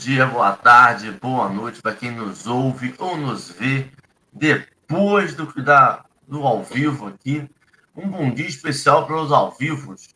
dia, 0.00 0.24
boa 0.24 0.56
tarde, 0.56 1.10
boa 1.10 1.46
noite 1.50 1.82
para 1.82 1.94
quem 1.94 2.10
nos 2.10 2.46
ouve 2.46 2.94
ou 2.96 3.18
nos 3.18 3.50
vê 3.50 3.86
depois 4.32 5.34
do, 5.34 5.52
da, 5.62 6.06
do 6.26 6.42
ao 6.46 6.64
vivo 6.64 7.08
aqui. 7.08 7.46
Um 7.94 8.08
bom 8.08 8.30
dia 8.32 8.46
especial 8.46 9.06
para 9.06 9.20
os 9.20 9.30
ao 9.30 9.50
vivos 9.50 10.08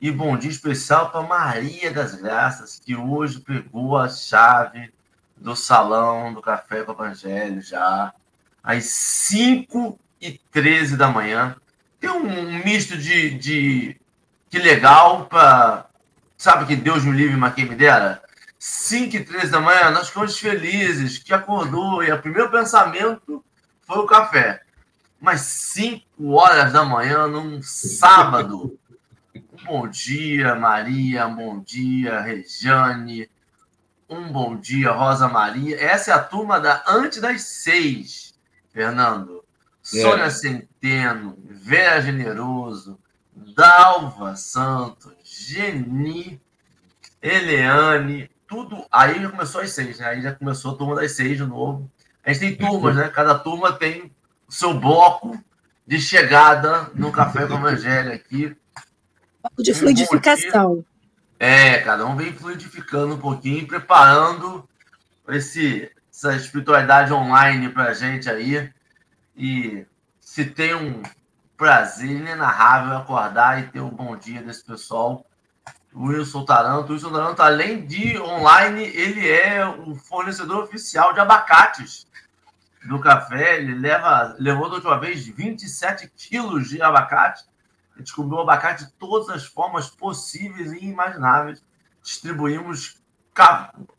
e 0.00 0.12
bom 0.12 0.36
dia 0.36 0.50
especial 0.50 1.10
para 1.10 1.22
Maria 1.22 1.92
das 1.92 2.14
Graças, 2.14 2.78
que 2.78 2.94
hoje 2.94 3.40
pegou 3.40 3.98
a 3.98 4.08
chave 4.08 4.92
do 5.36 5.56
salão 5.56 6.32
do 6.32 6.40
Café 6.40 6.84
com 6.84 6.92
Evangelho 6.92 7.60
já 7.60 8.14
às 8.62 8.84
5 8.84 9.98
e 10.20 10.38
13 10.52 10.96
da 10.96 11.08
manhã. 11.08 11.56
Tem 11.98 12.10
um 12.10 12.64
misto 12.64 12.96
de, 12.96 13.30
de 13.30 14.00
que 14.48 14.60
legal 14.60 15.26
para 15.26 15.86
Sabe 16.38 16.66
que 16.66 16.76
Deus 16.76 17.02
me 17.02 17.16
livre, 17.16 17.36
mas 17.36 17.54
quem 17.54 17.64
me 17.64 17.74
dera? 17.74 18.22
5 18.68 19.16
e 19.16 19.24
13 19.24 19.52
da 19.52 19.60
manhã, 19.60 19.90
nós 19.92 20.08
ficamos 20.08 20.36
felizes, 20.36 21.18
que 21.18 21.32
acordou, 21.32 22.02
e 22.02 22.10
o 22.10 22.20
primeiro 22.20 22.50
pensamento 22.50 23.44
foi 23.82 23.98
o 23.98 24.06
café. 24.06 24.60
Mas 25.20 25.42
5 25.42 26.32
horas 26.32 26.72
da 26.72 26.84
manhã, 26.84 27.28
num 27.28 27.62
sábado. 27.62 28.76
bom 29.64 29.86
dia, 29.86 30.56
Maria, 30.56 31.28
bom 31.28 31.60
dia, 31.60 32.20
Rejane. 32.20 33.30
Um 34.10 34.32
bom 34.32 34.56
dia, 34.56 34.90
Rosa 34.90 35.28
Maria. 35.28 35.80
Essa 35.80 36.10
é 36.10 36.14
a 36.14 36.22
turma 36.22 36.58
da 36.58 36.82
antes 36.88 37.20
das 37.20 37.42
seis, 37.42 38.34
Fernando. 38.72 39.44
É. 39.94 40.02
Sônia 40.02 40.28
Centeno, 40.28 41.38
Vera 41.44 42.02
Generoso, 42.02 42.98
Dalva 43.32 44.34
Santos, 44.34 45.14
Geni, 45.22 46.40
Eliane, 47.22 48.28
tudo. 48.46 48.84
Aí 48.90 49.20
já 49.20 49.30
começou 49.30 49.60
às 49.60 49.70
seis, 49.72 49.98
né? 49.98 50.06
Aí 50.06 50.22
já 50.22 50.32
começou 50.32 50.74
a 50.74 50.76
turma 50.76 50.96
das 50.96 51.12
seis 51.12 51.36
de 51.36 51.44
novo. 51.44 51.90
A 52.24 52.32
gente 52.32 52.40
tem 52.40 52.68
turmas, 52.68 52.96
né? 52.96 53.08
Cada 53.08 53.38
turma 53.38 53.72
tem 53.72 54.12
o 54.48 54.52
seu 54.52 54.74
bloco 54.74 55.38
de 55.86 56.00
chegada 56.00 56.90
no 56.94 57.12
Café 57.12 57.46
com 57.46 57.54
o 57.54 57.58
Evangelho 57.58 58.12
aqui. 58.12 58.56
De 59.58 59.72
fluidificação. 59.72 60.84
É, 61.38 61.78
cada 61.78 62.06
um 62.06 62.16
vem 62.16 62.32
fluidificando 62.32 63.14
um 63.14 63.18
pouquinho, 63.18 63.66
preparando 63.66 64.68
esse, 65.28 65.90
essa 66.12 66.34
espiritualidade 66.34 67.12
online 67.12 67.68
para 67.68 67.90
a 67.90 67.94
gente 67.94 68.28
aí. 68.28 68.70
E 69.36 69.86
se 70.20 70.46
tem 70.46 70.74
um 70.74 71.02
prazer 71.56 72.10
inenarrável 72.10 72.96
acordar 72.96 73.60
e 73.60 73.68
ter 73.68 73.80
um 73.80 73.90
bom 73.90 74.16
dia 74.16 74.42
desse 74.42 74.64
pessoal 74.64 75.24
Wilson 75.96 76.44
Taranto. 76.44 76.90
O 76.90 76.92
Wilson 76.92 77.12
Taranto, 77.12 77.42
além 77.42 77.86
de 77.86 78.18
online, 78.20 78.84
ele 78.84 79.28
é 79.28 79.66
o 79.66 79.94
fornecedor 79.94 80.64
oficial 80.64 81.14
de 81.14 81.20
abacates 81.20 82.06
do 82.84 83.00
café. 83.00 83.56
Ele 83.56 83.74
leva, 83.74 84.36
levou 84.38 84.68
da 84.68 84.76
última 84.76 85.00
vez 85.00 85.26
27 85.26 86.10
quilos 86.14 86.68
de 86.68 86.82
abacate. 86.82 87.44
A 87.94 87.98
gente 87.98 88.12
comeu 88.12 88.40
abacate 88.40 88.84
de 88.84 88.92
todas 88.92 89.30
as 89.30 89.46
formas 89.46 89.88
possíveis 89.88 90.72
e 90.72 90.84
imagináveis. 90.84 91.64
Distribuímos 92.02 93.00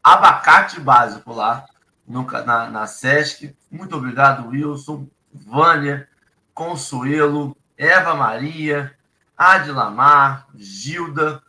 abacate 0.03 0.80
básico 0.80 1.34
lá 1.34 1.66
no, 2.07 2.24
na, 2.24 2.69
na 2.69 2.88
Sesc. 2.88 3.56
Muito 3.72 3.96
obrigado, 3.96 4.47
Wilson, 4.50 5.07
Vânia, 5.34 6.07
Consuelo, 6.53 7.57
Eva 7.78 8.16
Maria, 8.16 8.96
Adilamar, 9.38 10.47
Gilda, 10.56 11.44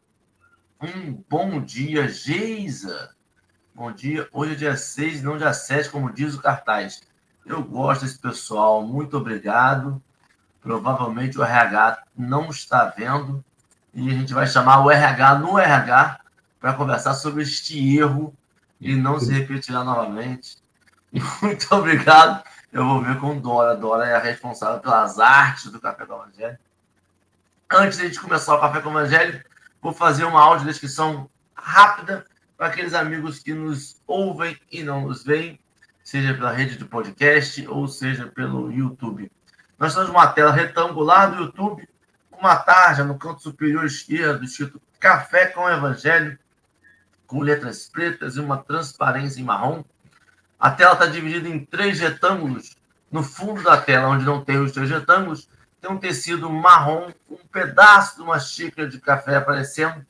um 0.81 1.25
bom 1.29 1.61
dia, 1.61 2.09
Geisa. 2.09 3.11
Bom 3.75 3.91
dia. 3.91 4.29
Hoje 4.33 4.53
é 4.53 4.57
dia 4.57 4.77
6, 4.77 5.23
não 5.23 5.37
dia 5.37 5.53
7, 5.53 5.91
como 5.91 6.13
diz 6.13 6.35
o 6.35 6.41
cartaz. 6.41 7.01
Eu 7.45 7.63
gosto 7.65 8.05
desse 8.05 8.19
pessoal. 8.19 8.87
Muito 8.87 9.17
obrigado. 9.17 10.01
Provavelmente 10.61 11.39
o 11.39 11.43
RH 11.43 12.05
não 12.17 12.51
está 12.51 12.85
vendo. 12.85 13.45
E 13.93 14.09
a 14.09 14.13
gente 14.13 14.33
vai 14.33 14.47
chamar 14.47 14.85
o 14.85 14.91
RH 14.91 15.39
no 15.41 15.59
RH 15.59 16.21
para 16.61 16.75
conversar 16.75 17.15
sobre 17.15 17.43
este 17.43 17.99
erro 17.99 18.33
e 18.81 18.95
não 18.95 19.19
se 19.19 19.33
repetirá 19.33 19.83
novamente. 19.83 20.59
Muito 21.43 21.75
obrigado. 21.75 22.45
Eu 22.73 22.87
vou 22.87 23.03
ver 23.03 23.19
com 23.19 23.41
Dora. 23.41 23.75
Dora 23.77 24.07
é 24.07 24.15
a 24.15 24.21
responsável 24.21 24.79
pelas 24.79 25.19
artes 25.19 25.73
do 25.73 25.81
Café 25.81 26.07
com 26.07 26.15
o 26.15 26.23
Evangelho. 26.23 26.59
Antes 27.71 27.99
de 27.99 28.05
a 28.05 28.07
gente 28.07 28.21
começar 28.21 28.55
o 28.55 28.61
Café 28.61 28.81
com 28.81 28.91
o 28.91 28.93
Evangelho, 28.93 29.43
Vou 29.81 29.93
fazer 29.93 30.25
uma 30.25 30.43
audiodescrição 30.43 31.31
rápida 31.55 32.25
para 32.57 32.67
aqueles 32.67 32.95
amigos 32.95 33.39
que 33.39 33.55
nos 33.55 34.01
ouvem 34.07 34.59
e 34.71 34.83
não 34.83 35.03
nos 35.03 35.23
veem, 35.23 35.61
seja 36.03 36.35
pela 36.35 36.53
rede 36.53 36.77
de 36.77 36.85
podcast 36.85 37.67
ou 37.69 37.87
seja 37.87 38.27
pelo 38.27 38.73
YouTube. 38.73 39.31
Nós 39.79 39.95
temos 39.95 40.11
uma 40.11 40.27
tela 40.27 40.51
retangular 40.51 41.31
do 41.31 41.45
YouTube, 41.45 41.89
uma 42.33 42.57
tarja 42.57 43.05
no 43.05 43.17
canto 43.17 43.43
superior 43.43 43.85
esquerdo, 43.85 44.45
escrito 44.45 44.81
Café 44.99 45.47
com 45.47 45.69
Evangelho, 45.71 46.37
com 47.27 47.41
letras 47.41 47.89
pretas 47.89 48.37
e 48.37 48.41
uma 48.41 48.59
transparência 48.59 49.41
em 49.41 49.45
marrom. 49.45 49.85
A 50.59 50.71
tela 50.71 50.95
está 50.95 51.07
dividida 51.07 51.49
em 51.49 51.65
três 51.65 52.01
retângulos. 52.01 52.77
No 53.11 53.23
fundo 53.23 53.63
da 53.63 53.81
tela, 53.81 54.09
onde 54.09 54.25
não 54.25 54.45
tem 54.45 54.59
os 54.59 54.73
três 54.73 54.91
retângulos, 54.91 55.49
tem 55.81 55.91
um 55.91 55.99
tecido 55.99 56.51
marrom, 56.51 57.11
um 57.31 57.37
pedaço 57.51 58.17
de 58.17 58.23
uma 58.23 58.39
xícara 58.41 58.89
de 58.89 59.01
café 59.01 59.37
aparecendo. 59.37 60.05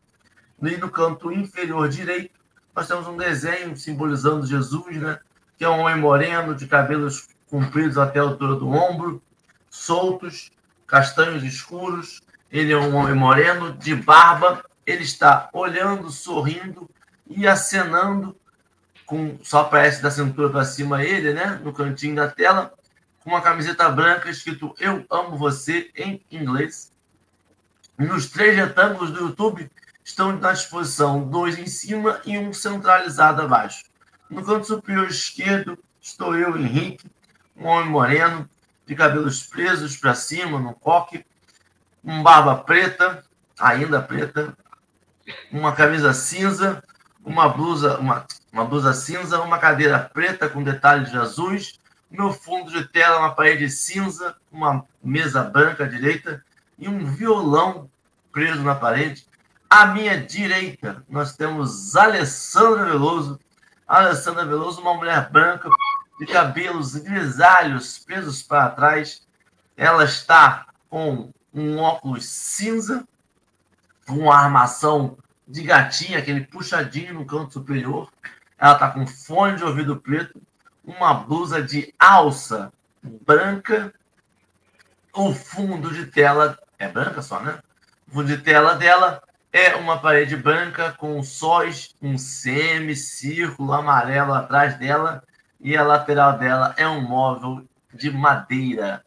E 0.63 0.77
no 0.77 0.91
canto 0.91 1.31
inferior 1.31 1.89
direito, 1.89 2.39
nós 2.75 2.89
temos 2.89 3.07
um 3.07 3.17
desenho 3.17 3.77
simbolizando 3.77 4.47
Jesus, 4.47 4.97
né? 4.97 5.19
que 5.57 5.65
é 5.65 5.69
um 5.69 5.81
homem 5.81 5.97
moreno, 5.97 6.55
de 6.55 6.67
cabelos 6.67 7.29
compridos 7.51 7.99
até 7.99 8.19
a 8.19 8.23
altura 8.23 8.55
do 8.55 8.69
ombro, 8.69 9.23
soltos, 9.69 10.51
castanhos 10.87 11.43
escuros. 11.43 12.23
Ele 12.51 12.73
é 12.73 12.77
um 12.77 12.95
homem 12.97 13.15
moreno, 13.15 13.73
de 13.73 13.95
barba. 13.95 14.65
Ele 14.87 15.03
está 15.03 15.51
olhando, 15.53 16.11
sorrindo 16.11 16.89
e 17.29 17.47
acenando, 17.47 18.35
com 19.05 19.39
só 19.43 19.61
aparece 19.61 20.03
da 20.03 20.11
cintura 20.11 20.49
para 20.49 20.65
cima 20.65 21.05
ele, 21.05 21.35
né? 21.35 21.61
no 21.63 21.73
cantinho 21.73 22.17
da 22.17 22.29
tela 22.29 22.73
uma 23.29 23.43
camiseta 23.43 23.91
branca 23.91 24.31
escrito 24.31 24.75
Eu 24.79 25.05
amo 25.11 25.37
você 25.37 25.91
em 25.95 26.25
inglês. 26.31 26.91
Nos 27.99 28.31
três 28.31 28.57
retângulos 28.57 29.11
do 29.11 29.21
YouTube 29.21 29.71
estão 30.03 30.33
na 30.33 30.53
disposição 30.53 31.29
dois 31.29 31.59
em 31.59 31.67
cima 31.67 32.23
e 32.25 32.39
um 32.39 32.55
centralizado 32.55 33.43
abaixo. 33.43 33.85
No 34.31 34.43
canto 34.43 34.67
superior 34.67 35.09
esquerdo 35.09 35.79
estou 36.01 36.35
eu, 36.37 36.57
Henrique, 36.57 37.07
um 37.55 37.67
homem 37.67 37.91
moreno, 37.91 38.49
de 38.87 38.95
cabelos 38.95 39.43
presos 39.43 39.95
para 39.95 40.15
cima, 40.15 40.59
no 40.59 40.73
coque, 40.73 41.23
um 42.03 42.23
barba 42.23 42.57
preta, 42.57 43.23
ainda 43.59 44.01
preta, 44.01 44.57
uma 45.53 45.75
camisa 45.75 46.15
cinza, 46.15 46.83
uma 47.23 47.47
blusa, 47.47 47.99
uma, 47.99 48.27
uma 48.51 48.65
blusa 48.65 48.95
cinza, 48.95 49.43
uma 49.43 49.59
cadeira 49.59 49.99
preta 49.99 50.49
com 50.49 50.63
detalhes 50.63 51.11
de 51.11 51.19
azuis 51.19 51.79
meu 52.11 52.33
fundo 52.33 52.71
de 52.71 52.87
tela 52.89 53.19
uma 53.19 53.35
parede 53.35 53.69
cinza, 53.71 54.37
uma 54.51 54.85
mesa 55.03 55.43
branca 55.43 55.85
à 55.85 55.87
direita 55.87 56.43
e 56.79 56.89
um 56.89 57.05
violão 57.05 57.91
preso 58.33 58.63
na 58.63 58.75
parede. 58.75 59.27
À 59.69 59.87
minha 59.87 60.21
direita, 60.21 61.05
nós 61.09 61.37
temos 61.37 61.95
Alessandra 61.95 62.87
Veloso. 62.87 63.39
Alessandra 63.87 64.47
Veloso, 64.47 64.81
uma 64.81 64.95
mulher 64.95 65.31
branca 65.31 65.69
de 66.19 66.27
cabelos 66.27 66.97
grisalhos 66.97 67.99
presos 67.99 68.43
para 68.43 68.71
trás. 68.71 69.27
Ela 69.77 70.05
está 70.05 70.67
com 70.89 71.31
um 71.53 71.79
óculos 71.79 72.25
cinza, 72.25 73.07
com 74.07 74.15
uma 74.15 74.37
armação 74.37 75.19
de 75.47 75.63
gatinha, 75.63 76.19
aquele 76.19 76.43
puxadinho 76.43 77.15
no 77.15 77.27
canto 77.27 77.55
superior. 77.55 78.11
Ela 78.59 78.73
está 78.73 78.91
com 78.91 79.07
fone 79.07 79.57
de 79.57 79.65
ouvido 79.65 80.01
preto 80.01 80.41
uma 80.89 81.13
blusa 81.13 81.63
de 81.63 81.93
alça 81.99 82.73
branca. 83.03 83.93
O 85.13 85.35
fundo 85.35 85.93
de 85.93 86.07
tela 86.07 86.59
é 86.79 86.89
branca 86.89 87.21
só, 87.21 87.41
né? 87.41 87.59
O 88.09 88.13
fundo 88.13 88.29
de 88.29 88.39
tela 88.39 88.75
dela 88.75 89.23
é 89.53 89.75
uma 89.77 89.99
parede 89.99 90.37
branca 90.37 90.95
com 90.97 91.23
sóis, 91.23 91.95
um 92.01 92.17
semicírculo 92.17 93.73
amarelo 93.73 94.33
atrás 94.33 94.79
dela 94.79 95.23
e 95.61 95.77
a 95.77 95.83
lateral 95.83 96.39
dela 96.39 96.75
é 96.79 96.89
um 96.89 97.03
móvel 97.03 97.67
de 97.93 98.11
madeira. 98.11 99.05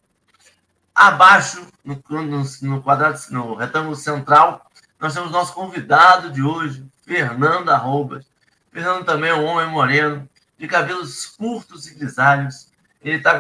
Abaixo, 0.94 1.66
no, 1.84 2.02
no, 2.10 2.44
no 2.62 2.84
quadrado, 2.84 3.18
no 3.32 3.56
retângulo 3.56 3.96
central, 3.96 4.70
nós 5.00 5.14
temos 5.14 5.32
nosso 5.32 5.54
convidado 5.54 6.30
de 6.30 6.44
hoje, 6.44 6.86
Fernando 7.06 7.70
Arrobas. 7.70 8.26
Fernando 8.72 9.06
também 9.06 9.30
é 9.30 9.36
um 9.36 9.46
homem 9.46 9.68
moreno, 9.68 10.30
de 10.62 10.68
cabelos 10.68 11.26
curtos 11.26 11.88
e 11.88 11.96
grisalhos. 11.96 12.72
Ele 13.02 13.18
está 13.18 13.34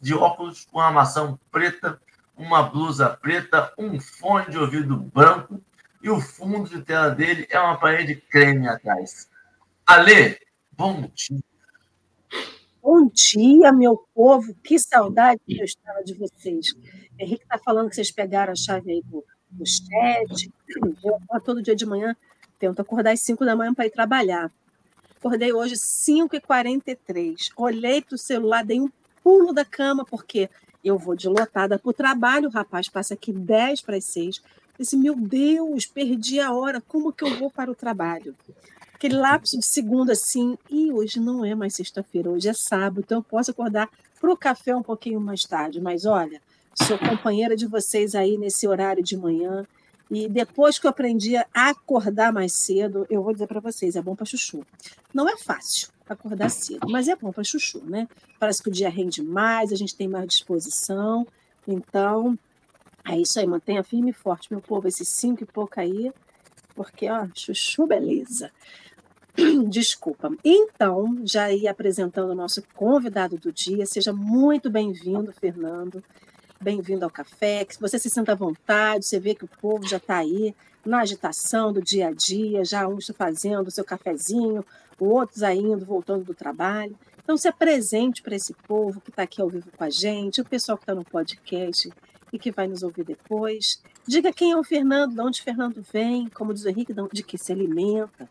de 0.00 0.14
óculos 0.14 0.64
com 0.64 0.80
armação 0.80 1.38
preta, 1.52 2.00
uma 2.34 2.62
blusa 2.62 3.10
preta, 3.10 3.74
um 3.76 4.00
fone 4.00 4.50
de 4.50 4.56
ouvido 4.56 4.96
branco 4.96 5.62
e 6.02 6.08
o 6.08 6.18
fundo 6.18 6.66
de 6.66 6.80
tela 6.80 7.10
dele 7.10 7.46
é 7.50 7.60
uma 7.60 7.78
parede 7.78 8.16
creme 8.16 8.66
atrás. 8.66 9.28
Ale, 9.86 10.38
bom 10.72 11.10
dia. 11.14 11.44
Bom 12.82 13.06
dia, 13.12 13.70
meu 13.70 14.08
povo. 14.14 14.54
Que 14.64 14.78
saudade 14.78 15.38
que 15.46 15.60
eu 15.60 15.64
estava 15.64 16.02
de 16.02 16.14
vocês. 16.14 16.68
Henrique 17.18 17.42
está 17.42 17.58
falando 17.58 17.90
que 17.90 17.96
vocês 17.96 18.10
pegaram 18.10 18.54
a 18.54 18.56
chave 18.56 18.92
aí 18.92 19.02
do, 19.02 19.22
do 19.50 19.66
chat. 19.66 20.50
Eu 21.04 21.40
todo 21.42 21.62
dia 21.62 21.76
de 21.76 21.84
manhã 21.84 22.16
tento 22.58 22.80
acordar 22.80 23.12
às 23.12 23.20
5 23.20 23.44
da 23.44 23.54
manhã 23.54 23.74
para 23.74 23.86
ir 23.86 23.90
trabalhar. 23.90 24.50
Acordei 25.26 25.52
hoje 25.52 25.74
5h43. 25.74 27.50
Olhei 27.56 28.00
para 28.00 28.14
o 28.14 28.18
celular, 28.18 28.64
dei 28.64 28.80
um 28.80 28.88
pulo 29.24 29.52
da 29.52 29.64
cama, 29.64 30.04
porque 30.04 30.48
eu 30.84 30.96
vou 30.96 31.16
de 31.16 31.28
lotada 31.28 31.80
para 31.80 31.90
o 31.90 31.92
trabalho, 31.92 32.48
o 32.48 32.52
rapaz 32.52 32.88
passa 32.88 33.14
aqui 33.14 33.32
10 33.32 33.80
para 33.80 33.96
as 33.96 34.04
6. 34.04 34.40
Disse, 34.78 34.96
meu 34.96 35.16
Deus, 35.16 35.84
perdi 35.84 36.38
a 36.38 36.52
hora, 36.52 36.80
como 36.80 37.12
que 37.12 37.24
eu 37.24 37.36
vou 37.36 37.50
para 37.50 37.68
o 37.68 37.74
trabalho? 37.74 38.36
Aquele 38.94 39.16
lapso 39.16 39.58
de 39.58 39.66
segundo 39.66 40.12
assim, 40.12 40.56
e 40.70 40.92
hoje 40.92 41.18
não 41.18 41.44
é 41.44 41.56
mais 41.56 41.74
sexta-feira, 41.74 42.30
hoje 42.30 42.48
é 42.48 42.52
sábado, 42.52 43.00
então 43.00 43.18
eu 43.18 43.22
posso 43.24 43.50
acordar 43.50 43.90
para 44.20 44.30
o 44.30 44.36
café 44.36 44.76
um 44.76 44.82
pouquinho 44.82 45.20
mais 45.20 45.42
tarde. 45.42 45.80
Mas 45.80 46.06
olha, 46.06 46.40
sou 46.72 46.96
companheira 46.96 47.56
de 47.56 47.66
vocês 47.66 48.14
aí 48.14 48.38
nesse 48.38 48.68
horário 48.68 49.02
de 49.02 49.16
manhã. 49.16 49.66
E 50.10 50.28
depois 50.28 50.78
que 50.78 50.86
eu 50.86 50.90
aprendi 50.90 51.36
a 51.36 51.46
acordar 51.52 52.32
mais 52.32 52.52
cedo, 52.52 53.06
eu 53.10 53.22
vou 53.22 53.32
dizer 53.32 53.46
para 53.46 53.60
vocês, 53.60 53.96
é 53.96 54.02
bom 54.02 54.14
para 54.14 54.24
chuchu. 54.24 54.64
Não 55.12 55.28
é 55.28 55.36
fácil 55.36 55.88
acordar 56.08 56.48
cedo, 56.48 56.88
mas 56.88 57.08
é 57.08 57.16
bom 57.16 57.32
para 57.32 57.42
chuchu, 57.42 57.82
né? 57.84 58.08
Parece 58.38 58.62
que 58.62 58.68
o 58.68 58.72
dia 58.72 58.88
rende 58.88 59.22
mais, 59.22 59.72
a 59.72 59.76
gente 59.76 59.96
tem 59.96 60.06
mais 60.06 60.28
disposição. 60.28 61.26
Então, 61.66 62.38
é 63.04 63.18
isso 63.18 63.38
aí, 63.40 63.46
mantenha 63.46 63.82
firme 63.82 64.10
e 64.10 64.14
forte, 64.14 64.52
meu 64.52 64.60
povo, 64.60 64.86
esses 64.86 65.08
cinco 65.08 65.42
e 65.42 65.46
pouco 65.46 65.80
aí, 65.80 66.12
porque, 66.74 67.10
ó, 67.10 67.26
chuchu, 67.34 67.86
beleza. 67.86 68.52
Desculpa. 69.68 70.30
Então, 70.44 71.20
já 71.24 71.52
ia 71.52 71.70
apresentando 71.70 72.30
o 72.30 72.34
nosso 72.34 72.62
convidado 72.74 73.36
do 73.36 73.52
dia. 73.52 73.84
Seja 73.86 74.12
muito 74.12 74.70
bem-vindo, 74.70 75.32
Fernando. 75.32 76.02
Bem-vindo 76.60 77.04
ao 77.04 77.10
café. 77.10 77.64
Que 77.64 77.80
você 77.80 77.98
se 77.98 78.08
sinta 78.08 78.32
à 78.32 78.34
vontade. 78.34 79.06
Você 79.06 79.20
vê 79.20 79.34
que 79.34 79.44
o 79.44 79.48
povo 79.60 79.86
já 79.86 79.98
está 79.98 80.18
aí 80.18 80.54
na 80.84 81.00
agitação 81.00 81.72
do 81.72 81.82
dia 81.82 82.08
a 82.08 82.12
dia, 82.12 82.64
já 82.64 82.86
uns 82.86 83.10
fazendo 83.16 83.66
o 83.66 83.70
seu 83.70 83.84
cafezinho, 83.84 84.64
outros 84.98 85.42
ainda 85.42 85.84
voltando 85.84 86.24
do 86.24 86.34
trabalho. 86.34 86.96
Então, 87.22 87.36
se 87.36 87.48
apresente 87.48 88.22
para 88.22 88.36
esse 88.36 88.54
povo 88.68 89.00
que 89.00 89.10
está 89.10 89.24
aqui 89.24 89.42
ao 89.42 89.50
vivo 89.50 89.68
com 89.76 89.82
a 89.82 89.90
gente, 89.90 90.40
o 90.40 90.44
pessoal 90.44 90.78
que 90.78 90.84
está 90.84 90.94
no 90.94 91.04
podcast 91.04 91.90
e 92.32 92.38
que 92.38 92.52
vai 92.52 92.68
nos 92.68 92.84
ouvir 92.84 93.04
depois. 93.04 93.82
Diga 94.06 94.32
quem 94.32 94.52
é 94.52 94.56
o 94.56 94.62
Fernando, 94.62 95.14
de 95.14 95.20
onde 95.20 95.40
o 95.40 95.44
Fernando 95.44 95.84
vem, 95.92 96.28
como 96.28 96.54
diz 96.54 96.64
o 96.64 96.68
Henrique, 96.68 96.94
de 97.12 97.22
que 97.22 97.36
se 97.36 97.52
alimenta. 97.52 98.28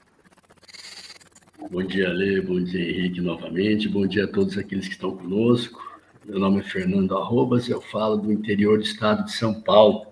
Bom 1.69 1.83
dia, 1.83 2.10
Lê, 2.10 2.39
bom 2.39 2.63
dia, 2.63 2.89
Henrique, 2.89 3.19
novamente. 3.19 3.89
Bom 3.89 4.07
dia 4.07 4.25
a 4.25 4.27
todos 4.27 4.57
aqueles 4.57 4.88
que 4.88 4.94
estão 4.94 5.16
conosco. 5.16 5.83
Meu 6.25 6.39
nome 6.39 6.60
é 6.60 6.63
Fernando 6.63 7.16
Arrobas, 7.16 7.69
eu 7.69 7.80
falo 7.80 8.18
do 8.18 8.31
interior 8.33 8.80
do 8.80 8.83
estado 8.83 9.25
de 9.25 9.31
São 9.31 9.62
Paulo, 9.62 10.07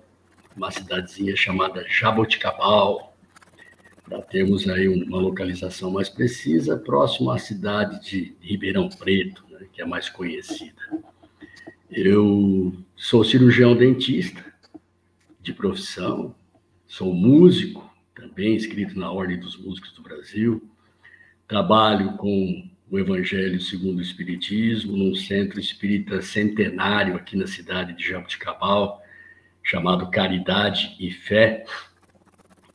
uma 0.56 0.70
cidadezinha 0.70 1.36
chamada 1.36 1.84
Jaboticabal, 1.90 3.18
para 4.04 4.22
termos 4.22 4.70
aí 4.70 4.88
uma 4.88 5.18
localização 5.18 5.90
mais 5.90 6.10
precisa, 6.10 6.78
próximo 6.78 7.32
à 7.32 7.40
cidade 7.40 8.00
de 8.08 8.36
Ribeirão 8.40 8.90
Preto, 8.90 9.44
né, 9.50 9.66
que 9.74 9.82
é 9.82 9.86
mais 9.86 10.08
conhecida. 10.08 10.80
Eu 11.90 12.72
sou 12.96 13.24
cirurgião 13.24 13.76
dentista 13.76 14.46
de 15.42 15.52
profissão, 15.52 16.36
sou 16.86 17.12
músico, 17.12 17.92
também 18.14 18.56
inscrito 18.56 19.00
na 19.00 19.12
Ordem 19.12 19.40
dos 19.40 19.58
Músicos 19.58 19.92
do 19.94 20.04
Brasil, 20.04 20.62
trabalho 21.48 22.18
com 22.18 22.70
o 22.90 23.00
Evangelho 23.00 23.60
segundo 23.60 24.00
o 24.00 24.02
Espiritismo, 24.02 24.96
num 24.96 25.16
centro 25.16 25.60
espírita 25.60 26.22
centenário 26.22 27.16
aqui 27.16 27.36
na 27.36 27.48
cidade 27.48 27.94
de 27.94 28.08
Jabuticabal, 28.08 29.02
chamado 29.64 30.12
Caridade 30.12 30.96
e 31.00 31.10
Fé. 31.12 31.66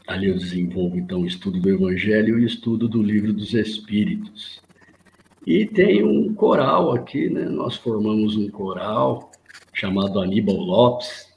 Ali 0.07 0.29
eu 0.29 0.39
desenvolvo, 0.39 0.99
então, 0.99 1.21
o 1.21 1.27
estudo 1.27 1.61
do 1.61 1.71
Evangelho 1.71 2.39
e 2.39 2.43
o 2.43 2.47
estudo 2.47 2.89
do 2.89 3.03
Livro 3.03 3.33
dos 3.33 3.53
Espíritos. 3.53 4.61
E 5.47 5.67
tem 5.67 6.03
um 6.03 6.35
coral 6.35 6.93
aqui, 6.93 7.29
né? 7.29 7.45
Nós 7.45 7.77
formamos 7.77 8.37
um 8.37 8.49
coral 8.51 9.31
chamado 9.73 10.21
Aníbal 10.21 10.57
Lopes, 10.57 11.33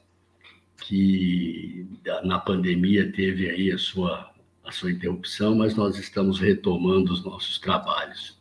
que 0.82 1.86
na 2.24 2.40
pandemia 2.40 3.12
teve 3.12 3.50
aí 3.50 3.72
a 3.72 3.78
sua, 3.78 4.32
a 4.64 4.72
sua 4.72 4.92
interrupção, 4.92 5.56
mas 5.56 5.76
nós 5.76 5.98
estamos 5.98 6.40
retomando 6.40 7.14
os 7.14 7.24
nossos 7.24 7.60
trabalhos. 7.60 8.41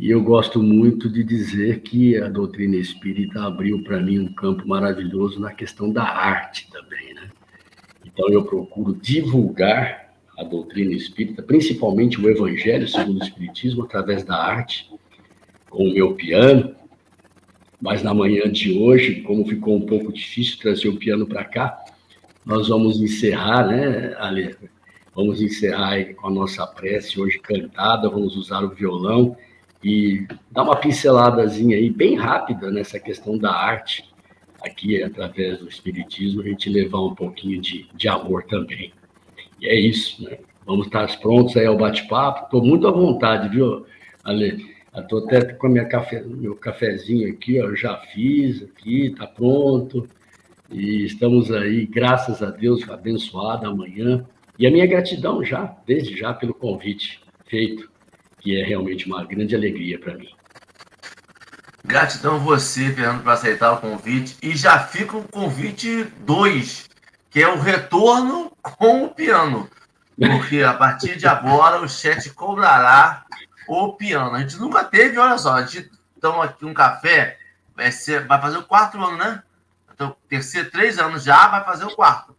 E 0.00 0.12
eu 0.12 0.22
gosto 0.22 0.62
muito 0.62 1.10
de 1.10 1.24
dizer 1.24 1.80
que 1.80 2.16
a 2.16 2.28
doutrina 2.28 2.76
espírita 2.76 3.42
abriu 3.42 3.82
para 3.82 4.00
mim 4.00 4.20
um 4.20 4.32
campo 4.32 4.66
maravilhoso 4.68 5.40
na 5.40 5.52
questão 5.52 5.90
da 5.90 6.04
arte 6.04 6.70
também, 6.70 7.14
né? 7.14 7.28
Então 8.06 8.28
eu 8.28 8.44
procuro 8.44 8.94
divulgar 8.94 10.14
a 10.38 10.44
doutrina 10.44 10.92
espírita, 10.94 11.42
principalmente 11.42 12.20
o 12.20 12.30
Evangelho 12.30 12.86
segundo 12.86 13.18
o 13.18 13.24
Espiritismo, 13.24 13.82
através 13.82 14.22
da 14.22 14.36
arte, 14.36 14.88
com 15.68 15.88
o 15.88 15.92
meu 15.92 16.14
piano. 16.14 16.76
Mas 17.80 18.00
na 18.00 18.14
manhã 18.14 18.48
de 18.48 18.78
hoje, 18.78 19.22
como 19.22 19.44
ficou 19.48 19.74
um 19.74 19.84
pouco 19.84 20.12
difícil 20.12 20.60
trazer 20.60 20.88
o 20.90 20.96
piano 20.96 21.26
para 21.26 21.42
cá, 21.42 21.76
nós 22.46 22.68
vamos 22.68 23.00
encerrar, 23.00 23.66
né, 23.66 24.14
Ale? 24.16 24.54
Vamos 25.12 25.42
encerrar 25.42 26.14
com 26.14 26.28
a 26.28 26.30
nossa 26.30 26.64
prece 26.64 27.20
hoje 27.20 27.40
cantada, 27.40 28.08
vamos 28.08 28.36
usar 28.36 28.62
o 28.62 28.70
violão 28.70 29.36
e 29.82 30.26
dar 30.50 30.64
uma 30.64 30.76
pinceladazinha 30.76 31.76
aí, 31.76 31.88
bem 31.90 32.16
rápida, 32.16 32.70
nessa 32.70 32.98
questão 32.98 33.38
da 33.38 33.52
arte, 33.52 34.04
aqui 34.62 35.02
através 35.02 35.58
do 35.58 35.68
Espiritismo, 35.68 36.42
a 36.42 36.44
gente 36.44 36.68
levar 36.68 37.00
um 37.00 37.14
pouquinho 37.14 37.60
de, 37.60 37.88
de 37.94 38.08
amor 38.08 38.44
também. 38.44 38.92
E 39.60 39.68
é 39.68 39.74
isso, 39.74 40.22
né? 40.24 40.38
Vamos 40.66 40.86
estar 40.86 41.06
prontos 41.20 41.56
aí 41.56 41.66
ao 41.66 41.76
bate-papo. 41.76 42.44
Estou 42.44 42.62
muito 42.62 42.86
à 42.86 42.90
vontade, 42.90 43.48
viu, 43.48 43.86
Ale? 44.22 44.66
Estou 44.94 45.24
até 45.24 45.52
com 45.54 45.68
minha 45.68 45.84
café, 45.84 46.22
meu 46.22 46.56
cafezinho 46.56 47.30
aqui, 47.30 47.60
ó, 47.60 47.74
já 47.74 47.96
fiz 47.96 48.62
aqui, 48.62 49.06
está 49.06 49.26
pronto. 49.26 50.08
E 50.70 51.04
estamos 51.04 51.50
aí, 51.50 51.86
graças 51.86 52.42
a 52.42 52.50
Deus, 52.50 52.88
abençoado 52.88 53.66
amanhã. 53.66 54.26
E 54.58 54.66
a 54.66 54.70
minha 54.70 54.86
gratidão 54.86 55.42
já, 55.44 55.76
desde 55.86 56.16
já, 56.16 56.34
pelo 56.34 56.52
convite 56.52 57.20
feito, 57.46 57.88
que 58.38 58.60
é 58.60 58.64
realmente 58.64 59.06
uma 59.06 59.24
grande 59.24 59.54
alegria 59.54 59.98
para 59.98 60.14
mim. 60.14 60.28
Gratidão 61.84 62.36
a 62.36 62.38
você, 62.38 62.92
Fernando, 62.92 63.22
por 63.22 63.32
aceitar 63.32 63.72
o 63.72 63.80
convite. 63.80 64.36
E 64.42 64.54
já 64.56 64.78
fica 64.78 65.16
o 65.16 65.26
convite 65.26 66.04
2, 66.20 66.88
que 67.30 67.42
é 67.42 67.48
o 67.48 67.58
retorno 67.58 68.52
com 68.60 69.04
o 69.04 69.08
piano. 69.08 69.68
Porque 70.18 70.62
a 70.62 70.74
partir 70.74 71.16
de 71.16 71.26
agora 71.26 71.80
o 71.80 71.88
chat 71.88 72.28
cobrará 72.30 73.24
o 73.68 73.92
piano. 73.92 74.34
A 74.34 74.40
gente 74.40 74.56
nunca 74.58 74.82
teve, 74.82 75.18
olha 75.18 75.38
só, 75.38 75.54
a 75.54 75.62
gente 75.62 75.90
toma 76.20 76.44
aqui 76.44 76.64
um 76.64 76.74
café, 76.74 77.38
vai, 77.76 77.92
ser, 77.92 78.26
vai 78.26 78.40
fazer 78.40 78.58
o 78.58 78.64
quarto 78.64 79.00
ano, 79.02 79.16
né? 79.16 79.42
Então, 79.94 80.16
terceiro, 80.28 80.70
três 80.70 80.98
anos 80.98 81.22
já, 81.22 81.48
vai 81.48 81.64
fazer 81.64 81.84
o 81.84 81.94
quarto. 81.94 82.36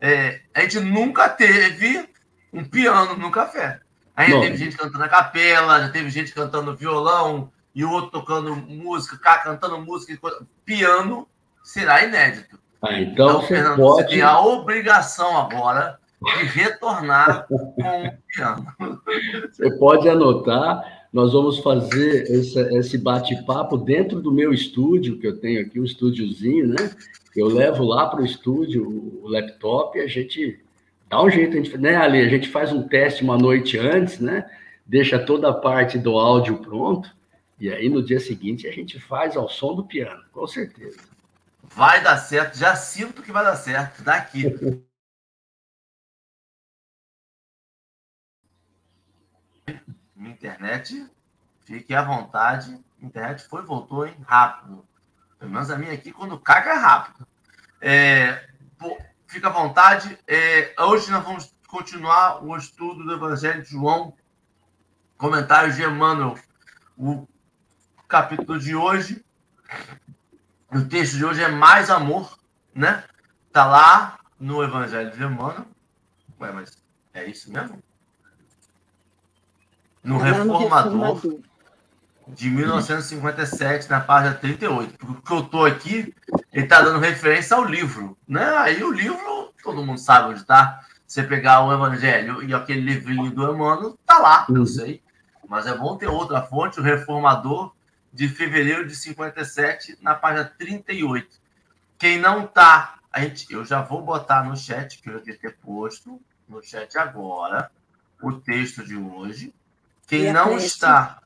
É, 0.00 0.40
a 0.54 0.62
gente 0.62 0.80
nunca 0.80 1.28
teve 1.28 2.08
um 2.52 2.64
piano 2.64 3.16
no 3.16 3.30
café. 3.30 3.80
Aí 4.20 4.40
teve 4.40 4.56
gente 4.56 4.76
cantando 4.76 5.04
a 5.04 5.08
capela, 5.08 5.80
já 5.80 5.88
teve 5.88 6.10
gente 6.10 6.32
cantando 6.34 6.76
violão 6.76 7.50
e 7.74 7.84
o 7.84 7.90
outro 7.90 8.10
tocando 8.10 8.54
música, 8.54 9.16
cantando 9.38 9.78
música, 9.78 10.18
piano 10.64 11.26
será 11.62 12.04
inédito. 12.04 12.58
Ah, 12.82 13.00
então, 13.00 13.28
então 13.28 13.40
você 13.40 13.46
Fernando, 13.48 13.76
pode... 13.76 14.02
você 14.02 14.08
tem 14.08 14.22
a 14.22 14.40
obrigação 14.40 15.38
agora 15.38 15.98
de 16.22 16.44
retornar 16.44 17.46
com 17.46 17.54
o 17.54 17.74
piano. 17.74 18.66
Você 19.50 19.78
pode 19.78 20.08
anotar, 20.08 21.06
nós 21.12 21.32
vamos 21.32 21.58
fazer 21.60 22.30
esse, 22.30 22.60
esse 22.76 22.98
bate-papo 22.98 23.78
dentro 23.78 24.20
do 24.20 24.30
meu 24.30 24.52
estúdio, 24.52 25.18
que 25.18 25.26
eu 25.26 25.38
tenho 25.38 25.62
aqui, 25.62 25.80
um 25.80 25.84
estúdiozinho, 25.84 26.68
né? 26.68 26.90
Eu 27.34 27.46
levo 27.46 27.84
lá 27.84 28.06
para 28.06 28.20
o 28.20 28.24
estúdio 28.24 28.86
o 29.22 29.28
laptop 29.28 29.98
e 29.98 30.02
a 30.02 30.06
gente 30.06 30.60
dá 31.10 31.22
um 31.22 31.28
jeito, 31.28 31.52
a 31.54 31.56
gente, 31.56 31.76
né, 31.76 31.96
Ali? 31.96 32.20
A 32.20 32.28
gente 32.28 32.48
faz 32.48 32.72
um 32.72 32.86
teste 32.86 33.24
uma 33.24 33.36
noite 33.36 33.76
antes, 33.76 34.20
né? 34.20 34.48
Deixa 34.86 35.18
toda 35.18 35.50
a 35.50 35.54
parte 35.54 35.98
do 35.98 36.16
áudio 36.16 36.58
pronto, 36.58 37.14
e 37.58 37.68
aí 37.70 37.88
no 37.88 38.02
dia 38.02 38.20
seguinte 38.20 38.68
a 38.68 38.72
gente 38.72 39.00
faz 39.00 39.36
ao 39.36 39.48
som 39.48 39.74
do 39.74 39.84
piano, 39.84 40.24
com 40.32 40.46
certeza. 40.46 40.98
Vai 41.62 42.02
dar 42.02 42.16
certo, 42.16 42.56
já 42.56 42.76
sinto 42.76 43.22
que 43.22 43.32
vai 43.32 43.44
dar 43.44 43.56
certo, 43.56 44.02
daqui. 44.02 44.44
Minha 50.14 50.32
internet, 50.32 51.06
fique 51.64 51.92
à 51.94 52.02
vontade. 52.02 52.78
Internet 53.02 53.42
foi, 53.44 53.62
voltou, 53.62 54.06
hein? 54.06 54.14
Rápido. 54.26 54.86
Pelo 55.38 55.50
menos 55.50 55.70
a 55.70 55.78
minha 55.78 55.94
aqui, 55.94 56.12
quando 56.12 56.38
caga, 56.38 56.72
é 56.72 56.74
rápido. 56.74 57.26
É, 57.80 58.46
fica 59.30 59.48
à 59.48 59.52
vontade. 59.52 60.18
É, 60.26 60.74
hoje 60.78 61.10
nós 61.10 61.24
vamos 61.24 61.54
continuar 61.68 62.44
o 62.44 62.56
estudo 62.56 63.04
do 63.04 63.12
Evangelho 63.12 63.62
de 63.62 63.70
João, 63.70 64.12
comentários 65.16 65.76
de 65.76 65.84
Emmanuel, 65.84 66.36
o 66.98 67.26
capítulo 68.08 68.58
de 68.58 68.74
hoje. 68.74 69.24
O 70.72 70.82
texto 70.82 71.16
de 71.16 71.24
hoje 71.24 71.42
é 71.42 71.48
Mais 71.48 71.90
Amor, 71.90 72.38
né? 72.74 73.04
Tá 73.52 73.64
lá 73.64 74.18
no 74.38 74.62
Evangelho 74.62 75.12
de 75.12 75.22
Emmanuel. 75.22 75.66
Ué, 76.40 76.52
mas 76.52 76.82
é 77.14 77.24
isso 77.24 77.52
mesmo? 77.52 77.80
No 80.02 80.18
Reformador, 80.18 81.20
de 82.28 82.50
1957, 82.50 83.88
na 83.90 84.00
página 84.00 84.34
38. 84.34 84.98
Porque 84.98 85.32
eu 85.32 85.42
tô 85.44 85.64
aqui, 85.64 86.14
ele 86.52 86.66
tá 86.66 86.80
dando 86.82 86.98
referência 86.98 87.56
ao 87.56 87.64
livro, 87.64 88.16
né? 88.26 88.56
Aí 88.58 88.82
o 88.82 88.92
livro, 88.92 89.52
todo 89.62 89.84
mundo 89.84 89.98
sabe 89.98 90.30
onde 90.30 90.40
está. 90.40 90.80
Você 91.06 91.24
pegar 91.24 91.64
o 91.64 91.72
Evangelho 91.72 92.42
e 92.42 92.54
aquele 92.54 92.80
livrinho 92.82 93.30
do 93.32 93.42
Emmanuel, 93.42 93.98
tá 94.06 94.18
lá, 94.18 94.46
eu 94.48 94.64
sei. 94.64 95.02
Mas 95.48 95.66
é 95.66 95.76
bom 95.76 95.96
ter 95.96 96.06
outra 96.06 96.42
fonte, 96.42 96.78
o 96.78 96.82
Reformador, 96.82 97.72
de 98.12 98.28
fevereiro 98.28 98.86
de 98.86 98.94
57, 98.94 99.98
na 100.00 100.14
página 100.14 100.44
38. 100.44 101.28
Quem 101.98 102.18
não 102.18 102.46
tá, 102.46 102.98
a 103.12 103.20
gente, 103.22 103.52
eu 103.52 103.64
já 103.64 103.82
vou 103.82 104.02
botar 104.02 104.44
no 104.44 104.56
chat, 104.56 105.02
que 105.02 105.10
eu 105.10 105.14
já 105.14 105.34
ter 105.34 105.56
posto 105.56 106.20
no 106.48 106.62
chat 106.62 106.96
agora, 106.96 107.70
o 108.22 108.32
texto 108.32 108.84
de 108.84 108.96
hoje. 108.96 109.52
Quem 110.06 110.32
não 110.32 110.50
prece? 110.50 110.66
está. 110.66 111.22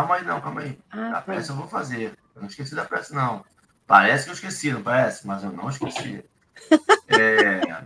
Calma 0.00 0.14
aí, 0.14 0.24
não, 0.24 0.40
calma 0.40 0.60
aí. 0.62 0.78
Ah, 0.90 1.08
a 1.08 1.12
tá. 1.12 1.20
prece 1.20 1.50
eu 1.50 1.56
vou 1.56 1.68
fazer. 1.68 2.18
Eu 2.34 2.40
não 2.40 2.48
esqueci 2.48 2.74
da 2.74 2.86
prece, 2.86 3.14
não. 3.14 3.44
Parece 3.86 4.24
que 4.24 4.30
eu 4.30 4.34
esqueci, 4.34 4.72
não 4.72 4.82
parece? 4.82 5.26
Mas 5.26 5.44
eu 5.44 5.52
não 5.52 5.68
esqueci. 5.68 6.24
É... 7.12 7.84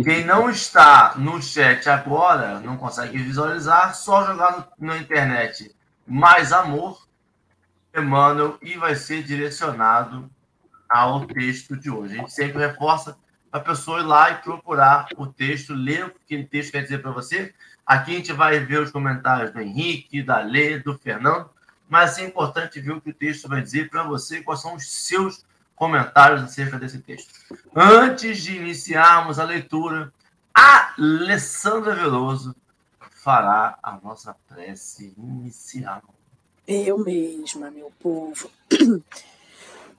Quem 0.00 0.24
não 0.24 0.48
está 0.48 1.14
no 1.16 1.42
chat 1.42 1.88
agora, 1.88 2.60
não 2.60 2.76
consegue 2.76 3.18
visualizar, 3.18 3.96
só 3.96 4.24
jogar 4.24 4.72
no, 4.78 4.86
na 4.86 4.98
internet 4.98 5.74
mais 6.06 6.52
amor, 6.52 7.04
Emmanuel, 7.96 8.56
e 8.62 8.76
vai 8.76 8.94
ser 8.94 9.24
direcionado 9.24 10.30
ao 10.88 11.26
texto 11.26 11.76
de 11.76 11.90
hoje. 11.90 12.14
A 12.14 12.18
gente 12.18 12.32
sempre 12.32 12.64
reforça 12.64 13.16
a 13.54 13.60
pessoa 13.60 14.00
ir 14.00 14.02
lá 14.02 14.32
e 14.32 14.34
procurar 14.38 15.06
o 15.16 15.28
texto, 15.28 15.74
ler 15.74 16.06
o 16.06 16.12
que 16.26 16.36
o 16.36 16.44
texto 16.44 16.72
quer 16.72 16.82
dizer 16.82 17.00
para 17.00 17.12
você. 17.12 17.54
Aqui 17.86 18.10
a 18.10 18.16
gente 18.16 18.32
vai 18.32 18.58
ver 18.58 18.80
os 18.80 18.90
comentários 18.90 19.52
do 19.52 19.60
Henrique, 19.60 20.24
da 20.24 20.40
Lê, 20.40 20.80
do 20.80 20.98
Fernando, 20.98 21.48
mas 21.88 22.18
é 22.18 22.24
importante 22.24 22.80
ver 22.80 22.94
o 22.94 23.00
que 23.00 23.10
o 23.10 23.14
texto 23.14 23.48
vai 23.48 23.62
dizer 23.62 23.88
para 23.88 24.02
você, 24.02 24.40
quais 24.40 24.60
são 24.60 24.74
os 24.74 24.90
seus 24.90 25.46
comentários 25.76 26.42
acerca 26.42 26.80
desse 26.80 26.98
texto. 26.98 27.32
Antes 27.76 28.42
de 28.42 28.56
iniciarmos 28.56 29.38
a 29.38 29.44
leitura, 29.44 30.12
a 30.52 30.92
Alessandra 30.98 31.94
Veloso 31.94 32.56
fará 33.22 33.78
a 33.80 33.96
nossa 34.02 34.34
prece 34.48 35.14
inicial. 35.16 36.02
Eu 36.66 36.98
mesma, 36.98 37.70
meu 37.70 37.92
povo. 38.00 38.50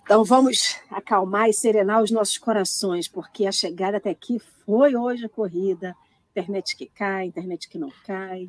Então 0.06 0.24
vamos 0.24 0.80
acalmar 0.92 1.50
e 1.50 1.54
serenar 1.54 2.04
os 2.04 2.12
nossos 2.12 2.38
corações, 2.38 3.08
porque 3.08 3.48
a 3.48 3.52
chegada 3.52 3.98
até 3.98 4.12
aqui 4.12 4.38
foi 4.38 4.96
hoje 4.96 5.26
a 5.26 5.30
corrida. 5.30 5.96
Internet 6.30 6.78
que 6.78 6.86
cai, 6.86 7.26
internet 7.26 7.68
que 7.68 7.80
não 7.80 7.90
cai. 8.06 8.48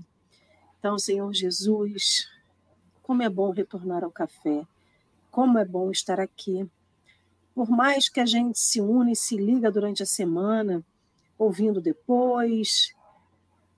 Então, 0.78 0.98
Senhor 0.98 1.32
Jesus, 1.32 2.28
como 3.02 3.22
é 3.22 3.30
bom 3.30 3.52
retornar 3.52 4.04
ao 4.04 4.10
café, 4.10 4.66
como 5.30 5.58
é 5.58 5.64
bom 5.64 5.90
estar 5.90 6.20
aqui. 6.20 6.68
Por 7.54 7.70
mais 7.70 8.10
que 8.10 8.20
a 8.20 8.26
gente 8.26 8.58
se 8.58 8.78
une 8.78 9.12
e 9.12 9.16
se 9.16 9.34
liga 9.34 9.72
durante 9.72 10.02
a 10.02 10.06
semana, 10.06 10.84
ouvindo 11.38 11.80
depois, 11.80 12.94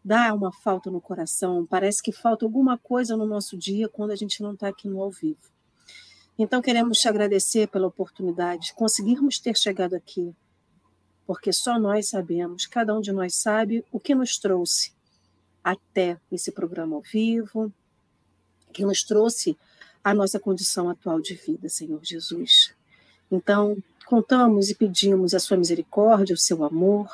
dá 0.04 0.34
uma 0.34 0.50
falta 0.50 0.90
no 0.90 1.00
coração, 1.00 1.64
parece 1.64 2.02
que 2.02 2.10
falta 2.10 2.44
alguma 2.44 2.76
coisa 2.76 3.16
no 3.16 3.24
nosso 3.24 3.56
dia 3.56 3.88
quando 3.88 4.10
a 4.10 4.16
gente 4.16 4.42
não 4.42 4.54
está 4.54 4.66
aqui 4.66 4.88
no 4.88 5.00
ao 5.00 5.12
vivo. 5.12 5.57
Então, 6.38 6.62
queremos 6.62 6.98
te 6.98 7.08
agradecer 7.08 7.66
pela 7.68 7.86
oportunidade 7.86 8.66
de 8.66 8.74
conseguirmos 8.74 9.38
ter 9.38 9.56
chegado 9.56 9.94
aqui, 9.94 10.34
porque 11.26 11.52
só 11.52 11.78
nós 11.78 12.08
sabemos, 12.08 12.66
cada 12.66 12.94
um 12.94 13.00
de 13.00 13.12
nós 13.12 13.34
sabe 13.34 13.84
o 13.90 13.98
que 13.98 14.14
nos 14.14 14.38
trouxe 14.38 14.92
até 15.62 16.16
esse 16.30 16.52
programa 16.52 16.96
ao 16.96 17.02
vivo, 17.02 17.72
que 18.72 18.84
nos 18.84 19.02
trouxe 19.02 19.58
a 20.02 20.14
nossa 20.14 20.38
condição 20.38 20.88
atual 20.88 21.20
de 21.20 21.34
vida, 21.34 21.68
Senhor 21.68 22.00
Jesus. 22.04 22.72
Então, 23.30 23.76
contamos 24.06 24.70
e 24.70 24.74
pedimos 24.74 25.34
a 25.34 25.40
sua 25.40 25.56
misericórdia, 25.56 26.34
o 26.34 26.38
seu 26.38 26.64
amor, 26.64 27.10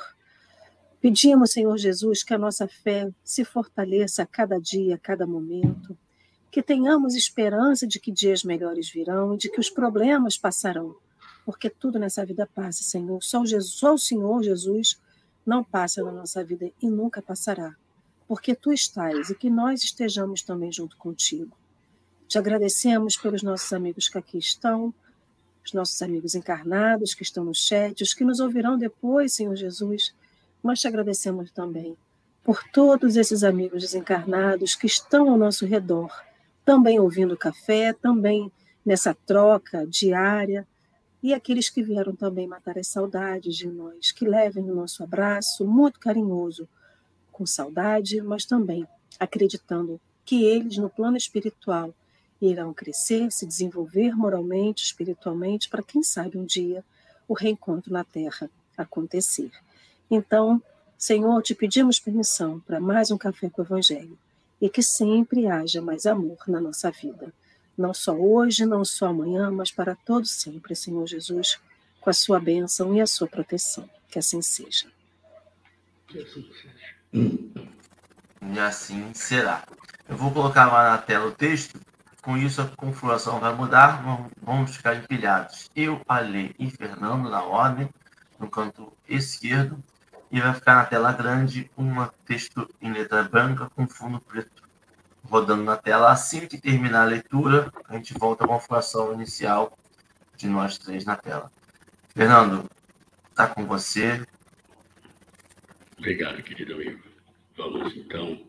Pedimos, 1.04 1.50
Senhor 1.50 1.76
Jesus, 1.76 2.22
que 2.22 2.32
a 2.32 2.38
nossa 2.38 2.66
fé 2.66 3.10
se 3.22 3.44
fortaleça 3.44 4.22
a 4.22 4.26
cada 4.26 4.58
dia, 4.58 4.94
a 4.94 4.98
cada 4.98 5.26
momento, 5.26 5.94
que 6.54 6.62
tenhamos 6.62 7.16
esperança 7.16 7.84
de 7.84 7.98
que 7.98 8.12
dias 8.12 8.44
melhores 8.44 8.88
virão 8.88 9.34
e 9.34 9.36
de 9.36 9.50
que 9.50 9.58
os 9.58 9.68
problemas 9.68 10.38
passarão, 10.38 10.94
porque 11.44 11.68
tudo 11.68 11.98
nessa 11.98 12.24
vida 12.24 12.48
passa, 12.54 12.84
Senhor. 12.84 13.20
Só 13.24 13.44
Jesus, 13.44 13.72
só 13.74 13.94
o 13.94 13.98
Senhor 13.98 14.40
Jesus 14.40 15.00
não 15.44 15.64
passa 15.64 16.00
na 16.04 16.12
nossa 16.12 16.44
vida 16.44 16.70
e 16.80 16.88
nunca 16.88 17.20
passará, 17.20 17.74
porque 18.28 18.54
tu 18.54 18.72
estás 18.72 19.30
e 19.30 19.34
que 19.34 19.50
nós 19.50 19.82
estejamos 19.82 20.42
também 20.42 20.70
junto 20.70 20.96
contigo. 20.96 21.56
Te 22.28 22.38
agradecemos 22.38 23.16
pelos 23.16 23.42
nossos 23.42 23.72
amigos 23.72 24.08
que 24.08 24.18
aqui 24.18 24.38
estão, 24.38 24.94
os 25.66 25.72
nossos 25.72 26.00
amigos 26.02 26.36
encarnados 26.36 27.14
que 27.14 27.24
estão 27.24 27.44
no 27.44 27.52
chat, 27.52 28.00
os 28.00 28.14
que 28.14 28.24
nos 28.24 28.38
ouvirão 28.38 28.78
depois, 28.78 29.32
Senhor 29.32 29.56
Jesus 29.56 30.14
mas 30.62 30.80
te 30.80 30.88
agradecemos 30.88 31.50
também 31.50 31.94
por 32.44 32.62
todos 32.72 33.16
esses 33.16 33.42
amigos 33.42 33.82
desencarnados 33.82 34.74
que 34.74 34.86
estão 34.86 35.30
ao 35.30 35.36
nosso 35.36 35.66
redor, 35.66 36.10
também 36.64 36.98
ouvindo 36.98 37.36
café, 37.36 37.92
também 37.92 38.50
nessa 38.84 39.14
troca 39.14 39.86
diária, 39.86 40.66
e 41.22 41.32
aqueles 41.32 41.70
que 41.70 41.82
vieram 41.82 42.14
também 42.14 42.46
matar 42.46 42.78
as 42.78 42.88
saudades 42.88 43.56
de 43.56 43.66
nós, 43.66 44.12
que 44.12 44.26
levem 44.26 44.70
o 44.70 44.74
nosso 44.74 45.02
abraço 45.02 45.64
muito 45.66 45.98
carinhoso, 45.98 46.68
com 47.32 47.46
saudade, 47.46 48.20
mas 48.20 48.44
também 48.44 48.86
acreditando 49.18 50.00
que 50.24 50.44
eles, 50.44 50.76
no 50.76 50.90
plano 50.90 51.16
espiritual, 51.16 51.94
irão 52.40 52.74
crescer, 52.74 53.30
se 53.32 53.46
desenvolver 53.46 54.14
moralmente, 54.14 54.84
espiritualmente, 54.84 55.68
para 55.68 55.82
quem 55.82 56.02
sabe 56.02 56.36
um 56.36 56.44
dia 56.44 56.84
o 57.26 57.32
reencontro 57.32 57.92
na 57.92 58.04
Terra 58.04 58.50
acontecer. 58.76 59.50
Então, 60.10 60.62
Senhor, 60.98 61.42
te 61.42 61.54
pedimos 61.54 61.98
permissão 61.98 62.60
para 62.60 62.80
mais 62.80 63.10
um 63.10 63.16
café 63.16 63.48
com 63.48 63.62
o 63.62 63.64
Evangelho 63.64 64.18
e 64.60 64.68
que 64.68 64.82
sempre 64.82 65.46
haja 65.46 65.80
mais 65.82 66.06
amor 66.06 66.38
na 66.46 66.60
nossa 66.60 66.90
vida. 66.90 67.32
Não 67.76 67.92
só 67.92 68.12
hoje, 68.12 68.64
não 68.64 68.84
só 68.84 69.06
amanhã, 69.06 69.50
mas 69.50 69.70
para 69.70 69.96
todos 69.96 70.30
sempre, 70.30 70.76
Senhor 70.76 71.06
Jesus, 71.06 71.58
com 72.00 72.10
a 72.10 72.12
sua 72.12 72.38
bênção 72.38 72.94
e 72.94 73.00
a 73.00 73.06
sua 73.06 73.26
proteção. 73.26 73.88
Que 74.08 74.18
assim 74.18 74.40
seja. 74.40 74.86
Que 76.06 76.20
assim 76.20 76.48
seja. 76.52 76.94
E 78.42 78.58
assim 78.58 79.12
será. 79.12 79.64
Eu 80.08 80.16
vou 80.16 80.30
colocar 80.30 80.66
lá 80.66 80.90
na 80.90 80.98
tela 80.98 81.26
o 81.26 81.32
texto. 81.32 81.80
Com 82.22 82.36
isso, 82.36 82.62
a 82.62 82.68
configuração 82.68 83.40
vai 83.40 83.54
mudar. 83.54 84.02
Vamos 84.40 84.76
ficar 84.76 84.94
empilhados. 84.94 85.68
Eu, 85.74 86.00
Ale 86.08 86.54
e 86.58 86.70
Fernando 86.70 87.28
na 87.28 87.42
ordem, 87.42 87.88
no 88.38 88.48
canto 88.48 88.92
esquerdo 89.08 89.82
e 90.34 90.40
vai 90.40 90.52
ficar 90.52 90.74
na 90.74 90.84
tela 90.84 91.12
grande 91.12 91.70
um 91.78 92.04
texto 92.26 92.68
em 92.82 92.92
letra 92.92 93.22
branca 93.22 93.70
com 93.70 93.86
fundo 93.86 94.20
preto 94.20 94.64
rodando 95.22 95.62
na 95.62 95.76
tela. 95.76 96.10
Assim 96.10 96.48
que 96.48 96.60
terminar 96.60 97.02
a 97.02 97.04
leitura, 97.04 97.72
a 97.88 97.94
gente 97.94 98.12
volta 98.14 98.44
à 98.44 98.48
configuração 98.48 99.14
inicial 99.14 99.78
de 100.36 100.48
nós 100.48 100.76
três 100.76 101.04
na 101.04 101.14
tela. 101.14 101.52
Fernando, 102.16 102.68
está 103.30 103.46
com 103.46 103.64
você. 103.64 104.26
Obrigado, 105.96 106.42
querido 106.42 106.74
amigo. 106.74 107.00
Vamos 107.56 107.96
então 107.96 108.44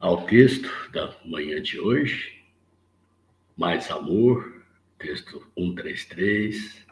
ao 0.00 0.24
texto 0.24 0.70
da 0.90 1.14
manhã 1.22 1.60
de 1.60 1.78
hoje. 1.78 2.46
Mais 3.58 3.90
amor, 3.90 4.64
texto 4.98 5.46
133, 5.54 6.86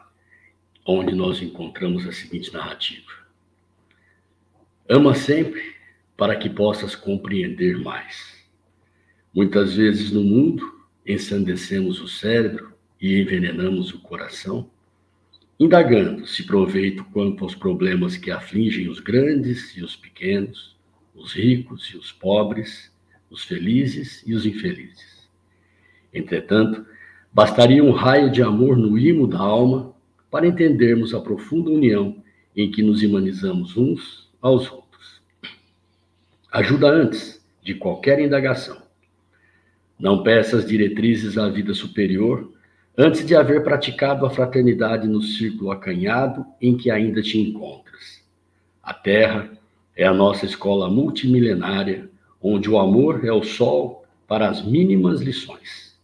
onde 0.85 1.15
nós 1.15 1.41
encontramos 1.41 2.07
a 2.07 2.11
seguinte 2.11 2.53
narrativa. 2.53 3.20
Ama 4.93 5.15
sempre 5.15 5.73
para 6.17 6.35
que 6.35 6.49
possas 6.49 6.97
compreender 6.97 7.77
mais. 7.77 8.45
Muitas 9.33 9.75
vezes 9.77 10.11
no 10.11 10.21
mundo 10.21 10.69
ensandecemos 11.07 12.01
o 12.01 12.09
cérebro 12.09 12.73
e 12.99 13.21
envenenamos 13.21 13.93
o 13.93 14.01
coração, 14.01 14.69
indagando 15.57 16.27
se 16.27 16.45
proveito 16.45 17.05
quanto 17.05 17.45
aos 17.45 17.55
problemas 17.55 18.17
que 18.17 18.31
afligem 18.31 18.89
os 18.89 18.99
grandes 18.99 19.77
e 19.77 19.81
os 19.81 19.95
pequenos, 19.95 20.75
os 21.15 21.31
ricos 21.31 21.85
e 21.93 21.95
os 21.95 22.11
pobres, 22.11 22.91
os 23.29 23.45
felizes 23.45 24.21
e 24.27 24.33
os 24.33 24.45
infelizes. 24.45 25.25
Entretanto, 26.13 26.85
bastaria 27.31 27.81
um 27.81 27.91
raio 27.91 28.29
de 28.29 28.43
amor 28.43 28.75
no 28.75 28.97
imo 28.97 29.25
da 29.25 29.39
alma 29.39 29.95
para 30.29 30.45
entendermos 30.45 31.13
a 31.13 31.21
profunda 31.21 31.71
união 31.71 32.21
em 32.53 32.69
que 32.69 32.83
nos 32.83 33.01
humanizamos 33.01 33.77
uns 33.77 34.20
aos 34.41 34.71
outros. 34.71 35.21
Ajuda 36.51 36.87
antes 36.87 37.41
de 37.63 37.75
qualquer 37.75 38.19
indagação. 38.19 38.81
Não 39.99 40.23
peças 40.23 40.65
diretrizes 40.65 41.37
à 41.37 41.47
vida 41.47 41.73
superior 41.73 42.51
antes 42.97 43.25
de 43.25 43.35
haver 43.35 43.63
praticado 43.63 44.25
a 44.25 44.29
fraternidade 44.29 45.07
no 45.07 45.21
círculo 45.21 45.71
acanhado 45.71 46.45
em 46.59 46.75
que 46.75 46.89
ainda 46.89 47.21
te 47.21 47.39
encontras. 47.39 48.23
A 48.81 48.93
Terra 48.93 49.51
é 49.95 50.05
a 50.05 50.13
nossa 50.13 50.45
escola 50.45 50.89
multimilenária, 50.89 52.09
onde 52.41 52.69
o 52.69 52.79
amor 52.79 53.23
é 53.23 53.31
o 53.31 53.43
sol 53.43 54.03
para 54.27 54.49
as 54.49 54.65
mínimas 54.65 55.21
lições. 55.21 55.95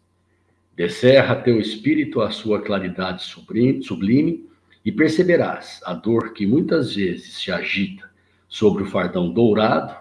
Descerra 0.75 1.35
teu 1.35 1.59
espírito 1.59 2.21
à 2.21 2.29
sua 2.29 2.61
claridade 2.61 3.23
sublime 3.23 4.47
e 4.85 4.91
perceberás 4.91 5.81
a 5.83 5.93
dor 5.93 6.33
que 6.33 6.45
muitas 6.45 6.93
vezes 6.93 7.33
se 7.33 7.51
agita 7.51 8.06
sobre 8.47 8.83
o 8.83 8.85
fardão 8.85 9.31
dourado 9.31 9.95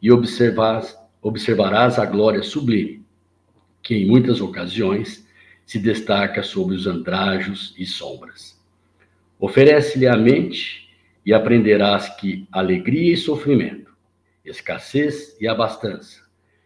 e 0.00 0.10
observarás, 0.10 0.96
observarás 1.20 1.98
a 1.98 2.06
glória 2.06 2.42
sublime, 2.42 3.04
que 3.82 3.94
em 3.94 4.06
muitas 4.06 4.40
ocasiões 4.40 5.26
se 5.66 5.78
destaca 5.78 6.42
sobre 6.42 6.74
os 6.74 6.86
andrajos 6.86 7.74
e 7.78 7.86
sombras. 7.86 8.58
Oferece-lhe 9.38 10.06
a 10.06 10.16
mente 10.16 10.88
e 11.24 11.32
aprenderás 11.32 12.08
que 12.16 12.46
alegria 12.50 13.12
e 13.12 13.16
sofrimento, 13.16 13.92
escassez 14.44 15.36
e 15.40 15.46
abastança, 15.46 16.22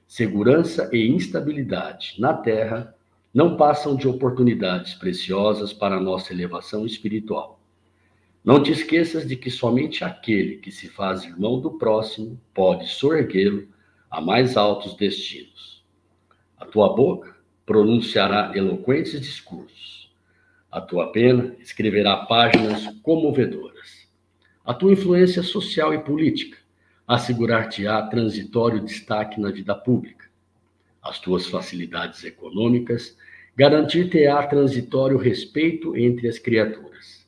segurança 0.07 0.89
e 0.93 1.07
instabilidade 1.09 2.15
na 2.19 2.33
terra 2.33 2.95
não 3.33 3.57
passam 3.57 3.97
de 3.97 4.07
oportunidades 4.07 4.95
preciosas 4.95 5.73
para 5.73 5.97
a 5.97 6.01
nossa 6.01 6.33
elevação 6.33 6.87
espiritual. 6.87 7.61
Não 8.45 8.63
te 8.63 8.71
esqueças 8.73 9.27
de 9.27 9.37
que 9.37 9.51
somente 9.51 10.05
aquele 10.05 10.59
que 10.59 10.71
se 10.71 10.87
faz 10.87 11.25
irmão 11.25 11.59
do 11.59 11.79
próximo 11.79 12.39
pode 12.53 12.87
sorguê-lo 12.89 13.67
a 14.11 14.21
mais 14.21 14.55
altos 14.55 14.95
destinos. 14.99 15.83
A 16.59 16.67
tua 16.67 16.95
boca 16.95 17.35
pronunciará 17.65 18.53
eloquentes 18.55 19.19
discursos. 19.19 20.13
A 20.71 20.79
tua 20.79 21.11
pena 21.11 21.57
escreverá 21.59 22.27
páginas 22.27 22.87
comovedoras. 23.03 24.07
A 24.63 24.75
tua 24.75 24.93
influência 24.93 25.43
social 25.43 25.95
e 25.95 25.99
política 26.01 26.59
assegurar-te-á 27.09 28.03
transitório 28.09 28.85
destaque 28.85 29.41
na 29.41 29.51
vida 29.51 29.75
pública. 29.75 30.27
As 31.03 31.19
tuas 31.19 31.47
facilidades 31.47 32.23
econômicas 32.25 33.17
garantir-te-á 33.57 34.47
transitório 34.47 35.17
respeito 35.17 35.97
entre 35.97 36.29
as 36.29 36.39
criaturas. 36.39 37.24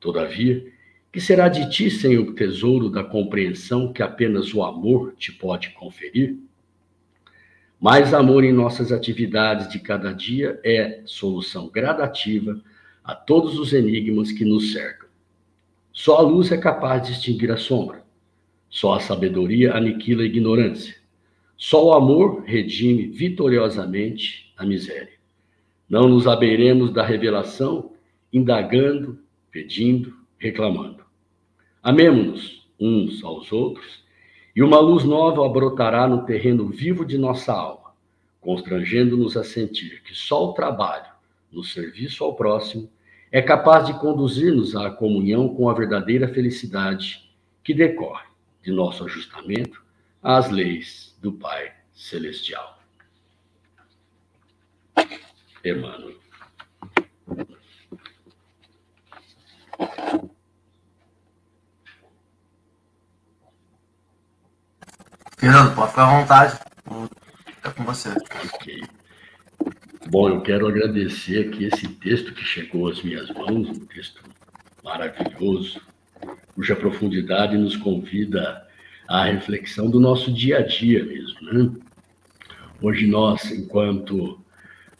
Todavia, 0.00 0.66
que 1.12 1.20
será 1.20 1.48
de 1.48 1.70
ti 1.70 1.90
sem 1.90 2.18
o 2.18 2.34
tesouro 2.34 2.90
da 2.90 3.02
compreensão 3.02 3.92
que 3.92 4.02
apenas 4.02 4.52
o 4.52 4.62
amor 4.62 5.14
te 5.16 5.32
pode 5.32 5.70
conferir? 5.70 6.38
Mais 7.80 8.14
amor 8.14 8.44
em 8.44 8.52
nossas 8.52 8.90
atividades 8.90 9.68
de 9.68 9.78
cada 9.78 10.12
dia 10.12 10.60
é 10.64 11.02
solução 11.04 11.68
gradativa 11.68 12.60
a 13.04 13.14
todos 13.14 13.58
os 13.58 13.72
enigmas 13.72 14.32
que 14.32 14.44
nos 14.44 14.72
cercam. 14.72 15.08
Só 15.92 16.18
a 16.18 16.22
luz 16.22 16.52
é 16.52 16.58
capaz 16.58 17.06
de 17.06 17.12
extinguir 17.12 17.50
a 17.50 17.56
sombra. 17.56 18.04
Só 18.68 18.94
a 18.94 19.00
sabedoria 19.00 19.74
aniquila 19.74 20.22
a 20.22 20.26
ignorância. 20.26 20.96
Só 21.56 21.86
o 21.86 21.92
amor 21.92 22.42
redime 22.44 23.06
vitoriosamente 23.06 24.52
a 24.56 24.66
miséria. 24.66 25.16
Não 25.88 26.08
nos 26.08 26.26
abeiremos 26.26 26.90
da 26.90 27.02
revelação, 27.02 27.92
indagando 28.32 29.18
pedindo, 29.56 30.14
reclamando. 30.36 31.02
Amemo-nos 31.82 32.68
uns 32.78 33.24
aos 33.24 33.50
outros, 33.50 34.04
e 34.54 34.62
uma 34.62 34.78
luz 34.78 35.02
nova 35.02 35.48
brotará 35.48 36.06
no 36.06 36.26
terreno 36.26 36.68
vivo 36.68 37.06
de 37.06 37.16
nossa 37.16 37.54
alma, 37.54 37.94
constrangendo-nos 38.38 39.34
a 39.34 39.42
sentir 39.42 40.02
que 40.02 40.14
só 40.14 40.50
o 40.50 40.52
trabalho, 40.52 41.10
no 41.50 41.64
serviço 41.64 42.22
ao 42.22 42.34
próximo, 42.36 42.90
é 43.32 43.40
capaz 43.40 43.86
de 43.86 43.98
conduzir-nos 43.98 44.76
à 44.76 44.90
comunhão 44.90 45.48
com 45.48 45.70
a 45.70 45.74
verdadeira 45.74 46.28
felicidade 46.28 47.30
que 47.64 47.72
decorre 47.72 48.26
de 48.62 48.70
nosso 48.70 49.04
ajustamento 49.04 49.82
às 50.22 50.50
leis 50.50 51.16
do 51.22 51.32
Pai 51.32 51.72
Celestial. 51.94 52.78
Emmanuel. 55.64 56.25
Fernando, 65.38 65.74
pode 65.74 65.90
ficar 65.90 66.08
à 66.08 66.20
vontade. 66.20 66.58
É 67.62 67.70
com 67.70 67.84
você. 67.84 68.08
Ok. 68.10 68.82
Bom, 70.08 70.28
eu 70.28 70.40
quero 70.40 70.66
agradecer 70.66 71.48
aqui 71.48 71.64
esse 71.64 71.88
texto 71.88 72.32
que 72.32 72.44
chegou 72.44 72.88
às 72.88 73.02
minhas 73.02 73.28
mãos, 73.30 73.68
um 73.68 73.86
texto 73.86 74.22
maravilhoso, 74.82 75.80
cuja 76.54 76.74
profundidade 76.74 77.56
nos 77.56 77.76
convida 77.76 78.66
à 79.08 79.24
reflexão 79.24 79.90
do 79.90 80.00
nosso 80.00 80.32
dia 80.32 80.58
a 80.58 80.62
dia 80.62 81.04
mesmo, 81.04 81.52
né? 81.52 81.72
Hoje 82.80 83.06
nós, 83.06 83.50
enquanto 83.50 84.40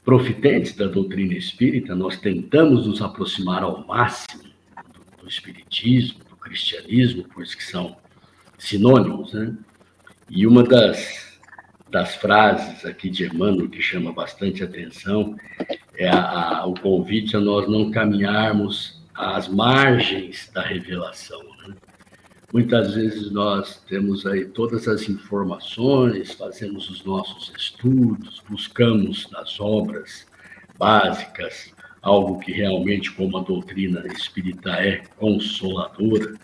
profitentes 0.05 0.77
da 0.77 0.87
doutrina 0.87 1.35
espírita, 1.35 1.95
nós 1.95 2.19
tentamos 2.19 2.87
nos 2.87 3.03
aproximar 3.03 3.63
ao 3.63 3.87
máximo 3.87 4.46
do 5.27 5.31
espiritismo, 5.31 6.21
do 6.31 6.37
cristianismo, 6.37 7.27
pois 7.35 7.53
que 7.53 7.65
são 7.65 7.97
sinônimos, 8.57 9.33
né? 9.33 9.53
E 10.31 10.47
uma 10.47 10.63
das, 10.63 11.39
das 11.91 12.15
frases 12.15 12.85
aqui 12.85 13.11
de 13.11 13.27
Emmanuel 13.27 13.69
que 13.69 13.83
chama 13.83 14.13
bastante 14.13 14.63
atenção 14.63 15.37
é 15.95 16.09
a, 16.09 16.61
a, 16.61 16.67
o 16.67 16.75
convite 16.75 17.37
a 17.37 17.41
nós 17.41 17.69
não 17.69 17.91
caminharmos 17.91 19.03
às 19.15 19.49
margens 19.49 20.49
da 20.53 20.63
revelação. 20.63 21.43
Né? 21.67 21.75
Muitas 22.53 22.95
vezes 22.95 23.31
nós 23.31 23.83
temos 23.89 24.27
aí 24.27 24.47
todas 24.47 24.87
as 24.87 25.09
informações, 25.09 26.33
fazemos 26.33 26.89
os 26.89 27.05
nossos 27.05 27.53
estudos, 27.57 28.43
buscamos 28.49 29.29
nas 29.31 29.59
obras 29.59 30.27
básicas 30.79 31.73
algo 32.07 32.39
que 32.39 32.53
realmente, 32.53 33.11
como 33.11 33.37
a 33.37 33.43
doutrina 33.43 34.07
espírita 34.07 34.71
é 34.71 35.03
consoladora, 35.19 36.35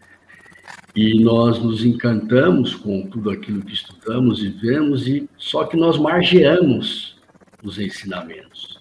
e 0.94 1.22
nós 1.22 1.62
nos 1.62 1.84
encantamos 1.84 2.74
com 2.74 3.06
tudo 3.06 3.30
aquilo 3.30 3.62
que 3.62 3.72
estudamos 3.72 4.42
e 4.42 4.48
vemos, 4.48 5.06
e 5.06 5.28
só 5.38 5.64
que 5.64 5.76
nós 5.76 5.96
margeamos 5.96 7.16
os 7.62 7.78
ensinamentos. 7.78 8.80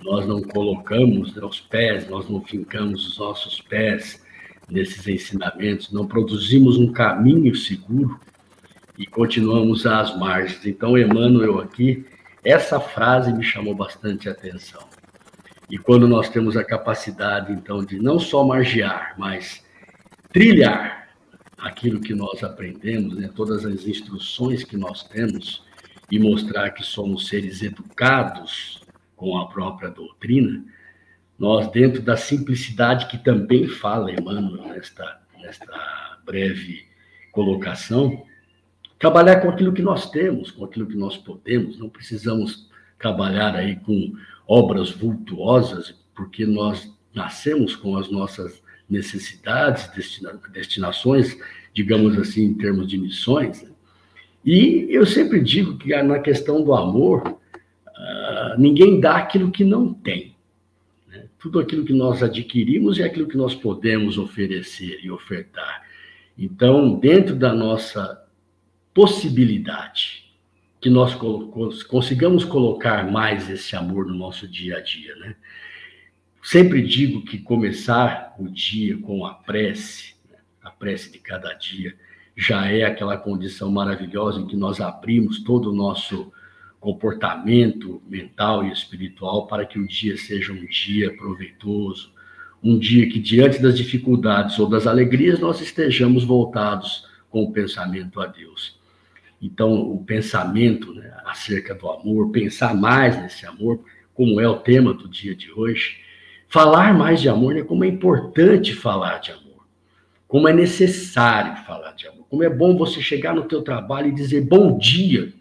Nós 0.00 0.26
não 0.26 0.42
colocamos 0.42 1.34
os 1.36 1.60
pés, 1.60 2.08
nós 2.10 2.28
não 2.28 2.42
fincamos 2.42 3.06
os 3.06 3.18
nossos 3.18 3.60
pés 3.60 4.22
nesses 4.68 5.06
ensinamentos, 5.06 5.92
não 5.92 6.06
produzimos 6.08 6.76
um 6.76 6.92
caminho 6.92 7.54
seguro 7.54 8.18
e 8.98 9.06
continuamos 9.06 9.86
às 9.86 10.18
margens. 10.18 10.66
Então, 10.66 10.98
Emmanuel 10.98 11.60
aqui, 11.60 12.04
essa 12.44 12.80
frase 12.80 13.32
me 13.32 13.44
chamou 13.44 13.76
bastante 13.76 14.28
atenção. 14.28 14.95
E 15.70 15.78
quando 15.78 16.06
nós 16.06 16.28
temos 16.28 16.56
a 16.56 16.64
capacidade, 16.64 17.52
então, 17.52 17.84
de 17.84 17.98
não 17.98 18.18
só 18.18 18.44
margear, 18.44 19.14
mas 19.18 19.64
trilhar 20.32 21.08
aquilo 21.58 22.00
que 22.00 22.14
nós 22.14 22.44
aprendemos, 22.44 23.16
né, 23.16 23.30
todas 23.34 23.64
as 23.64 23.86
instruções 23.86 24.62
que 24.62 24.76
nós 24.76 25.02
temos, 25.02 25.64
e 26.10 26.18
mostrar 26.18 26.70
que 26.70 26.84
somos 26.84 27.26
seres 27.26 27.62
educados 27.62 28.80
com 29.16 29.36
a 29.38 29.48
própria 29.48 29.90
doutrina, 29.90 30.64
nós, 31.38 31.68
dentro 31.70 32.00
da 32.00 32.16
simplicidade 32.16 33.06
que 33.06 33.18
também 33.18 33.66
fala 33.66 34.12
Emmanuel 34.12 34.68
nesta, 34.68 35.20
nesta 35.40 36.18
breve 36.24 36.86
colocação, 37.32 38.24
trabalhar 38.98 39.40
com 39.40 39.50
aquilo 39.50 39.72
que 39.72 39.82
nós 39.82 40.10
temos, 40.10 40.50
com 40.50 40.64
aquilo 40.64 40.86
que 40.86 40.96
nós 40.96 41.16
podemos, 41.16 41.78
não 41.78 41.88
precisamos 41.88 42.70
trabalhar 42.98 43.54
aí 43.54 43.76
com 43.76 44.14
obras 44.46 44.90
vultuosas, 44.90 45.94
porque 46.14 46.46
nós 46.46 46.92
nascemos 47.14 47.74
com 47.74 47.96
as 47.96 48.10
nossas 48.10 48.62
necessidades, 48.88 49.88
destina, 49.88 50.38
destinações, 50.52 51.36
digamos 51.72 52.18
assim, 52.18 52.44
em 52.44 52.54
termos 52.54 52.86
de 52.86 52.98
missões. 52.98 53.62
Né? 53.62 53.70
E 54.44 54.86
eu 54.90 55.04
sempre 55.04 55.40
digo 55.40 55.76
que 55.76 55.94
na 56.02 56.20
questão 56.20 56.62
do 56.62 56.74
amor, 56.74 57.26
uh, 57.26 58.58
ninguém 58.58 59.00
dá 59.00 59.16
aquilo 59.16 59.50
que 59.50 59.64
não 59.64 59.92
tem. 59.92 60.36
Né? 61.08 61.24
Tudo 61.38 61.58
aquilo 61.58 61.84
que 61.84 61.92
nós 61.92 62.22
adquirimos 62.22 63.00
é 63.00 63.04
aquilo 63.04 63.26
que 63.26 63.36
nós 63.36 63.54
podemos 63.54 64.18
oferecer 64.18 65.00
e 65.02 65.10
ofertar. 65.10 65.84
Então, 66.38 66.94
dentro 66.94 67.34
da 67.34 67.52
nossa 67.52 68.22
possibilidade, 68.94 70.25
que 70.86 70.90
nós 70.90 71.16
consigamos 71.82 72.44
colocar 72.44 73.10
mais 73.10 73.50
esse 73.50 73.74
amor 73.74 74.06
no 74.06 74.14
nosso 74.14 74.46
dia 74.46 74.76
a 74.76 74.80
dia, 74.80 75.16
né? 75.16 75.34
sempre 76.40 76.80
digo 76.80 77.22
que 77.22 77.38
começar 77.38 78.36
o 78.38 78.48
dia 78.48 78.96
com 78.98 79.26
a 79.26 79.34
prece, 79.34 80.14
a 80.62 80.70
prece 80.70 81.10
de 81.10 81.18
cada 81.18 81.52
dia, 81.54 81.96
já 82.36 82.70
é 82.70 82.84
aquela 82.84 83.16
condição 83.16 83.68
maravilhosa 83.68 84.38
em 84.38 84.46
que 84.46 84.54
nós 84.54 84.80
abrimos 84.80 85.42
todo 85.42 85.72
o 85.72 85.74
nosso 85.74 86.32
comportamento 86.78 88.00
mental 88.06 88.64
e 88.64 88.70
espiritual 88.70 89.48
para 89.48 89.66
que 89.66 89.80
o 89.80 89.88
dia 89.88 90.16
seja 90.16 90.52
um 90.52 90.66
dia 90.66 91.16
proveitoso, 91.16 92.12
um 92.62 92.78
dia 92.78 93.08
que, 93.08 93.18
diante 93.18 93.60
das 93.60 93.76
dificuldades 93.76 94.56
ou 94.60 94.68
das 94.68 94.86
alegrias, 94.86 95.40
nós 95.40 95.60
estejamos 95.60 96.22
voltados 96.22 97.08
com 97.28 97.42
o 97.42 97.52
pensamento 97.52 98.20
a 98.20 98.26
Deus. 98.28 98.75
Então, 99.40 99.72
o 99.74 100.02
pensamento 100.04 100.94
né, 100.94 101.12
acerca 101.26 101.74
do 101.74 101.88
amor, 101.90 102.30
pensar 102.30 102.74
mais 102.74 103.20
nesse 103.20 103.44
amor, 103.46 103.80
como 104.14 104.40
é 104.40 104.48
o 104.48 104.56
tema 104.56 104.94
do 104.94 105.08
dia 105.08 105.34
de 105.34 105.52
hoje, 105.52 105.98
falar 106.48 106.94
mais 106.94 107.20
de 107.20 107.28
amor, 107.28 107.54
né, 107.54 107.62
como 107.62 107.84
é 107.84 107.88
importante 107.88 108.74
falar 108.74 109.18
de 109.18 109.32
amor, 109.32 109.66
como 110.26 110.48
é 110.48 110.52
necessário 110.52 111.64
falar 111.64 111.92
de 111.92 112.06
amor, 112.06 112.26
como 112.30 112.42
é 112.42 112.48
bom 112.48 112.76
você 112.76 113.00
chegar 113.00 113.34
no 113.34 113.44
teu 113.44 113.62
trabalho 113.62 114.08
e 114.08 114.14
dizer 114.14 114.42
bom 114.42 114.78
dia. 114.78 115.32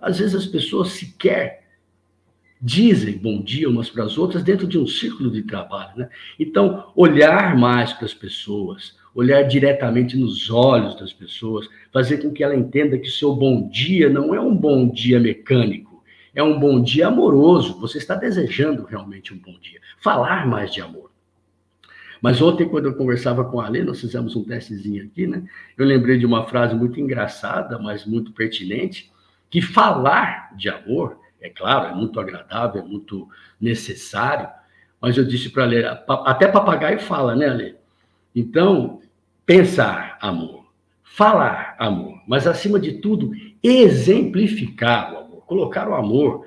Às 0.00 0.18
vezes 0.18 0.34
as 0.34 0.46
pessoas 0.46 0.90
sequer 0.90 1.60
dizem 2.60 3.16
bom 3.16 3.42
dia 3.42 3.68
umas 3.70 3.88
para 3.88 4.04
as 4.04 4.18
outras 4.18 4.42
dentro 4.42 4.66
de 4.66 4.78
um 4.78 4.86
círculo 4.86 5.30
de 5.30 5.42
trabalho, 5.42 5.96
né? 5.96 6.10
Então, 6.38 6.92
olhar 6.94 7.56
mais 7.56 7.92
para 7.92 8.04
as 8.04 8.12
pessoas, 8.12 8.98
olhar 9.14 9.42
diretamente 9.42 10.16
nos 10.16 10.50
olhos 10.50 10.98
das 10.98 11.12
pessoas, 11.12 11.68
fazer 11.92 12.18
com 12.18 12.32
que 12.32 12.44
ela 12.44 12.54
entenda 12.54 12.98
que 12.98 13.10
seu 13.10 13.34
bom 13.34 13.68
dia 13.68 14.08
não 14.08 14.34
é 14.34 14.40
um 14.40 14.54
bom 14.54 14.88
dia 14.88 15.18
mecânico, 15.18 16.02
é 16.34 16.42
um 16.42 16.58
bom 16.58 16.80
dia 16.80 17.08
amoroso. 17.08 17.78
Você 17.80 17.98
está 17.98 18.14
desejando 18.14 18.84
realmente 18.84 19.34
um 19.34 19.38
bom 19.38 19.58
dia. 19.60 19.80
Falar 19.98 20.46
mais 20.46 20.72
de 20.72 20.80
amor. 20.80 21.10
Mas 22.22 22.40
ontem, 22.42 22.68
quando 22.68 22.86
eu 22.86 22.94
conversava 22.94 23.44
com 23.44 23.60
a 23.60 23.66
Ale, 23.66 23.82
nós 23.82 24.00
fizemos 24.00 24.36
um 24.36 24.44
testezinho 24.44 25.04
aqui, 25.04 25.26
né? 25.26 25.42
Eu 25.76 25.86
lembrei 25.86 26.18
de 26.18 26.26
uma 26.26 26.46
frase 26.46 26.74
muito 26.74 27.00
engraçada, 27.00 27.78
mas 27.78 28.04
muito 28.04 28.32
pertinente, 28.32 29.10
que 29.48 29.62
falar 29.62 30.54
de 30.54 30.68
amor, 30.68 31.18
é 31.40 31.48
claro, 31.48 31.86
é 31.86 31.94
muito 31.94 32.20
agradável, 32.20 32.82
é 32.82 32.84
muito 32.84 33.26
necessário, 33.58 34.48
mas 35.00 35.16
eu 35.16 35.24
disse 35.24 35.48
para 35.48 35.62
a 35.62 35.66
Ale, 35.66 35.84
até 36.26 36.46
papagaio 36.46 37.00
fala, 37.00 37.34
né, 37.34 37.48
Ale? 37.48 37.79
Então, 38.34 39.00
pensar 39.44 40.18
amor, 40.20 40.66
falar 41.02 41.74
amor, 41.78 42.20
mas 42.26 42.46
acima 42.46 42.78
de 42.78 42.94
tudo, 42.94 43.32
exemplificar 43.62 45.12
o 45.12 45.18
amor, 45.18 45.44
colocar 45.46 45.88
o 45.88 45.94
amor 45.94 46.46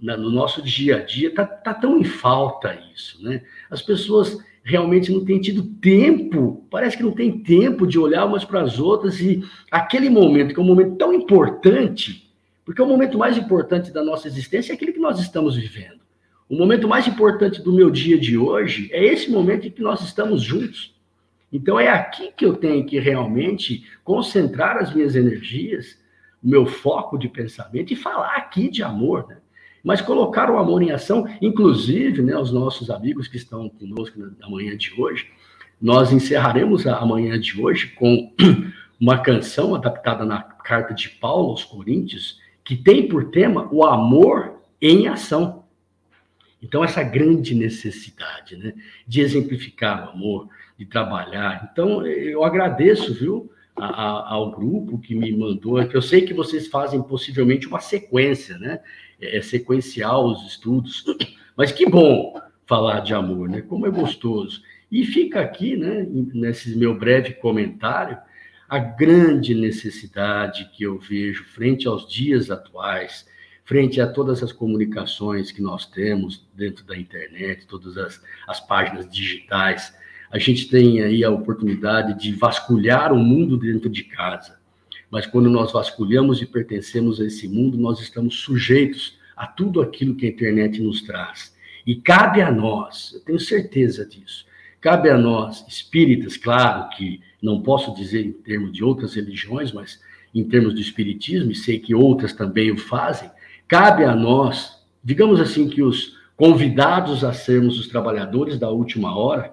no 0.00 0.30
nosso 0.30 0.60
dia 0.62 0.96
a 0.96 0.98
dia, 1.00 1.32
tá, 1.32 1.46
tá 1.46 1.72
tão 1.72 1.98
em 1.98 2.04
falta 2.04 2.76
isso, 2.92 3.22
né? 3.22 3.42
As 3.70 3.80
pessoas 3.80 4.36
realmente 4.64 5.12
não 5.12 5.24
têm 5.24 5.40
tido 5.40 5.62
tempo, 5.62 6.66
parece 6.70 6.96
que 6.96 7.02
não 7.02 7.12
tem 7.12 7.38
tempo 7.38 7.86
de 7.86 7.98
olhar 7.98 8.24
umas 8.24 8.44
para 8.44 8.62
as 8.62 8.78
outras 8.78 9.20
e 9.20 9.44
aquele 9.70 10.08
momento, 10.08 10.54
que 10.54 10.60
é 10.60 10.62
um 10.62 10.66
momento 10.66 10.96
tão 10.96 11.12
importante, 11.12 12.32
porque 12.64 12.80
o 12.80 12.86
momento 12.86 13.18
mais 13.18 13.36
importante 13.36 13.92
da 13.92 14.04
nossa 14.04 14.28
existência 14.28 14.72
é 14.72 14.74
aquele 14.74 14.92
que 14.92 15.00
nós 15.00 15.18
estamos 15.20 15.56
vivendo. 15.56 16.00
O 16.48 16.56
momento 16.56 16.86
mais 16.86 17.08
importante 17.08 17.62
do 17.62 17.72
meu 17.72 17.90
dia 17.90 18.18
de 18.18 18.36
hoje 18.36 18.88
é 18.92 19.04
esse 19.04 19.30
momento 19.30 19.66
em 19.66 19.70
que 19.70 19.82
nós 19.82 20.02
estamos 20.02 20.42
juntos. 20.42 20.94
Então 21.52 21.78
é 21.78 21.88
aqui 21.88 22.32
que 22.34 22.44
eu 22.44 22.56
tenho 22.56 22.84
que 22.86 22.98
realmente 22.98 23.84
concentrar 24.02 24.78
as 24.78 24.94
minhas 24.94 25.14
energias, 25.14 25.98
o 26.42 26.48
meu 26.48 26.64
foco 26.64 27.18
de 27.18 27.28
pensamento 27.28 27.92
e 27.92 27.96
falar 27.96 28.36
aqui 28.36 28.70
de 28.70 28.82
amor, 28.82 29.26
né? 29.28 29.36
Mas 29.84 30.00
colocar 30.00 30.48
o 30.48 30.58
amor 30.58 30.80
em 30.80 30.92
ação, 30.92 31.26
inclusive, 31.40 32.22
né, 32.22 32.36
os 32.38 32.52
nossos 32.52 32.88
amigos 32.88 33.26
que 33.26 33.36
estão 33.36 33.68
conosco 33.68 34.16
na 34.38 34.48
manhã 34.48 34.76
de 34.76 34.92
hoje, 34.96 35.28
nós 35.80 36.12
encerraremos 36.12 36.86
a 36.86 37.04
manhã 37.04 37.38
de 37.38 37.60
hoje 37.60 37.88
com 37.88 38.32
uma 39.00 39.18
canção 39.18 39.74
adaptada 39.74 40.24
na 40.24 40.40
carta 40.40 40.94
de 40.94 41.08
Paulo 41.08 41.50
aos 41.50 41.64
Coríntios, 41.64 42.40
que 42.64 42.76
tem 42.76 43.08
por 43.08 43.30
tema 43.30 43.68
o 43.72 43.84
amor 43.84 44.60
em 44.80 45.08
ação. 45.08 45.64
Então, 46.62 46.84
essa 46.84 47.02
grande 47.02 47.56
necessidade 47.56 48.56
né, 48.56 48.74
de 49.04 49.20
exemplificar 49.20 50.06
o 50.06 50.10
amor, 50.10 50.48
de 50.78 50.86
trabalhar. 50.86 51.68
Então, 51.70 52.06
eu 52.06 52.44
agradeço, 52.44 53.14
viu, 53.14 53.50
a, 53.76 53.86
a, 53.86 54.34
ao 54.34 54.50
grupo 54.50 54.98
que 54.98 55.14
me 55.14 55.34
mandou, 55.36 55.84
que 55.86 55.96
eu 55.96 56.02
sei 56.02 56.22
que 56.22 56.34
vocês 56.34 56.66
fazem 56.68 57.02
possivelmente 57.02 57.66
uma 57.66 57.80
sequência, 57.80 58.58
né? 58.58 58.80
É, 59.20 59.38
é 59.38 59.42
sequencial 59.42 60.26
os 60.26 60.46
estudos, 60.46 61.04
mas 61.56 61.72
que 61.72 61.88
bom 61.88 62.34
falar 62.66 63.00
de 63.00 63.14
amor, 63.14 63.48
né? 63.48 63.62
Como 63.62 63.86
é 63.86 63.90
gostoso. 63.90 64.62
E 64.90 65.06
fica 65.06 65.40
aqui, 65.40 65.74
né, 65.74 66.06
nesse 66.34 66.76
meu 66.76 66.98
breve 66.98 67.32
comentário, 67.34 68.18
a 68.68 68.78
grande 68.78 69.54
necessidade 69.54 70.70
que 70.74 70.82
eu 70.84 70.98
vejo 70.98 71.44
frente 71.44 71.88
aos 71.88 72.06
dias 72.06 72.50
atuais, 72.50 73.26
frente 73.64 74.00
a 74.00 74.06
todas 74.06 74.42
as 74.42 74.52
comunicações 74.52 75.50
que 75.50 75.62
nós 75.62 75.86
temos 75.86 76.46
dentro 76.54 76.84
da 76.84 76.96
internet, 76.96 77.66
todas 77.66 77.96
as, 77.96 78.22
as 78.46 78.60
páginas 78.60 79.10
digitais, 79.10 79.94
a 80.32 80.38
gente 80.38 80.66
tem 80.68 81.02
aí 81.02 81.22
a 81.22 81.30
oportunidade 81.30 82.18
de 82.18 82.32
vasculhar 82.32 83.12
o 83.12 83.18
mundo 83.18 83.58
dentro 83.58 83.90
de 83.90 84.02
casa. 84.04 84.58
Mas 85.10 85.26
quando 85.26 85.50
nós 85.50 85.70
vasculhamos 85.70 86.40
e 86.40 86.46
pertencemos 86.46 87.20
a 87.20 87.26
esse 87.26 87.46
mundo, 87.46 87.76
nós 87.76 88.00
estamos 88.00 88.36
sujeitos 88.36 89.18
a 89.36 89.46
tudo 89.46 89.82
aquilo 89.82 90.14
que 90.14 90.24
a 90.24 90.30
internet 90.30 90.80
nos 90.80 91.02
traz. 91.02 91.54
E 91.86 91.96
cabe 91.96 92.40
a 92.40 92.50
nós, 92.50 93.12
eu 93.12 93.20
tenho 93.20 93.38
certeza 93.38 94.06
disso, 94.06 94.46
cabe 94.80 95.10
a 95.10 95.18
nós, 95.18 95.66
espíritas, 95.68 96.38
claro 96.38 96.88
que 96.96 97.20
não 97.42 97.60
posso 97.60 97.94
dizer 97.94 98.24
em 98.24 98.32
termos 98.32 98.72
de 98.72 98.82
outras 98.82 99.14
religiões, 99.14 99.70
mas 99.70 100.00
em 100.34 100.44
termos 100.44 100.72
do 100.72 100.80
espiritismo, 100.80 101.50
e 101.50 101.54
sei 101.54 101.78
que 101.78 101.94
outras 101.94 102.32
também 102.32 102.70
o 102.70 102.78
fazem, 102.78 103.30
cabe 103.68 104.02
a 104.04 104.16
nós, 104.16 104.82
digamos 105.04 105.40
assim, 105.40 105.68
que 105.68 105.82
os 105.82 106.16
convidados 106.36 107.22
a 107.22 107.34
sermos 107.34 107.78
os 107.78 107.86
trabalhadores 107.86 108.58
da 108.58 108.70
última 108.70 109.14
hora, 109.14 109.52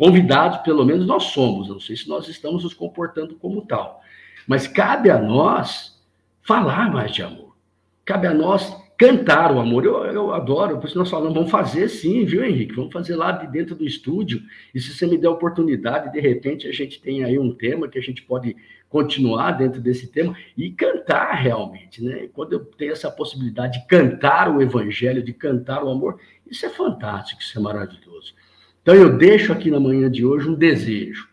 Convidados, 0.00 0.56
pelo 0.62 0.82
menos, 0.82 1.06
nós 1.06 1.24
somos. 1.24 1.68
Não 1.68 1.78
sei 1.78 1.94
se 1.94 2.08
nós 2.08 2.26
estamos 2.26 2.64
nos 2.64 2.72
comportando 2.72 3.34
como 3.34 3.60
tal. 3.66 4.00
Mas 4.46 4.66
cabe 4.66 5.10
a 5.10 5.18
nós 5.18 6.02
falar 6.40 6.90
mais 6.90 7.12
de 7.12 7.22
amor. 7.22 7.54
Cabe 8.02 8.26
a 8.26 8.32
nós 8.32 8.74
cantar 8.96 9.52
o 9.54 9.60
amor. 9.60 9.84
Eu, 9.84 10.02
eu 10.06 10.32
adoro, 10.32 10.78
por 10.78 10.88
isso 10.88 10.96
nós 10.96 11.10
falamos, 11.10 11.34
vamos 11.34 11.50
fazer 11.50 11.86
sim, 11.90 12.24
viu, 12.24 12.42
Henrique? 12.42 12.74
Vamos 12.74 12.94
fazer 12.94 13.14
lá 13.14 13.30
de 13.30 13.46
dentro 13.48 13.74
do 13.74 13.84
estúdio. 13.84 14.40
E 14.74 14.80
se 14.80 14.90
você 14.94 15.06
me 15.06 15.18
der 15.18 15.28
a 15.28 15.32
oportunidade, 15.32 16.10
de 16.10 16.18
repente 16.18 16.66
a 16.66 16.72
gente 16.72 16.98
tem 16.98 17.22
aí 17.22 17.38
um 17.38 17.52
tema 17.52 17.86
que 17.86 17.98
a 17.98 18.02
gente 18.02 18.22
pode 18.22 18.56
continuar 18.88 19.52
dentro 19.52 19.82
desse 19.82 20.06
tema 20.06 20.34
e 20.56 20.70
cantar 20.70 21.34
realmente, 21.34 22.02
né? 22.02 22.26
Quando 22.32 22.54
eu 22.54 22.64
tenho 22.64 22.92
essa 22.92 23.10
possibilidade 23.10 23.80
de 23.80 23.86
cantar 23.86 24.48
o 24.48 24.62
evangelho, 24.62 25.22
de 25.22 25.34
cantar 25.34 25.84
o 25.84 25.90
amor, 25.90 26.18
isso 26.50 26.64
é 26.64 26.70
fantástico, 26.70 27.42
isso 27.42 27.58
é 27.58 27.60
maravilhoso. 27.60 28.34
Então 28.82 28.94
eu 28.94 29.16
deixo 29.16 29.52
aqui 29.52 29.70
na 29.70 29.78
manhã 29.78 30.10
de 30.10 30.24
hoje 30.24 30.48
um 30.48 30.54
desejo. 30.54 31.28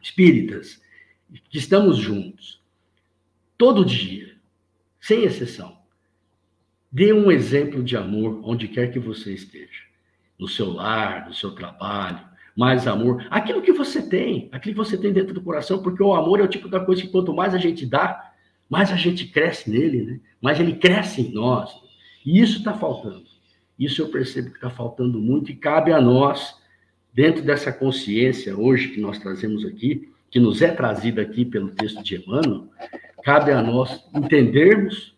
Espíritas, 0.00 0.80
que 1.48 1.58
estamos 1.58 1.96
juntos, 1.96 2.60
todo 3.56 3.84
dia, 3.84 4.36
sem 5.00 5.24
exceção. 5.24 5.76
Dê 6.92 7.12
um 7.12 7.30
exemplo 7.30 7.82
de 7.82 7.96
amor 7.96 8.40
onde 8.44 8.68
quer 8.68 8.92
que 8.92 8.98
você 8.98 9.32
esteja. 9.32 9.84
No 10.38 10.46
seu 10.46 10.72
lar, 10.72 11.26
no 11.26 11.34
seu 11.34 11.52
trabalho, 11.52 12.20
mais 12.56 12.86
amor. 12.86 13.26
Aquilo 13.30 13.62
que 13.62 13.72
você 13.72 14.06
tem, 14.06 14.48
aquilo 14.52 14.74
que 14.74 14.78
você 14.78 14.96
tem 14.96 15.12
dentro 15.12 15.34
do 15.34 15.42
coração, 15.42 15.82
porque 15.82 16.02
o 16.02 16.14
amor 16.14 16.40
é 16.40 16.42
o 16.42 16.48
tipo 16.48 16.68
da 16.68 16.80
coisa 16.80 17.02
que 17.02 17.08
quanto 17.08 17.34
mais 17.34 17.54
a 17.54 17.58
gente 17.58 17.84
dá, 17.86 18.32
mais 18.68 18.90
a 18.90 18.96
gente 18.96 19.26
cresce 19.26 19.70
nele, 19.70 20.02
né? 20.02 20.20
Mais 20.40 20.60
ele 20.60 20.74
cresce 20.74 21.22
em 21.22 21.32
nós. 21.32 21.70
E 22.24 22.40
isso 22.40 22.58
está 22.58 22.74
faltando. 22.74 23.24
Isso 23.78 24.00
eu 24.02 24.08
percebo 24.08 24.50
que 24.50 24.56
está 24.56 24.70
faltando 24.70 25.18
muito 25.18 25.50
e 25.50 25.56
cabe 25.56 25.92
a 25.92 26.00
nós 26.00 26.56
dentro 27.16 27.42
dessa 27.42 27.72
consciência 27.72 28.54
hoje 28.54 28.88
que 28.88 29.00
nós 29.00 29.18
trazemos 29.18 29.64
aqui, 29.64 30.12
que 30.30 30.38
nos 30.38 30.60
é 30.60 30.70
trazida 30.70 31.22
aqui 31.22 31.46
pelo 31.46 31.70
texto 31.70 32.02
de 32.02 32.16
Emmanuel, 32.16 32.68
cabe 33.24 33.52
a 33.52 33.62
nós 33.62 34.04
entendermos 34.14 35.16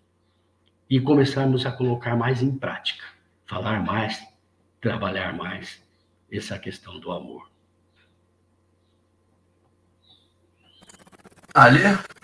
e 0.88 1.00
começarmos 1.00 1.66
a 1.66 1.72
colocar 1.72 2.14
mais 2.14 2.40
em 2.40 2.56
prática, 2.56 3.04
falar 3.44 3.84
mais, 3.84 4.24
trabalhar 4.80 5.36
mais 5.36 5.82
essa 6.30 6.56
questão 6.56 7.00
do 7.00 7.10
amor. 7.10 7.50
Ali, 11.52 11.80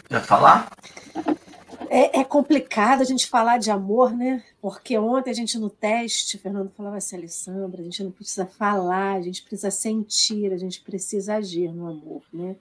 quer 0.09 0.23
falar? 0.23 0.71
É, 1.97 2.19
é, 2.19 2.25
complicado 2.25 3.03
a 3.03 3.05
gente 3.05 3.29
falar 3.29 3.57
de 3.57 3.71
amor, 3.71 4.13
né? 4.13 4.43
Porque 4.61 4.99
ontem 4.99 5.31
a 5.31 5.33
gente 5.33 5.57
no 5.57 5.71
teste, 5.71 6.37
Fernando 6.39 6.73
falava 6.77 6.97
assim, 6.97 7.15
Alessandra, 7.15 7.81
a 7.81 7.85
gente 7.85 8.03
não 8.03 8.11
precisa 8.11 8.45
falar, 8.47 9.13
a 9.13 9.23
gente 9.23 9.45
precisa 9.45 9.71
sentir, 9.71 10.53
a 10.53 10.57
gente 10.57 10.81
precisa 10.81 11.37
agir 11.37 11.73
no 11.73 11.87
amor, 11.87 12.23
né? 12.33 12.57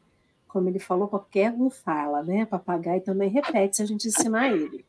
Como 0.48 0.70
ele 0.70 0.78
falou, 0.78 1.08
qualquer 1.08 1.52
um 1.52 1.68
fala, 1.68 2.22
né? 2.22 2.46
Papagaio 2.46 3.02
também 3.02 3.28
repete 3.28 3.78
se 3.78 3.82
a 3.82 3.88
gente 3.88 4.08
ensinar 4.08 4.54
ele. 4.54 4.86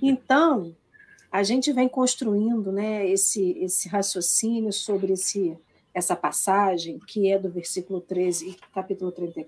Então, 0.00 0.74
a 1.30 1.42
gente 1.42 1.70
vem 1.70 1.86
construindo, 1.86 2.72
né, 2.72 3.06
esse, 3.06 3.58
esse 3.58 3.90
raciocínio 3.90 4.72
sobre 4.72 5.12
esse 5.12 5.54
essa 5.92 6.16
passagem, 6.16 6.98
que 7.06 7.30
é 7.30 7.38
do 7.38 7.50
versículo 7.50 8.02
13, 8.02 8.56
capítulo 8.74 9.10
30, 9.12 9.46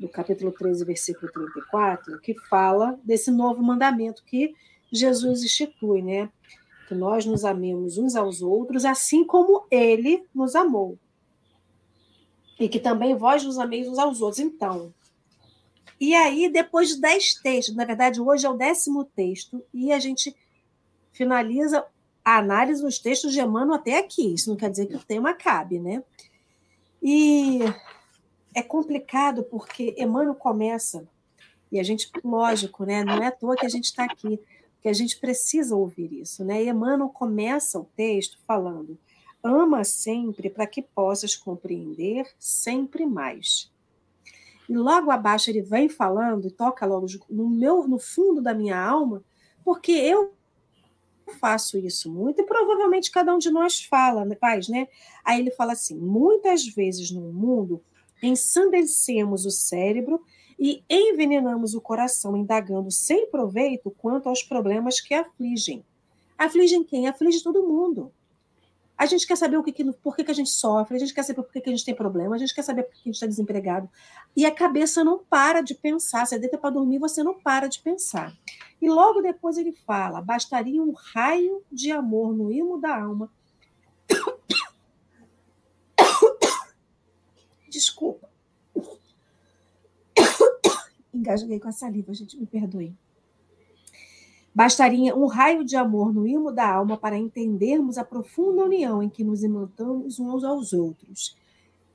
do 0.00 0.08
capítulo 0.08 0.50
13, 0.50 0.82
versículo 0.86 1.30
34, 1.30 2.18
que 2.20 2.34
fala 2.48 2.98
desse 3.04 3.30
novo 3.30 3.62
mandamento 3.62 4.24
que 4.24 4.54
Jesus 4.90 5.44
institui, 5.44 6.00
né? 6.00 6.30
Que 6.88 6.94
nós 6.94 7.26
nos 7.26 7.44
amemos 7.44 7.98
uns 7.98 8.16
aos 8.16 8.40
outros, 8.40 8.86
assim 8.86 9.22
como 9.24 9.66
ele 9.70 10.24
nos 10.34 10.56
amou. 10.56 10.98
E 12.58 12.66
que 12.66 12.80
também 12.80 13.14
vós 13.14 13.44
nos 13.44 13.58
ameis 13.58 13.86
uns 13.86 13.98
aos 13.98 14.22
outros. 14.22 14.40
Então, 14.40 14.92
e 16.00 16.14
aí, 16.14 16.48
depois 16.48 16.88
de 16.88 17.00
dez 17.00 17.34
textos, 17.34 17.76
na 17.76 17.84
verdade, 17.84 18.22
hoje 18.22 18.46
é 18.46 18.50
o 18.50 18.56
décimo 18.56 19.04
texto, 19.04 19.62
e 19.72 19.92
a 19.92 19.98
gente 19.98 20.34
finaliza 21.12 21.84
a 22.24 22.38
análise 22.38 22.80
dos 22.80 22.98
textos 22.98 23.34
de 23.34 23.40
Emmanuel 23.40 23.74
até 23.74 23.98
aqui. 23.98 24.32
Isso 24.32 24.48
não 24.48 24.56
quer 24.56 24.70
dizer 24.70 24.86
que 24.86 24.96
o 24.96 25.04
tema 25.04 25.30
acabe, 25.30 25.78
né? 25.78 26.02
E 27.02 27.60
é 28.54 28.62
complicado 28.62 29.44
porque 29.44 29.94
Emmanuel 29.96 30.34
começa, 30.34 31.06
e 31.70 31.78
a 31.78 31.82
gente, 31.82 32.10
lógico, 32.24 32.84
né? 32.84 33.04
Não 33.04 33.22
é 33.22 33.28
à 33.28 33.30
toa 33.30 33.56
que 33.56 33.66
a 33.66 33.68
gente 33.68 33.84
está 33.84 34.04
aqui, 34.04 34.40
que 34.82 34.88
a 34.88 34.92
gente 34.92 35.18
precisa 35.18 35.76
ouvir 35.76 36.12
isso, 36.12 36.44
né? 36.44 36.64
E 36.64 36.68
Emmanuel 36.68 37.08
começa 37.08 37.78
o 37.78 37.88
texto 37.96 38.38
falando: 38.46 38.98
ama 39.42 39.84
sempre 39.84 40.50
para 40.50 40.66
que 40.66 40.82
possas 40.82 41.36
compreender 41.36 42.26
sempre 42.38 43.06
mais. 43.06 43.70
E 44.68 44.76
logo 44.76 45.10
abaixo 45.10 45.50
ele 45.50 45.62
vem 45.62 45.88
falando 45.88 46.46
e 46.46 46.50
toca 46.50 46.86
logo 46.86 47.06
no 47.28 47.48
meu 47.48 47.86
no 47.86 47.98
fundo 47.98 48.40
da 48.40 48.54
minha 48.54 48.80
alma, 48.80 49.22
porque 49.64 49.92
eu 49.92 50.32
faço 51.38 51.78
isso 51.78 52.10
muito 52.10 52.40
e 52.40 52.44
provavelmente 52.46 53.10
cada 53.10 53.32
um 53.32 53.38
de 53.38 53.50
nós 53.50 53.84
fala, 53.84 54.26
faz, 54.36 54.68
né? 54.68 54.88
Aí 55.24 55.40
ele 55.40 55.50
fala 55.52 55.72
assim: 55.72 55.96
muitas 55.96 56.66
vezes 56.66 57.10
no 57.10 57.32
mundo 57.32 57.82
ensandecemos 58.26 59.46
o 59.46 59.50
cérebro 59.50 60.22
e 60.58 60.82
envenenamos 60.90 61.74
o 61.74 61.80
coração, 61.80 62.36
indagando 62.36 62.90
sem 62.90 63.26
proveito 63.30 63.90
quanto 63.90 64.28
aos 64.28 64.42
problemas 64.42 65.00
que 65.00 65.14
afligem. 65.14 65.84
Afligem 66.36 66.84
quem? 66.84 67.08
Aflige 67.08 67.42
todo 67.42 67.66
mundo. 67.66 68.12
A 69.00 69.06
gente 69.06 69.26
quer 69.26 69.36
saber 69.36 69.56
o 69.56 69.62
que, 69.62 69.72
que, 69.72 69.90
por 69.92 70.14
que, 70.14 70.22
que 70.22 70.30
a 70.30 70.34
gente 70.34 70.50
sofre, 70.50 70.96
a 70.96 70.98
gente 70.98 71.14
quer 71.14 71.22
saber 71.22 71.42
por 71.42 71.50
que, 71.50 71.62
que 71.62 71.70
a 71.70 71.72
gente 71.72 71.86
tem 71.86 71.94
problema, 71.94 72.34
a 72.34 72.38
gente 72.38 72.54
quer 72.54 72.60
saber 72.60 72.82
por 72.82 72.92
que 72.92 73.00
a 73.00 73.04
gente 73.04 73.14
está 73.14 73.26
desempregado. 73.26 73.88
E 74.36 74.44
a 74.44 74.50
cabeça 74.50 75.02
não 75.02 75.18
para 75.18 75.62
de 75.62 75.74
pensar. 75.74 76.26
Você 76.26 76.38
deita 76.38 76.58
para 76.58 76.68
dormir, 76.68 76.98
você 76.98 77.22
não 77.22 77.40
para 77.40 77.66
de 77.66 77.80
pensar. 77.80 78.34
E 78.80 78.90
logo 78.90 79.22
depois 79.22 79.56
ele 79.56 79.72
fala: 79.72 80.20
bastaria 80.20 80.82
um 80.82 80.92
raio 80.92 81.62
de 81.72 81.90
amor 81.90 82.36
no 82.36 82.52
imo 82.52 82.78
da 82.78 82.94
alma. 82.94 83.32
Desculpa. 87.70 88.28
Engasguei 91.14 91.60
com 91.60 91.68
a 91.68 91.72
saliva, 91.72 92.12
gente, 92.12 92.36
me 92.36 92.46
perdoe. 92.46 92.94
Bastaria 94.52 95.14
um 95.14 95.26
raio 95.26 95.64
de 95.64 95.76
amor 95.76 96.12
no 96.12 96.26
imo 96.26 96.50
da 96.50 96.68
alma 96.68 96.96
para 96.96 97.16
entendermos 97.16 97.96
a 97.96 98.04
profunda 98.04 98.64
união 98.64 99.00
em 99.00 99.08
que 99.08 99.22
nos 99.22 99.44
imantamos 99.44 100.18
uns 100.18 100.42
aos 100.42 100.72
outros. 100.72 101.36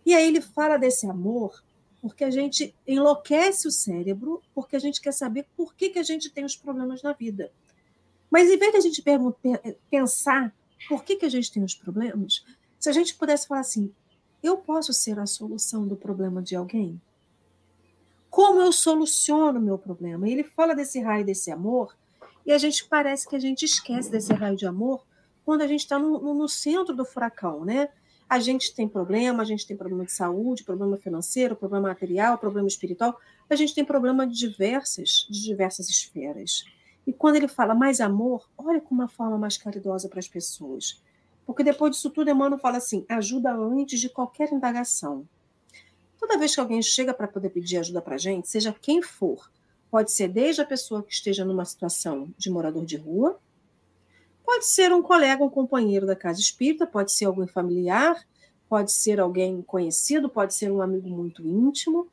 E 0.06 0.14
aí 0.14 0.26
ele 0.26 0.40
fala 0.40 0.78
desse 0.78 1.06
amor 1.06 1.62
porque 2.02 2.24
a 2.24 2.30
gente 2.30 2.74
enlouquece 2.88 3.68
o 3.68 3.72
cérebro, 3.72 4.42
porque 4.54 4.76
a 4.76 4.80
gente 4.80 5.02
quer 5.02 5.12
saber 5.12 5.46
por 5.58 5.76
que, 5.76 5.90
que 5.90 6.00
a 6.00 6.04
gente 6.04 6.30
tem 6.30 6.46
os 6.46 6.56
problemas 6.56 7.02
na 7.02 7.12
vida. 7.12 7.52
Mas 8.30 8.50
em 8.50 8.58
vez 8.58 8.72
de 8.72 8.78
a 8.78 8.82
gente 8.82 9.04
pensar 9.90 10.56
por 10.88 11.04
que, 11.04 11.18
que 11.18 11.26
a 11.26 11.30
gente 11.30 11.52
tem 11.52 11.64
os 11.64 11.74
problemas, 11.74 12.46
se 12.80 12.90
a 12.90 12.94
gente 12.94 13.16
pudesse 13.16 13.48
falar 13.48 13.62
assim, 13.62 13.92
eu 14.46 14.58
posso 14.58 14.94
ser 14.94 15.20
a 15.20 15.26
solução 15.26 15.88
do 15.88 15.96
problema 15.96 16.42
de 16.42 16.56
alguém? 16.56 17.02
Como 18.30 18.62
eu 18.62 18.72
soluciono 18.72 19.60
o 19.60 19.64
meu 19.64 19.78
problema? 19.78 20.28
E 20.28 20.34
ele 20.34 20.44
fala 20.44 20.76
desse 20.76 21.00
raio 21.00 21.26
desse 21.26 21.52
amor 21.52 21.96
e 22.46 22.52
a 22.52 22.58
gente 22.58 22.86
parece 22.86 23.28
que 23.28 23.36
a 23.36 23.40
gente 23.40 23.64
esquece 23.66 24.12
desse 24.12 24.34
raio 24.34 24.56
de 24.56 24.68
amor 24.68 25.04
quando 25.44 25.62
a 25.62 25.68
gente 25.68 25.82
está 25.82 25.98
no, 25.98 26.34
no, 26.34 26.48
centro 26.50 26.96
do 26.96 27.06
furacão, 27.06 27.64
né? 27.64 27.90
A 28.28 28.40
gente 28.40 28.74
tem 28.74 28.88
problema, 28.88 29.42
a 29.44 29.46
gente 29.46 29.66
tem 29.66 29.78
problema 29.78 30.06
de 30.06 30.12
saúde, 30.12 30.64
problema 30.64 30.98
financeiro, 30.98 31.56
problema 31.56 31.90
material, 31.90 32.38
problema 32.38 32.68
espiritual, 32.68 33.20
a 33.50 33.56
gente 33.56 33.74
tem 33.76 33.86
problema 33.86 34.26
de 34.26 34.36
diversas, 34.36 35.28
de 35.30 35.44
diversas 35.44 35.88
esferas. 35.90 36.66
E 37.06 37.14
quando 37.14 37.36
ele 37.36 37.48
fala 37.48 37.76
mais 37.76 38.02
amor, 38.02 38.50
olha 38.58 38.82
com 38.82 38.96
uma 38.96 39.08
forma 39.08 39.38
mais 39.38 39.58
caridosa 39.58 40.10
para 40.10 40.20
as 40.20 40.28
pessoas. 40.28 41.00
Porque 41.46 41.64
depois 41.64 41.92
disso 41.92 42.10
tudo, 42.10 42.30
Emmanuel 42.30 42.60
fala 42.60 42.78
assim: 42.78 43.06
ajuda 43.08 43.54
antes 43.54 44.00
de 44.00 44.10
qualquer 44.10 44.52
indagação. 44.52 45.28
Toda 46.20 46.38
vez 46.38 46.54
que 46.54 46.60
alguém 46.60 46.82
chega 46.82 47.14
para 47.14 47.28
poder 47.28 47.50
pedir 47.50 47.78
ajuda 47.78 48.02
para 48.02 48.16
a 48.16 48.18
gente, 48.18 48.50
seja 48.50 48.74
quem 48.74 49.02
for, 49.02 49.50
Pode 49.96 50.12
ser 50.12 50.28
desde 50.28 50.62
a 50.62 50.66
pessoa 50.66 51.02
que 51.02 51.14
esteja 51.14 51.46
numa 51.46 51.64
situação 51.64 52.28
de 52.38 52.50
morador 52.50 52.86
de 52.86 52.98
rua, 52.98 53.40
pode 54.44 54.66
ser 54.66 54.92
um 54.92 55.02
colega, 55.02 55.42
um 55.42 55.50
companheiro 55.50 56.06
da 56.06 56.18
casa 56.18 56.38
espírita, 56.38 56.86
pode 56.86 57.14
ser 57.14 57.24
alguém 57.24 57.48
familiar, 57.48 58.28
pode 58.68 58.92
ser 58.92 59.22
alguém 59.22 59.62
conhecido, 59.62 60.28
pode 60.28 60.54
ser 60.54 60.70
um 60.70 60.82
amigo 60.82 61.08
muito 61.10 61.48
íntimo. 61.48 62.10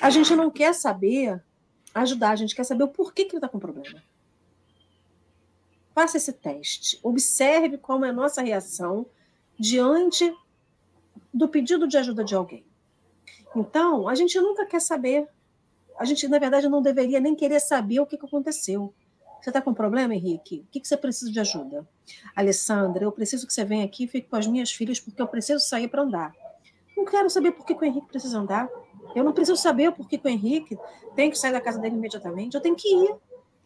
A 0.00 0.08
gente 0.08 0.34
não 0.34 0.50
quer 0.50 0.74
saber 0.74 1.38
ajudar, 1.94 2.30
a 2.30 2.36
gente 2.36 2.54
quer 2.54 2.64
saber 2.64 2.84
o 2.84 2.88
porquê 2.88 3.24
que 3.24 3.32
ele 3.32 3.38
está 3.38 3.48
com 3.50 3.58
problema. 3.58 4.02
Faça 5.96 6.18
esse 6.18 6.34
teste. 6.34 7.00
Observe 7.02 7.78
qual 7.78 8.04
é 8.04 8.10
a 8.10 8.12
nossa 8.12 8.42
reação 8.42 9.06
diante 9.58 10.30
do 11.32 11.48
pedido 11.48 11.88
de 11.88 11.96
ajuda 11.96 12.22
de 12.22 12.34
alguém. 12.34 12.66
Então, 13.56 14.06
a 14.06 14.14
gente 14.14 14.38
nunca 14.38 14.66
quer 14.66 14.82
saber 14.82 15.26
a 15.98 16.04
gente, 16.04 16.28
na 16.28 16.38
verdade, 16.38 16.68
não 16.68 16.82
deveria 16.82 17.18
nem 17.18 17.34
querer 17.34 17.60
saber 17.60 17.98
o 18.00 18.04
que, 18.04 18.16
aconteceu. 18.16 18.92
Você 19.40 19.48
está 19.48 19.62
com 19.62 19.72
problema, 19.72 20.14
Henrique? 20.14 20.66
O 20.66 20.70
que, 20.70 20.86
você 20.86 20.98
precisa 20.98 21.32
de 21.32 21.40
ajuda? 21.40 21.88
Alessandra, 22.34 23.04
eu 23.04 23.10
preciso 23.10 23.46
que 23.46 23.54
você 23.54 23.64
venha 23.64 23.86
aqui 23.86 24.04
e 24.04 24.06
fique 24.06 24.28
com 24.28 24.36
as 24.36 24.46
minhas 24.46 24.70
filhas, 24.70 25.00
porque 25.00 25.22
eu 25.22 25.26
preciso 25.26 25.60
sair 25.60 25.88
para 25.88 26.02
andar. 26.02 26.34
Não 26.94 27.06
quero 27.06 27.30
saber 27.30 27.52
por 27.52 27.64
que, 27.64 27.72
o 27.72 27.82
Henrique 27.82 28.08
precisa 28.08 28.38
andar. 28.38 28.68
Eu 29.14 29.24
não 29.24 29.32
preciso 29.32 29.56
saber 29.58 29.92
por 29.92 30.06
que 30.06 30.20
o 30.22 30.28
Henrique 30.28 30.76
tem 31.14 31.30
que 31.30 31.38
sair 31.38 31.52
da 31.52 31.60
casa 31.62 31.78
dele 31.78 31.96
imediatamente. 31.96 32.54
Eu 32.54 32.60
tenho 32.60 32.76
que 32.76 32.86
ir. 32.86 33.16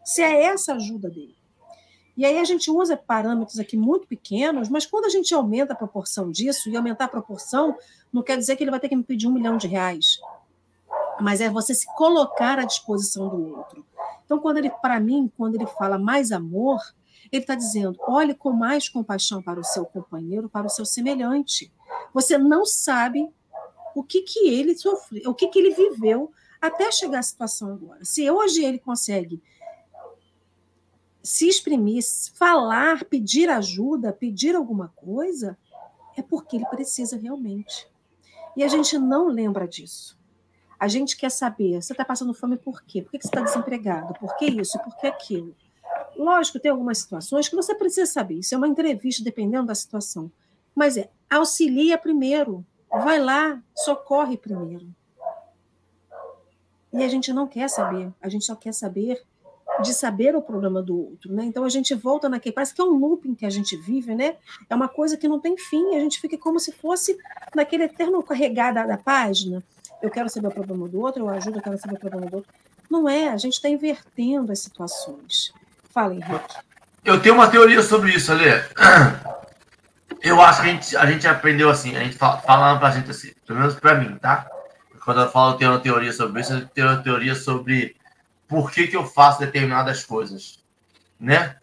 Se 0.05 0.23
é 0.23 0.45
essa 0.45 0.75
a 0.75 0.77
ajuda 0.77 1.11
dele. 1.11 1.40
E 2.21 2.25
aí 2.27 2.39
a 2.39 2.45
gente 2.45 2.71
usa 2.71 2.99
parâmetros 2.99 3.59
aqui 3.59 3.79
muito 3.79 4.07
pequenos, 4.07 4.69
mas 4.69 4.85
quando 4.85 5.07
a 5.07 5.09
gente 5.09 5.33
aumenta 5.33 5.73
a 5.73 5.77
proporção 5.77 6.31
disso, 6.31 6.69
e 6.69 6.77
aumentar 6.77 7.07
a 7.07 7.09
proporção 7.09 7.75
não 8.13 8.23
quer 8.23 8.37
dizer 8.37 8.57
que 8.57 8.63
ele 8.63 8.71
vai 8.71 8.79
ter 8.79 8.91
que 8.91 8.97
me 8.97 9.03
pedir 9.03 9.27
um 9.27 9.33
milhão 9.33 9.57
de 9.57 9.67
reais 9.67 10.19
mas 11.21 11.41
é 11.41 11.51
você 11.51 11.75
se 11.75 11.87
colocar 11.95 12.59
à 12.59 12.65
disposição 12.65 13.29
do 13.29 13.57
outro. 13.57 13.87
Então, 14.25 14.39
quando 14.39 14.57
ele, 14.57 14.71
para 14.71 14.99
mim, 14.99 15.31
quando 15.37 15.57
ele 15.57 15.67
fala 15.67 15.99
mais 15.99 16.33
amor, 16.33 16.81
ele 17.31 17.43
está 17.43 17.55
dizendo: 17.55 17.99
olhe 18.09 18.35
com 18.35 18.53
mais 18.53 18.89
compaixão 18.89 19.43
para 19.43 19.61
o 19.61 19.65
seu 19.65 19.85
companheiro, 19.85 20.49
para 20.49 20.67
o 20.67 20.71
seu 20.71 20.85
semelhante. 20.85 21.73
Você 22.15 22.39
não 22.39 22.65
sabe 22.65 23.29
o 23.95 24.03
que, 24.03 24.23
que 24.23 24.49
ele 24.49 24.77
sofreu, 24.77 25.31
o 25.31 25.35
que, 25.35 25.49
que 25.49 25.59
ele 25.59 25.75
viveu 25.75 26.33
até 26.61 26.91
chegar 26.91 27.19
à 27.19 27.23
situação 27.23 27.73
agora. 27.73 28.05
Se 28.05 28.31
hoje 28.31 28.65
ele 28.65 28.79
consegue 28.79 29.43
se 31.23 31.49
exprimir, 31.49 32.03
falar, 32.35 33.05
pedir 33.05 33.49
ajuda, 33.51 34.13
pedir 34.13 34.55
alguma 34.55 34.89
coisa, 34.97 35.59
é 36.17 36.23
porque 36.23 36.57
ele 36.57 36.67
precisa 36.67 37.17
realmente. 37.17 37.89
E 38.57 38.65
a 38.65 38.69
gente 38.69 38.99
não 38.99 39.29
lembra 39.29 39.67
disso. 39.67 40.19
A 40.79 40.89
gente 40.89 41.17
quer 41.17 41.31
saber, 41.31 41.83
você 41.83 41.93
está 41.93 42.05
passando 42.05 42.33
fome 42.33 42.57
por 42.57 42.83
quê? 42.83 43.03
Por 43.03 43.13
que 43.13 43.21
você 43.21 43.29
está 43.29 43.43
desempregado? 43.43 44.15
Por 44.15 44.35
que 44.37 44.47
isso? 44.47 44.79
Por 44.79 44.97
que 44.97 45.07
aquilo? 45.07 45.55
Lógico, 46.17 46.59
tem 46.59 46.71
algumas 46.71 46.99
situações 46.99 47.49
que 47.49 47.57
você 47.57 47.75
precisa 47.75 48.11
saber. 48.11 48.39
Isso 48.39 48.55
é 48.55 48.59
uma 48.59 48.69
entrevista, 48.69 49.23
dependendo 49.23 49.67
da 49.67 49.75
situação. 49.75 50.33
Mas 50.75 50.97
é, 50.97 51.11
auxilia 51.29 51.99
primeiro. 51.99 52.65
Vai 52.91 53.19
lá, 53.19 53.63
socorre 53.77 54.37
primeiro. 54.37 54.89
E 56.93 57.03
a 57.05 57.09
gente 57.09 57.33
não 57.33 57.47
quer 57.47 57.69
saber. 57.69 58.13
A 58.21 58.29
gente 58.29 58.45
só 58.45 58.57
quer 58.57 58.73
saber 58.73 59.23
de 59.81 59.95
saber 59.95 60.37
o 60.37 60.43
problema 60.43 60.83
do 60.83 60.99
outro, 60.99 61.33
né? 61.33 61.45
Então 61.45 61.65
a 61.65 61.69
gente 61.69 61.95
volta 61.95 62.29
naquele, 62.29 62.55
parece 62.55 62.75
que 62.75 62.81
é 62.81 62.85
um 62.85 62.97
looping 62.97 63.35
que 63.35 63.47
a 63.47 63.51
gente 63.51 63.77
vive, 63.77 64.15
né? 64.15 64.37
É 64.69 64.75
uma 64.75 64.89
coisa 64.89 65.17
que 65.17 65.29
não 65.29 65.41
tem 65.41 65.57
fim, 65.57 65.95
a 65.95 66.01
gente 66.01 66.21
fica 66.21 66.37
como 66.39 66.59
se 66.59 66.73
fosse 66.73 67.17
naquele 67.55 67.85
eterno 67.85 68.23
carregar 68.23 68.73
da, 68.73 68.87
da 68.87 68.97
página 68.97 69.63
eu 70.03 70.11
quero 70.11 70.29
saber 70.29 70.49
o 70.49 70.51
problema 70.51 70.89
do 70.89 71.01
outro, 71.01 71.23
eu 71.23 71.29
ajudo, 71.29 71.59
eu 71.59 71.63
quero 71.63 71.79
saber 71.79 71.95
o 71.95 72.01
problema 72.01 72.27
do 72.27 72.37
outro. 72.37 72.53
Não 72.91 73.09
é, 73.09 73.29
a 73.29 73.37
gente 73.37 73.55
está 73.55 73.69
invertendo 73.69 74.51
as 74.51 74.61
situações. 74.61 75.53
Fala, 75.93 76.15
Henrique. 76.15 76.57
Eu 77.05 77.21
tenho 77.21 77.35
uma 77.35 77.49
teoria 77.49 77.83
sobre 77.83 78.13
isso, 78.13 78.33
Ale. 78.33 78.45
Eu 80.23 80.41
acho 80.43 80.61
que 80.61 80.69
a 80.69 80.73
gente, 80.73 80.97
a 80.99 81.07
gente 81.07 81.27
aprendeu 81.27 81.71
assim, 81.71 81.97
a 81.97 82.05
gente 82.05 82.15
fala, 82.15 82.39
falando 82.39 82.79
pra 82.79 82.91
gente 82.91 83.11
assim, 83.11 83.33
pelo 83.47 83.59
menos 83.59 83.75
pra 83.77 83.95
mim, 83.95 84.19
tá? 84.19 84.47
Quando 85.03 85.23
eu 85.23 85.31
falo 85.31 85.55
que 85.55 85.61
tenho 85.61 85.71
uma 85.71 85.81
teoria 85.81 86.13
sobre 86.13 86.43
isso, 86.43 86.53
eu 86.53 86.69
tenho 86.69 86.89
uma 86.89 87.03
teoria 87.03 87.35
sobre 87.35 87.97
por 88.51 88.73
que, 88.73 88.89
que 88.89 88.97
eu 88.97 89.07
faço 89.07 89.39
determinadas 89.39 90.05
coisas, 90.05 90.59
né? 91.21 91.57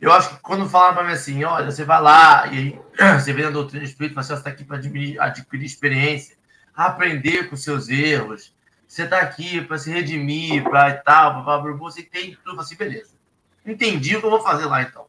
Eu 0.00 0.12
acho 0.12 0.30
que 0.30 0.42
quando 0.42 0.68
falaram 0.68 0.96
para 0.96 1.04
mim 1.04 1.12
assim, 1.12 1.44
olha, 1.44 1.70
você 1.70 1.84
vai 1.84 2.02
lá 2.02 2.48
e 2.48 2.76
você 3.14 3.32
vem 3.32 3.44
na 3.44 3.52
doutrina 3.52 3.84
espírita, 3.84 4.20
você 4.20 4.34
está 4.34 4.50
aqui 4.50 4.64
para 4.64 4.76
adquirir, 4.76 5.20
adquirir 5.20 5.64
experiência, 5.64 6.36
aprender 6.74 7.48
com 7.48 7.54
seus 7.54 7.88
erros, 7.88 8.52
você 8.88 9.04
está 9.04 9.20
aqui 9.20 9.60
para 9.60 9.78
se 9.78 9.92
redimir, 9.92 10.64
para 10.64 10.92
tal, 10.94 11.44
para 11.44 11.72
você 11.74 12.02
tem 12.02 12.36
tudo 12.44 12.60
assim, 12.60 12.74
beleza. 12.74 13.12
Entendi 13.64 14.16
o 14.16 14.20
que 14.20 14.26
eu 14.26 14.30
vou 14.30 14.42
fazer 14.42 14.66
lá 14.66 14.82
então. 14.82 15.06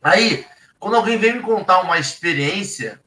Aí, 0.00 0.46
quando 0.78 0.94
alguém 0.94 1.18
vem 1.18 1.34
me 1.34 1.42
contar 1.42 1.80
uma 1.80 1.98
experiência, 1.98 3.00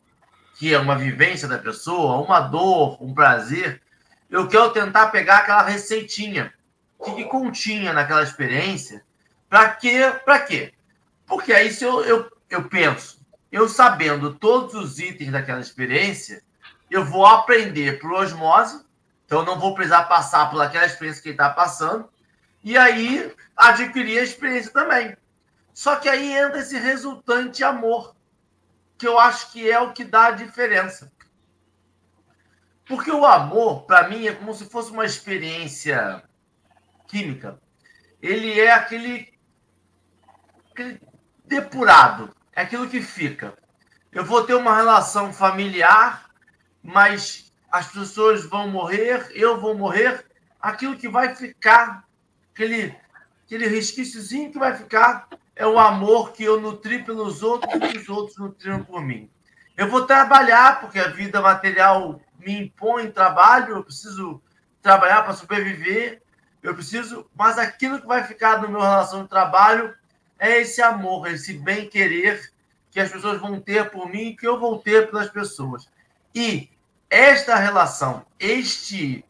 que 0.60 0.74
é 0.74 0.78
uma 0.78 0.98
vivência 0.98 1.48
da 1.48 1.58
pessoa, 1.58 2.22
uma 2.22 2.42
dor, 2.42 3.02
um 3.02 3.14
prazer, 3.14 3.82
eu 4.30 4.46
quero 4.50 4.72
tentar 4.72 5.08
pegar 5.08 5.38
aquela 5.38 5.64
receitinha 5.64 6.54
que, 7.04 7.16
que 7.16 7.26
continha 7.26 7.94
naquela 7.94 8.24
experiência. 8.24 9.04
Para 9.50 9.70
quê? 9.70 10.14
Para 10.26 10.40
quê? 10.40 10.74
Porque 11.26 11.54
aí 11.54 11.72
se 11.72 11.84
eu, 11.84 12.04
eu, 12.04 12.32
eu 12.50 12.68
penso, 12.70 13.20
eu 13.52 13.68
sabendo 13.68 14.34
todos 14.34 14.74
os 14.74 15.00
itens 15.00 15.32
daquela 15.32 15.60
experiência, 15.60 16.42
eu 16.90 17.06
vou 17.06 17.26
aprender 17.26 18.00
por 18.00 18.14
osmose, 18.14 18.86
então 19.26 19.44
não 19.44 19.60
vou 19.60 19.76
precisar 19.76 20.04
passar 20.04 20.50
por 20.50 20.62
aquela 20.62 20.86
experiência 20.86 21.22
que 21.22 21.30
ele 21.30 21.34
está 21.36 21.50
passando, 21.50 22.10
e 22.64 22.78
aí 22.78 23.34
adquirir 23.56 24.20
a 24.20 24.24
experiência 24.24 24.72
também. 24.72 25.16
Só 25.74 25.98
que 25.98 26.10
aí 26.10 26.34
entra 26.34 26.60
esse 26.60 26.78
resultante 26.78 27.64
amor, 27.64 28.16
que 28.98 29.08
eu 29.08 29.20
acho 29.20 29.52
que 29.52 29.70
é 29.70 29.80
o 29.80 29.94
que 29.94 30.04
dá 30.04 30.28
a 30.28 30.32
diferença. 30.32 31.12
Porque 32.86 33.12
o 33.12 33.26
amor, 33.26 33.84
para 33.84 34.08
mim, 34.08 34.26
é 34.26 34.34
como 34.34 34.54
se 34.54 34.66
fosse 34.70 34.92
uma 34.92 35.06
experiência 35.06 36.24
química. 37.08 37.60
Ele 38.22 38.60
é 38.60 38.72
aquele, 38.72 39.34
aquele 40.72 41.00
depurado, 41.46 42.36
é 42.54 42.62
aquilo 42.62 42.90
que 42.90 43.02
fica. 43.02 43.58
Eu 44.12 44.26
vou 44.26 44.44
ter 44.44 44.56
uma 44.56 44.76
relação 44.76 45.32
familiar, 45.32 46.30
mas 46.84 47.52
as 47.72 47.88
pessoas 47.88 48.46
vão 48.46 48.68
morrer, 48.70 49.30
eu 49.34 49.60
vou 49.60 49.76
morrer. 49.76 50.26
Aquilo 50.60 50.98
que 50.98 51.08
vai 51.08 51.36
ficar, 51.36 52.04
aquele, 52.54 52.96
aquele 53.46 53.68
resquíciozinho 53.68 54.52
que 54.52 54.60
vai 54.60 54.76
ficar, 54.76 55.28
é 55.56 55.66
o 55.66 55.80
amor 55.80 56.34
que 56.34 56.44
eu 56.44 56.60
nutri 56.60 57.04
pelos 57.04 57.44
outros 57.44 57.74
e 57.94 57.98
os 57.98 58.10
outros 58.10 58.38
nutriram 58.38 58.84
por 58.84 59.02
mim. 59.02 59.30
Eu 59.76 59.90
vou 59.90 60.06
trabalhar, 60.06 60.80
porque 60.82 61.00
a 61.00 61.10
vida 61.10 61.42
material 61.42 62.20
me 62.40 62.64
impõe 62.64 63.12
trabalho, 63.12 63.76
eu 63.76 63.84
preciso 63.84 64.42
trabalhar 64.82 65.24
para 65.24 65.34
sobreviver, 65.34 66.22
eu 66.68 66.76
preciso, 66.76 67.26
mas 67.34 67.58
aquilo 67.58 68.02
que 68.02 68.06
vai 68.06 68.26
ficar 68.26 68.62
no 68.62 68.68
meu 68.68 68.82
relação 68.82 69.24
de 69.24 69.30
trabalho 69.30 69.96
é 70.38 70.60
esse 70.60 70.82
amor, 70.82 71.26
esse 71.28 71.54
bem-querer 71.54 72.52
que 72.92 73.00
as 73.00 73.10
pessoas 73.10 73.40
vão 73.40 73.58
ter 73.62 73.90
por 73.90 74.10
mim 74.10 74.36
que 74.36 74.46
eu 74.46 74.60
vou 74.60 74.78
ter 74.78 75.10
pelas 75.10 75.30
pessoas. 75.30 75.88
E 76.36 76.70
esta 77.10 77.56
relação, 77.56 78.26
este 78.38 79.24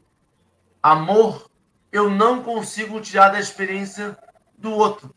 amor, 0.81 1.47
eu 1.91 2.09
não 2.09 2.41
consigo 2.41 2.99
tirar 2.99 3.29
da 3.29 3.39
experiência 3.39 4.17
do 4.57 4.71
outro. 4.71 5.13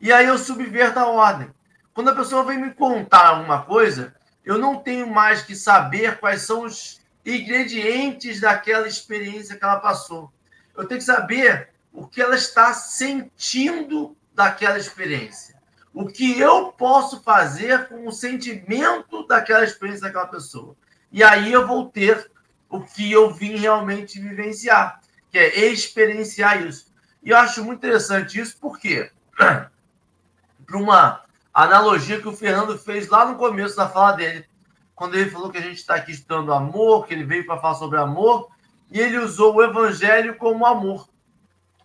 E 0.00 0.12
aí 0.12 0.26
eu 0.26 0.38
subverto 0.38 1.00
a 1.00 1.08
ordem. 1.08 1.52
Quando 1.92 2.10
a 2.10 2.14
pessoa 2.14 2.44
vem 2.44 2.58
me 2.58 2.70
contar 2.70 3.26
alguma 3.26 3.62
coisa, 3.62 4.14
eu 4.44 4.58
não 4.58 4.76
tenho 4.76 5.08
mais 5.08 5.42
que 5.42 5.56
saber 5.56 6.20
quais 6.20 6.42
são 6.42 6.64
os 6.64 7.00
ingredientes 7.26 8.40
daquela 8.40 8.86
experiência 8.86 9.56
que 9.56 9.64
ela 9.64 9.80
passou. 9.80 10.32
Eu 10.78 10.86
tenho 10.86 11.00
que 11.00 11.04
saber 11.04 11.70
o 11.92 12.06
que 12.06 12.22
ela 12.22 12.36
está 12.36 12.72
sentindo 12.72 14.16
daquela 14.32 14.78
experiência. 14.78 15.56
O 15.92 16.06
que 16.06 16.38
eu 16.38 16.70
posso 16.70 17.20
fazer 17.22 17.88
com 17.88 18.06
o 18.06 18.12
sentimento 18.12 19.26
daquela 19.26 19.64
experiência 19.64 20.06
daquela 20.06 20.28
pessoa. 20.28 20.76
E 21.10 21.24
aí 21.24 21.52
eu 21.52 21.66
vou 21.66 21.88
ter 21.88 22.30
o 22.70 22.80
que 22.80 23.10
eu 23.10 23.34
vim 23.34 23.56
realmente 23.56 24.20
vivenciar, 24.20 25.00
que 25.32 25.38
é 25.38 25.66
experienciar 25.66 26.64
isso. 26.64 26.92
E 27.24 27.30
eu 27.30 27.36
acho 27.36 27.64
muito 27.64 27.78
interessante 27.78 28.38
isso, 28.38 28.56
porque 28.60 29.10
para 29.34 30.76
uma 30.76 31.24
analogia 31.52 32.20
que 32.20 32.28
o 32.28 32.36
Fernando 32.36 32.78
fez 32.78 33.08
lá 33.08 33.26
no 33.26 33.36
começo 33.36 33.74
da 33.74 33.88
fala 33.88 34.12
dele, 34.12 34.46
quando 34.94 35.16
ele 35.16 35.30
falou 35.30 35.50
que 35.50 35.58
a 35.58 35.62
gente 35.62 35.78
está 35.78 35.96
aqui 35.96 36.12
estudando 36.12 36.52
amor, 36.52 37.06
que 37.06 37.14
ele 37.14 37.24
veio 37.24 37.44
para 37.44 37.58
falar 37.58 37.74
sobre 37.74 37.98
amor, 37.98 38.48
e 38.90 39.00
ele 39.00 39.18
usou 39.18 39.56
o 39.56 39.62
evangelho 39.62 40.36
como 40.36 40.66
amor. 40.66 41.08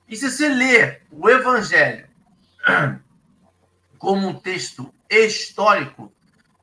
E 0.07 0.15
se 0.15 0.29
você 0.29 0.49
lê 0.49 1.01
o 1.11 1.29
evangelho 1.29 2.07
como 3.97 4.27
um 4.27 4.33
texto 4.33 4.93
histórico, 5.09 6.11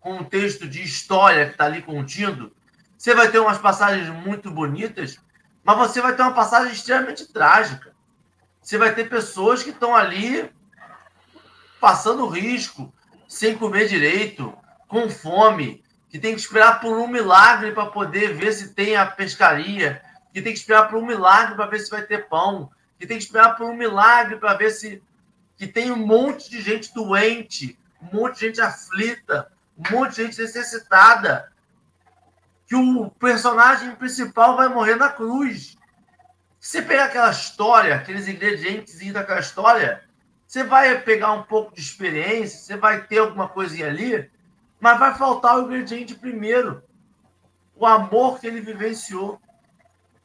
com 0.00 0.16
um 0.16 0.24
texto 0.24 0.66
de 0.68 0.82
história 0.82 1.46
que 1.46 1.52
está 1.52 1.66
ali 1.66 1.82
contido, 1.82 2.54
você 2.96 3.14
vai 3.14 3.30
ter 3.30 3.38
umas 3.38 3.58
passagens 3.58 4.08
muito 4.08 4.50
bonitas, 4.50 5.18
mas 5.62 5.76
você 5.76 6.00
vai 6.00 6.14
ter 6.14 6.22
uma 6.22 6.34
passagem 6.34 6.72
extremamente 6.72 7.30
trágica. 7.32 7.94
Você 8.62 8.76
vai 8.76 8.94
ter 8.94 9.08
pessoas 9.08 9.62
que 9.62 9.70
estão 9.70 9.94
ali 9.94 10.50
passando 11.80 12.28
risco, 12.28 12.92
sem 13.26 13.56
comer 13.56 13.88
direito, 13.88 14.54
com 14.86 15.08
fome, 15.08 15.82
que 16.10 16.18
tem 16.18 16.34
que 16.34 16.40
esperar 16.40 16.80
por 16.80 16.98
um 16.98 17.06
milagre 17.06 17.72
para 17.72 17.86
poder 17.86 18.34
ver 18.34 18.52
se 18.52 18.74
tem 18.74 18.96
a 18.96 19.06
pescaria, 19.06 20.02
que 20.32 20.42
tem 20.42 20.52
que 20.52 20.58
esperar 20.58 20.88
por 20.88 20.98
um 20.98 21.06
milagre 21.06 21.54
para 21.54 21.66
ver 21.66 21.80
se 21.80 21.90
vai 21.90 22.02
ter 22.02 22.28
pão, 22.28 22.70
que 22.98 23.06
tem 23.06 23.16
que 23.16 23.24
esperar 23.24 23.56
por 23.56 23.66
um 23.66 23.74
milagre 23.74 24.36
para 24.36 24.54
ver 24.54 24.70
se 24.70 25.02
que 25.56 25.66
tem 25.66 25.90
um 25.90 25.96
monte 25.96 26.48
de 26.48 26.62
gente 26.62 26.94
doente, 26.94 27.78
um 28.00 28.16
monte 28.16 28.40
de 28.40 28.46
gente 28.46 28.60
aflita, 28.60 29.50
um 29.76 29.96
monte 29.96 30.16
de 30.16 30.24
gente 30.24 30.40
necessitada, 30.40 31.52
que 32.66 32.76
o 32.76 33.10
personagem 33.10 33.94
principal 33.96 34.56
vai 34.56 34.68
morrer 34.68 34.96
na 34.96 35.08
cruz. 35.08 35.76
Se 36.58 36.72
você 36.72 36.82
pegar 36.82 37.06
aquela 37.06 37.30
história, 37.30 37.94
aqueles 37.94 38.28
ingredientes 38.28 39.12
daquela 39.12 39.40
história, 39.40 40.02
você 40.46 40.64
vai 40.64 41.00
pegar 41.00 41.32
um 41.32 41.42
pouco 41.42 41.74
de 41.74 41.80
experiência, 41.80 42.58
você 42.58 42.76
vai 42.76 43.02
ter 43.06 43.18
alguma 43.18 43.48
coisinha 43.48 43.86
ali, 43.86 44.30
mas 44.80 44.98
vai 44.98 45.14
faltar 45.14 45.56
o 45.56 45.62
ingrediente 45.62 46.14
primeiro. 46.14 46.82
O 47.76 47.86
amor 47.86 48.40
que 48.40 48.46
ele 48.46 48.60
vivenciou. 48.60 49.40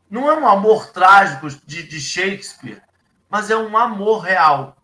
Não 0.09 0.29
é 0.29 0.37
um 0.37 0.47
amor 0.47 0.91
trágico 0.91 1.49
de, 1.49 1.83
de 1.83 1.99
Shakespeare, 1.99 2.81
mas 3.29 3.49
é 3.49 3.57
um 3.57 3.75
amor 3.77 4.19
real. 4.19 4.77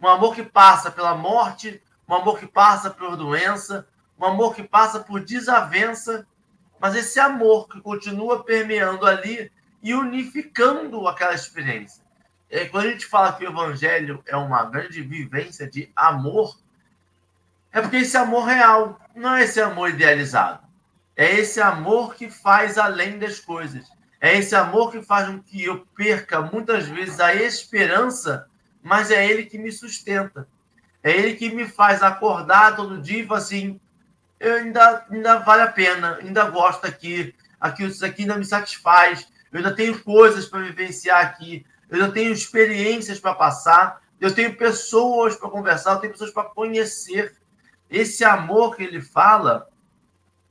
Um 0.00 0.06
amor 0.06 0.34
que 0.34 0.42
passa 0.42 0.90
pela 0.90 1.14
morte, 1.14 1.82
um 2.08 2.14
amor 2.14 2.38
que 2.38 2.46
passa 2.46 2.90
por 2.90 3.16
doença, 3.16 3.86
um 4.18 4.24
amor 4.24 4.54
que 4.54 4.62
passa 4.62 5.00
por 5.00 5.20
desavença, 5.20 6.26
mas 6.80 6.94
esse 6.94 7.18
amor 7.18 7.68
que 7.68 7.80
continua 7.80 8.44
permeando 8.44 9.04
ali 9.04 9.50
e 9.82 9.94
unificando 9.94 11.06
aquela 11.06 11.34
experiência. 11.34 12.02
É, 12.50 12.64
quando 12.64 12.86
a 12.86 12.90
gente 12.90 13.06
fala 13.06 13.32
que 13.32 13.44
o 13.44 13.50
evangelho 13.50 14.22
é 14.26 14.36
uma 14.36 14.64
grande 14.64 15.02
vivência 15.02 15.68
de 15.68 15.92
amor, 15.94 16.56
é 17.72 17.80
porque 17.80 17.98
esse 17.98 18.16
amor 18.16 18.44
real 18.44 18.98
não 19.14 19.34
é 19.34 19.44
esse 19.44 19.60
amor 19.60 19.90
idealizado. 19.90 20.66
É 21.14 21.34
esse 21.34 21.60
amor 21.60 22.14
que 22.14 22.30
faz 22.30 22.78
além 22.78 23.18
das 23.18 23.40
coisas. 23.40 23.90
É 24.20 24.36
esse 24.36 24.54
amor 24.54 24.90
que 24.90 25.02
faz 25.02 25.28
com 25.28 25.40
que 25.40 25.64
eu 25.64 25.86
perca 25.96 26.40
muitas 26.40 26.88
vezes 26.88 27.20
a 27.20 27.34
esperança, 27.34 28.48
mas 28.82 29.10
é 29.10 29.24
ele 29.24 29.44
que 29.44 29.58
me 29.58 29.70
sustenta. 29.70 30.48
É 31.02 31.12
ele 31.12 31.34
que 31.34 31.50
me 31.50 31.66
faz 31.66 32.02
acordar 32.02 32.74
todo 32.74 33.00
dia 33.00 33.22
e 33.22 33.26
falar 33.26 33.40
assim: 33.40 33.80
eu 34.40 34.54
ainda, 34.54 35.06
ainda 35.10 35.38
vale 35.38 35.62
a 35.62 35.68
pena, 35.68 36.18
ainda 36.20 36.44
gosto 36.50 36.84
aqui, 36.84 37.34
aqui 37.60 37.84
isso 37.84 38.04
aqui 38.04 38.22
ainda 38.22 38.36
me 38.36 38.44
satisfaz, 38.44 39.28
eu 39.52 39.58
ainda 39.58 39.74
tenho 39.74 40.02
coisas 40.02 40.46
para 40.46 40.60
vivenciar 40.60 41.24
aqui, 41.24 41.64
eu 41.88 42.00
ainda 42.00 42.12
tenho 42.12 42.32
experiências 42.32 43.20
para 43.20 43.34
passar, 43.34 44.02
eu 44.20 44.34
tenho 44.34 44.56
pessoas 44.56 45.36
para 45.36 45.48
conversar, 45.48 45.92
eu 45.92 46.00
tenho 46.00 46.12
pessoas 46.12 46.32
para 46.32 46.44
conhecer. 46.44 47.34
Esse 47.88 48.24
amor 48.24 48.76
que 48.76 48.82
ele 48.82 49.00
fala, 49.00 49.68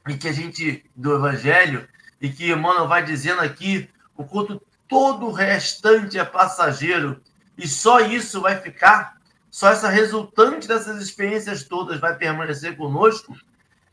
e 0.08 0.18
que 0.18 0.28
a 0.28 0.32
gente, 0.32 0.84
do 0.96 1.14
Evangelho, 1.16 1.88
e 2.22 2.30
que 2.30 2.52
Emmanuel 2.52 2.88
vai 2.88 3.04
dizendo 3.04 3.42
aqui, 3.42 3.90
o 4.16 4.24
quanto 4.24 4.62
todo 4.88 5.28
o 5.28 5.32
restante 5.32 6.18
é 6.18 6.26
passageiro, 6.26 7.22
e 7.58 7.68
só 7.68 8.00
isso 8.00 8.42
vai 8.42 8.58
ficar, 8.60 9.18
só 9.50 9.70
essa 9.70 9.90
resultante 9.90 10.68
dessas 10.68 11.02
experiências 11.02 11.64
todas 11.64 12.00
vai 12.00 12.16
permanecer 12.16 12.76
conosco, 12.78 13.36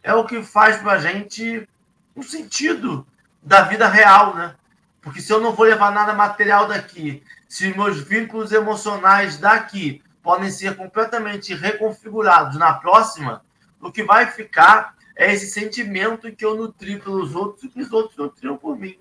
é 0.03 0.15
o 0.15 0.25
que 0.25 0.43
faz 0.43 0.77
para 0.77 0.93
a 0.93 0.99
gente 0.99 1.69
um 2.15 2.23
sentido 2.23 3.07
da 3.43 3.63
vida 3.63 3.89
real, 3.89 4.35
né? 4.35 4.55
Porque 5.01 5.21
se 5.21 5.33
eu 5.33 5.41
não 5.41 5.53
vou 5.53 5.67
levar 5.67 5.93
nada 5.93 6.15
material 6.15 6.67
daqui, 6.67 7.23
se 7.49 7.75
meus 7.77 8.01
vínculos 8.01 8.53
emocionais 8.53 9.37
daqui 9.39 10.03
podem 10.23 10.51
ser 10.51 10.77
completamente 10.77 11.55
reconfigurados 11.55 12.57
na 12.57 12.73
próxima, 12.75 13.45
o 13.81 13.93
que 13.93 14.03
vai 14.03 14.27
ficar 14.27 14.94
é 15.17 15.33
esse 15.33 15.47
sentimento 15.47 16.31
que 16.33 16.45
eu 16.45 16.57
nutri 16.57 16.99
pelos 16.99 17.35
outros 17.35 17.65
e 17.65 17.69
que 17.69 17.81
os 17.81 17.93
outros 17.93 18.17
nutriam 18.17 18.57
por 18.57 18.79
mim. 18.79 18.97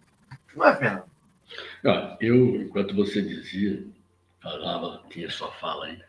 Não 0.55 0.67
é, 0.67 0.75
Fernando? 0.75 1.03
Eu, 2.19 2.61
enquanto 2.61 2.95
você 2.95 3.21
dizia, 3.21 3.83
falava, 4.41 5.01
tinha 5.09 5.29
sua 5.29 5.51
fala 5.53 5.85
aí, 5.85 5.99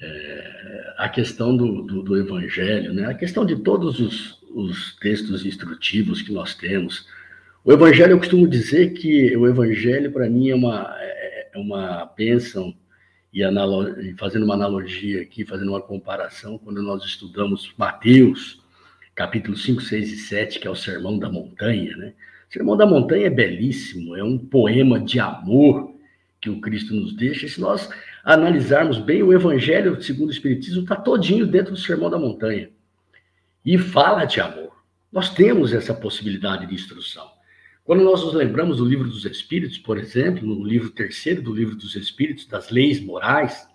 é, 0.00 0.94
a 0.98 1.08
questão 1.08 1.56
do, 1.56 1.82
do, 1.82 2.02
do, 2.02 2.16
Evangelho, 2.16 2.92
né? 2.92 3.06
a 3.06 3.14
questão 3.14 3.44
de 3.44 3.56
todos 3.56 3.98
os, 4.00 4.42
os 4.54 4.96
textos 4.96 5.44
instrutivos 5.44 6.22
que 6.22 6.32
nós 6.32 6.54
temos. 6.54 7.06
O 7.64 7.72
Evangelho, 7.72 8.12
eu 8.12 8.18
costumo 8.18 8.46
dizer 8.46 8.92
que 8.94 9.36
o 9.36 9.46
Evangelho, 9.46 10.12
para 10.12 10.28
mim, 10.30 10.50
é 10.50 10.54
uma, 10.54 10.94
é, 10.98 11.50
é 11.52 11.58
uma 11.58 12.04
bênção, 12.16 12.74
e 13.32 13.42
fazendo 14.16 14.44
uma 14.44 14.54
analogia 14.54 15.20
aqui, 15.20 15.44
fazendo 15.44 15.70
uma 15.70 15.82
comparação, 15.82 16.58
quando 16.58 16.82
nós 16.82 17.04
estudamos 17.04 17.72
Mateus, 17.76 18.57
capítulo 19.18 19.56
5, 19.56 19.82
6 19.82 20.12
e 20.12 20.16
7, 20.16 20.60
que 20.60 20.68
é 20.68 20.70
o 20.70 20.76
Sermão 20.76 21.18
da 21.18 21.28
Montanha, 21.28 21.96
né? 21.96 22.12
O 22.48 22.52
Sermão 22.52 22.76
da 22.76 22.86
Montanha 22.86 23.26
é 23.26 23.30
belíssimo, 23.30 24.14
é 24.14 24.22
um 24.22 24.38
poema 24.38 25.00
de 25.00 25.18
amor 25.18 25.92
que 26.40 26.48
o 26.48 26.60
Cristo 26.60 26.94
nos 26.94 27.16
deixa. 27.16 27.44
E 27.44 27.48
se 27.48 27.60
nós 27.60 27.90
analisarmos 28.22 28.96
bem, 28.98 29.24
o 29.24 29.32
Evangelho 29.32 30.00
segundo 30.00 30.28
o 30.28 30.32
Espiritismo 30.32 30.82
está 30.82 30.94
todinho 30.94 31.48
dentro 31.48 31.72
do 31.72 31.80
Sermão 31.80 32.08
da 32.08 32.16
Montanha. 32.16 32.70
E 33.64 33.76
fala 33.76 34.24
de 34.24 34.40
amor. 34.40 34.70
Nós 35.10 35.30
temos 35.30 35.72
essa 35.72 35.92
possibilidade 35.92 36.64
de 36.66 36.74
instrução. 36.74 37.28
Quando 37.82 38.04
nós 38.04 38.22
nos 38.22 38.34
lembramos 38.34 38.76
do 38.76 38.84
livro 38.84 39.08
dos 39.08 39.24
Espíritos, 39.24 39.78
por 39.78 39.98
exemplo, 39.98 40.46
no 40.46 40.64
livro 40.64 40.90
terceiro 40.90 41.42
do 41.42 41.52
livro 41.52 41.74
dos 41.74 41.96
Espíritos, 41.96 42.46
das 42.46 42.70
leis 42.70 43.00
morais, 43.00 43.66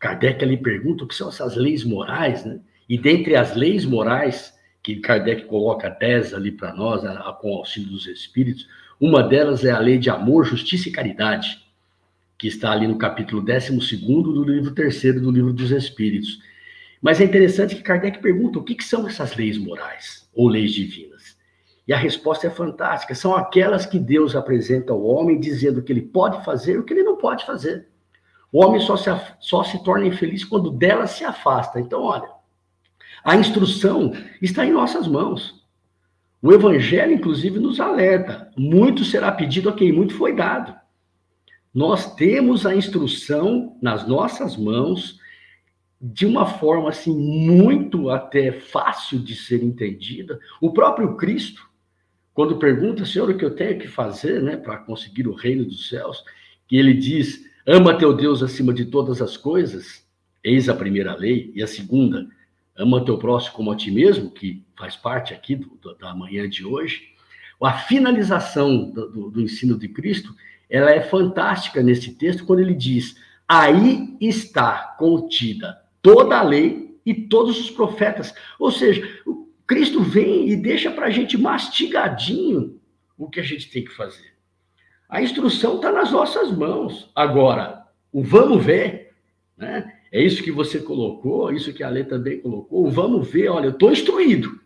Kardec 0.00 0.44
ali 0.44 0.56
pergunta 0.56 1.04
o 1.04 1.06
que 1.06 1.14
são 1.14 1.28
essas 1.28 1.54
leis 1.54 1.84
morais, 1.84 2.44
né? 2.44 2.58
E 2.88 2.98
dentre 2.98 3.36
as 3.36 3.54
leis 3.54 3.84
morais, 3.84 4.51
que 4.82 4.96
Kardec 4.96 5.44
coloca 5.44 5.88
10 5.88 6.34
ali 6.34 6.50
para 6.50 6.74
nós, 6.74 7.04
a, 7.04 7.28
a, 7.28 7.32
com 7.32 7.52
o 7.52 7.58
auxílio 7.58 7.90
dos 7.90 8.06
Espíritos, 8.06 8.68
uma 9.00 9.22
delas 9.22 9.64
é 9.64 9.70
a 9.70 9.78
lei 9.78 9.98
de 9.98 10.10
amor, 10.10 10.44
justiça 10.44 10.88
e 10.88 10.92
caridade 10.92 11.62
que 12.36 12.48
está 12.48 12.72
ali 12.72 12.88
no 12.88 12.98
capítulo 12.98 13.40
12 13.40 13.96
do 13.96 14.42
livro 14.42 14.74
3 14.74 15.20
do 15.20 15.30
livro 15.30 15.52
dos 15.52 15.70
Espíritos. 15.70 16.40
Mas 17.00 17.20
é 17.20 17.24
interessante 17.24 17.76
que 17.76 17.82
Kardec 17.82 18.18
pergunta 18.20 18.58
o 18.58 18.64
que, 18.64 18.74
que 18.74 18.84
são 18.84 19.06
essas 19.06 19.36
leis 19.36 19.56
morais 19.56 20.28
ou 20.34 20.48
leis 20.48 20.72
divinas. 20.72 21.36
E 21.86 21.92
a 21.92 21.96
resposta 21.96 22.48
é 22.48 22.50
fantástica: 22.50 23.14
são 23.14 23.36
aquelas 23.36 23.86
que 23.86 23.98
Deus 23.98 24.34
apresenta 24.34 24.92
ao 24.92 25.04
homem, 25.04 25.38
dizendo 25.38 25.82
que 25.82 25.92
ele 25.92 26.02
pode 26.02 26.44
fazer 26.44 26.78
o 26.78 26.84
que 26.84 26.92
ele 26.92 27.04
não 27.04 27.16
pode 27.16 27.46
fazer. 27.46 27.86
O 28.52 28.64
homem 28.64 28.80
só 28.80 28.96
se, 28.96 29.08
só 29.40 29.64
se 29.64 29.82
torna 29.82 30.06
infeliz 30.06 30.44
quando 30.44 30.70
dela 30.70 31.06
se 31.06 31.24
afasta. 31.24 31.80
Então, 31.80 32.02
olha, 32.02 32.28
a 33.24 33.36
instrução 33.36 34.12
está 34.40 34.64
em 34.66 34.72
nossas 34.72 35.06
mãos. 35.06 35.62
O 36.40 36.52
Evangelho, 36.52 37.12
inclusive, 37.12 37.58
nos 37.58 37.78
alerta: 37.78 38.50
muito 38.56 39.04
será 39.04 39.30
pedido 39.30 39.68
a 39.68 39.72
quem 39.72 39.92
muito 39.92 40.14
foi 40.14 40.34
dado. 40.34 40.74
Nós 41.72 42.14
temos 42.14 42.66
a 42.66 42.74
instrução 42.74 43.78
nas 43.80 44.06
nossas 44.06 44.56
mãos 44.56 45.18
de 46.00 46.26
uma 46.26 46.44
forma 46.44 46.88
assim 46.88 47.16
muito 47.16 48.10
até 48.10 48.50
fácil 48.50 49.20
de 49.20 49.36
ser 49.36 49.62
entendida. 49.62 50.38
O 50.60 50.72
próprio 50.72 51.16
Cristo, 51.16 51.62
quando 52.34 52.58
pergunta, 52.58 53.06
Senhor, 53.06 53.30
o 53.30 53.38
que 53.38 53.44
eu 53.44 53.54
tenho 53.54 53.78
que 53.78 53.86
fazer, 53.86 54.42
né, 54.42 54.56
para 54.56 54.78
conseguir 54.78 55.28
o 55.28 55.34
reino 55.34 55.64
dos 55.64 55.88
céus, 55.88 56.24
que 56.66 56.76
ele 56.76 56.92
diz: 56.92 57.44
ama 57.64 57.96
teu 57.96 58.12
Deus 58.12 58.42
acima 58.42 58.74
de 58.74 58.86
todas 58.86 59.22
as 59.22 59.36
coisas. 59.36 60.04
Eis 60.42 60.68
a 60.68 60.74
primeira 60.74 61.14
lei 61.14 61.52
e 61.54 61.62
a 61.62 61.68
segunda, 61.68 62.26
ama 62.76 63.04
teu 63.04 63.18
próximo 63.18 63.54
como 63.54 63.72
a 63.72 63.76
ti 63.76 63.90
mesmo, 63.90 64.30
que 64.30 64.64
faz 64.76 64.96
parte 64.96 65.34
aqui 65.34 65.56
do, 65.56 65.68
do, 65.80 65.94
da 65.96 66.14
manhã 66.14 66.48
de 66.48 66.64
hoje. 66.64 67.12
A 67.60 67.74
finalização 67.74 68.90
do, 68.90 69.30
do 69.30 69.40
ensino 69.40 69.78
de 69.78 69.88
Cristo 69.88 70.34
ela 70.68 70.90
é 70.90 71.02
fantástica 71.02 71.82
nesse 71.82 72.14
texto 72.14 72.46
quando 72.46 72.60
ele 72.60 72.74
diz: 72.74 73.14
aí 73.46 74.16
está 74.20 74.96
contida 74.98 75.82
toda 76.00 76.38
a 76.38 76.42
lei 76.42 76.98
e 77.04 77.14
todos 77.14 77.60
os 77.60 77.70
profetas. 77.70 78.34
Ou 78.58 78.70
seja, 78.70 79.06
o 79.26 79.48
Cristo 79.66 80.02
vem 80.02 80.48
e 80.48 80.56
deixa 80.56 80.90
para 80.90 81.06
a 81.06 81.10
gente 81.10 81.36
mastigadinho 81.36 82.80
o 83.18 83.28
que 83.28 83.38
a 83.38 83.42
gente 83.42 83.70
tem 83.70 83.84
que 83.84 83.92
fazer. 83.92 84.32
A 85.08 85.20
instrução 85.20 85.76
está 85.76 85.92
nas 85.92 86.10
nossas 86.10 86.50
mãos. 86.50 87.10
Agora, 87.14 87.86
o 88.10 88.22
vamos 88.22 88.64
ver, 88.64 89.14
né? 89.56 89.92
É 90.12 90.22
isso 90.22 90.42
que 90.42 90.52
você 90.52 90.78
colocou, 90.78 91.50
isso 91.50 91.72
que 91.72 91.82
a 91.82 91.88
lei 91.88 92.04
também 92.04 92.38
colocou. 92.38 92.90
Vamos 92.90 93.28
ver, 93.30 93.48
olha, 93.48 93.66
eu 93.66 93.70
estou 93.70 93.90
instruído. 93.90 94.60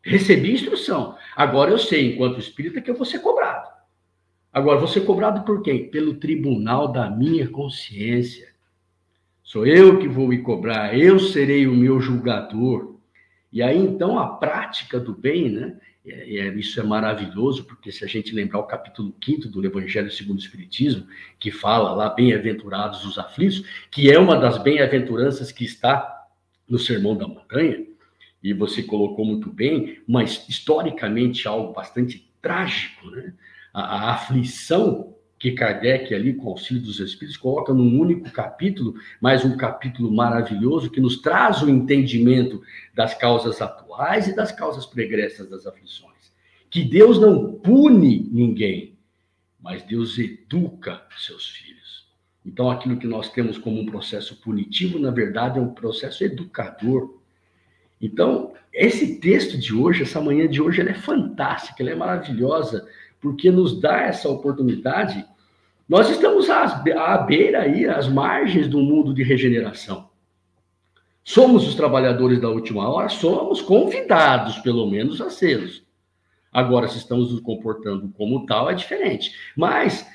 Recebi 0.00 0.52
instrução. 0.52 1.16
Agora 1.34 1.72
eu 1.72 1.78
sei, 1.78 2.12
enquanto 2.12 2.38
espírita, 2.38 2.80
que 2.80 2.88
eu 2.88 2.94
vou 2.94 3.04
ser 3.04 3.18
cobrado. 3.18 3.68
Agora, 4.52 4.78
vou 4.78 4.88
ser 4.88 5.00
cobrado 5.00 5.44
por 5.44 5.60
quem? 5.60 5.90
Pelo 5.90 6.14
tribunal 6.14 6.88
da 6.88 7.10
minha 7.10 7.48
consciência. 7.48 8.48
Sou 9.42 9.66
eu 9.66 9.98
que 9.98 10.08
vou 10.08 10.28
me 10.28 10.38
cobrar, 10.38 10.96
eu 10.98 11.18
serei 11.18 11.66
o 11.66 11.74
meu 11.74 12.00
julgador. 12.00 12.96
E 13.52 13.62
aí, 13.62 13.76
então, 13.76 14.18
a 14.18 14.28
prática 14.28 14.98
do 14.98 15.12
bem, 15.12 15.50
né? 15.50 15.76
É, 16.06 16.36
é, 16.36 16.54
isso 16.54 16.78
é 16.78 16.84
maravilhoso, 16.84 17.64
porque 17.64 17.90
se 17.90 18.04
a 18.04 18.06
gente 18.06 18.32
lembrar 18.32 18.60
o 18.60 18.64
capítulo 18.64 19.14
5 19.24 19.48
do 19.48 19.64
Evangelho 19.66 20.10
segundo 20.10 20.38
o 20.38 20.40
Espiritismo, 20.40 21.06
que 21.38 21.50
fala 21.50 21.92
lá, 21.92 22.08
bem-aventurados 22.10 23.04
os 23.04 23.18
aflitos, 23.18 23.64
que 23.90 24.10
é 24.10 24.18
uma 24.18 24.38
das 24.38 24.58
bem-aventuranças 24.58 25.50
que 25.50 25.64
está 25.64 26.24
no 26.68 26.78
Sermão 26.78 27.16
da 27.16 27.26
Montanha, 27.26 27.84
e 28.42 28.52
você 28.52 28.82
colocou 28.82 29.24
muito 29.24 29.50
bem, 29.50 30.00
mas 30.06 30.46
historicamente 30.48 31.48
algo 31.48 31.72
bastante 31.72 32.30
trágico, 32.40 33.10
né? 33.10 33.34
a, 33.74 33.80
a 33.82 34.14
aflição 34.14 35.15
que 35.38 35.52
Kardec, 35.52 36.14
ali, 36.14 36.34
com 36.34 36.46
o 36.46 36.50
auxílio 36.50 36.82
dos 36.82 36.98
Espíritos, 36.98 37.36
coloca 37.36 37.72
num 37.74 38.00
único 38.00 38.30
capítulo, 38.30 38.94
mais 39.20 39.44
um 39.44 39.56
capítulo 39.56 40.10
maravilhoso 40.10 40.90
que 40.90 41.00
nos 41.00 41.20
traz 41.20 41.62
o 41.62 41.68
entendimento 41.68 42.62
das 42.94 43.14
causas 43.14 43.60
atuais 43.60 44.28
e 44.28 44.34
das 44.34 44.50
causas 44.50 44.86
pregressas 44.86 45.48
das 45.48 45.66
aflições. 45.66 46.32
Que 46.70 46.82
Deus 46.82 47.20
não 47.20 47.52
pune 47.52 48.28
ninguém, 48.32 48.96
mas 49.60 49.82
Deus 49.82 50.18
educa 50.18 51.02
seus 51.18 51.48
filhos. 51.48 52.06
Então, 52.44 52.70
aquilo 52.70 52.96
que 52.96 53.06
nós 53.06 53.28
temos 53.30 53.58
como 53.58 53.80
um 53.80 53.86
processo 53.86 54.36
punitivo, 54.36 54.98
na 54.98 55.10
verdade, 55.10 55.58
é 55.58 55.62
um 55.62 55.74
processo 55.74 56.24
educador. 56.24 57.18
Então, 58.00 58.54
esse 58.72 59.18
texto 59.18 59.58
de 59.58 59.74
hoje, 59.74 60.02
essa 60.02 60.20
manhã 60.20 60.48
de 60.48 60.62
hoje, 60.62 60.80
ela 60.80 60.90
é 60.90 60.94
fantástica, 60.94 61.82
ela 61.82 61.90
é 61.90 61.94
maravilhosa 61.94 62.86
porque 63.20 63.50
nos 63.50 63.80
dá 63.80 64.02
essa 64.02 64.28
oportunidade. 64.28 65.24
Nós 65.88 66.10
estamos 66.10 66.48
à, 66.50 67.18
beira 67.18 67.62
aí, 67.62 67.86
às 67.86 68.08
margens 68.08 68.68
do 68.68 68.80
mundo 68.80 69.14
de 69.14 69.22
regeneração. 69.22 70.08
Somos 71.22 71.66
os 71.66 71.74
trabalhadores 71.74 72.40
da 72.40 72.48
última 72.48 72.88
hora, 72.88 73.08
somos 73.08 73.60
convidados, 73.60 74.58
pelo 74.58 74.88
menos, 74.88 75.20
a 75.20 75.28
sermos. 75.28 75.84
Agora, 76.52 76.88
se 76.88 76.98
estamos 76.98 77.32
nos 77.32 77.40
comportando 77.40 78.08
como 78.16 78.46
tal, 78.46 78.70
é 78.70 78.74
diferente. 78.74 79.32
Mas 79.56 80.08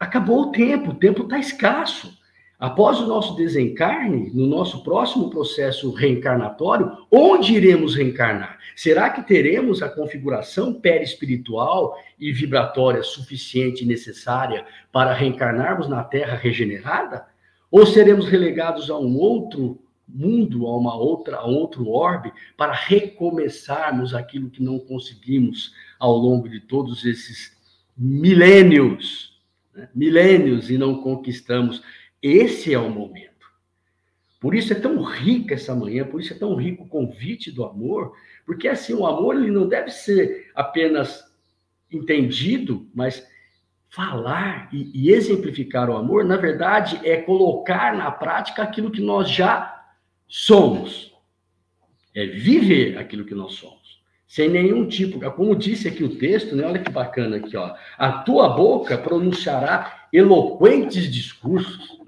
acabou 0.00 0.42
o 0.42 0.50
tempo, 0.50 0.90
o 0.90 0.94
tempo 0.94 1.22
está 1.22 1.38
escasso. 1.38 2.17
Após 2.58 2.98
o 2.98 3.06
nosso 3.06 3.36
desencarne, 3.36 4.32
no 4.34 4.44
nosso 4.44 4.82
próximo 4.82 5.30
processo 5.30 5.92
reencarnatório, 5.92 6.90
onde 7.08 7.54
iremos 7.54 7.94
reencarnar? 7.94 8.58
Será 8.74 9.10
que 9.10 9.22
teremos 9.22 9.80
a 9.80 9.88
configuração 9.88 10.74
perispiritual 10.74 11.96
e 12.18 12.32
vibratória 12.32 13.04
suficiente 13.04 13.84
e 13.84 13.86
necessária 13.86 14.66
para 14.90 15.12
reencarnarmos 15.12 15.88
na 15.88 16.02
Terra 16.02 16.34
regenerada? 16.34 17.26
Ou 17.70 17.86
seremos 17.86 18.26
relegados 18.26 18.90
a 18.90 18.98
um 18.98 19.16
outro 19.16 19.78
mundo, 20.08 20.66
a 20.66 20.76
uma 20.76 20.96
outra, 20.96 21.36
a 21.36 21.44
outro 21.44 21.88
orbe, 21.88 22.32
para 22.56 22.72
recomeçarmos 22.72 24.14
aquilo 24.14 24.50
que 24.50 24.62
não 24.62 24.80
conseguimos 24.80 25.72
ao 25.96 26.16
longo 26.16 26.48
de 26.48 26.58
todos 26.58 27.04
esses 27.04 27.56
milênios, 27.96 29.38
né? 29.72 29.88
milênios 29.94 30.70
e 30.70 30.78
não 30.78 31.02
conquistamos 31.02 31.82
esse 32.22 32.72
é 32.72 32.78
o 32.78 32.90
momento. 32.90 33.28
Por 34.40 34.54
isso 34.54 34.72
é 34.72 34.76
tão 34.76 35.02
rica 35.02 35.54
essa 35.54 35.74
manhã, 35.74 36.04
por 36.04 36.20
isso 36.20 36.32
é 36.32 36.36
tão 36.36 36.54
rico 36.54 36.84
o 36.84 36.88
convite 36.88 37.50
do 37.50 37.64
amor, 37.64 38.12
porque 38.46 38.68
assim, 38.68 38.94
o 38.94 39.06
amor 39.06 39.34
ele 39.34 39.50
não 39.50 39.68
deve 39.68 39.90
ser 39.90 40.50
apenas 40.54 41.24
entendido, 41.90 42.88
mas 42.94 43.26
falar 43.90 44.68
e, 44.72 44.90
e 44.94 45.10
exemplificar 45.10 45.90
o 45.90 45.96
amor, 45.96 46.24
na 46.24 46.36
verdade, 46.36 47.00
é 47.02 47.16
colocar 47.16 47.96
na 47.96 48.10
prática 48.10 48.62
aquilo 48.62 48.90
que 48.90 49.00
nós 49.00 49.28
já 49.28 49.86
somos. 50.28 51.12
É 52.14 52.26
viver 52.26 52.98
aquilo 52.98 53.24
que 53.24 53.34
nós 53.34 53.54
somos. 53.54 53.78
Sem 54.26 54.48
nenhum 54.48 54.86
tipo, 54.86 55.18
como 55.32 55.56
disse 55.56 55.88
aqui 55.88 56.04
o 56.04 56.16
texto, 56.16 56.54
né? 56.54 56.66
Olha 56.66 56.82
que 56.82 56.90
bacana 56.90 57.38
aqui, 57.38 57.56
ó. 57.56 57.74
A 57.96 58.12
tua 58.12 58.50
boca 58.50 58.98
pronunciará 58.98 60.08
eloquentes 60.12 61.10
discursos 61.10 61.98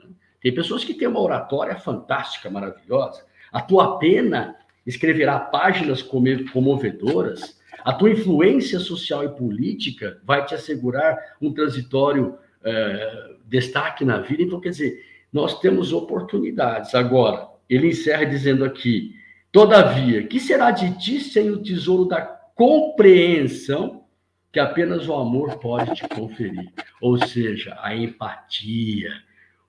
tem 0.42 0.54
pessoas 0.54 0.84
que 0.84 0.94
têm 0.94 1.08
uma 1.08 1.20
oratória 1.20 1.76
fantástica, 1.76 2.50
maravilhosa. 2.50 3.24
A 3.52 3.60
tua 3.60 3.98
pena 3.98 4.56
escreverá 4.86 5.38
páginas 5.38 6.02
comovedoras. 6.02 7.58
A 7.84 7.92
tua 7.92 8.10
influência 8.10 8.78
social 8.78 9.24
e 9.24 9.28
política 9.28 10.20
vai 10.24 10.44
te 10.44 10.54
assegurar 10.54 11.18
um 11.40 11.52
transitório 11.52 12.38
é, 12.62 13.34
destaque 13.46 14.04
na 14.04 14.18
vida. 14.18 14.42
Então, 14.42 14.60
quer 14.60 14.70
dizer, 14.70 15.04
nós 15.32 15.60
temos 15.60 15.92
oportunidades. 15.92 16.94
Agora, 16.94 17.48
ele 17.68 17.88
encerra 17.88 18.24
dizendo 18.24 18.64
aqui: 18.64 19.14
Todavia, 19.52 20.26
que 20.26 20.38
será 20.38 20.70
de 20.70 20.96
ti 20.98 21.20
sem 21.20 21.50
o 21.50 21.62
tesouro 21.62 22.06
da 22.06 22.22
compreensão 22.22 24.04
que 24.52 24.58
apenas 24.58 25.08
o 25.08 25.14
amor 25.14 25.58
pode 25.58 25.94
te 25.94 26.08
conferir? 26.08 26.72
Ou 27.00 27.18
seja, 27.26 27.76
a 27.80 27.94
empatia, 27.94 29.10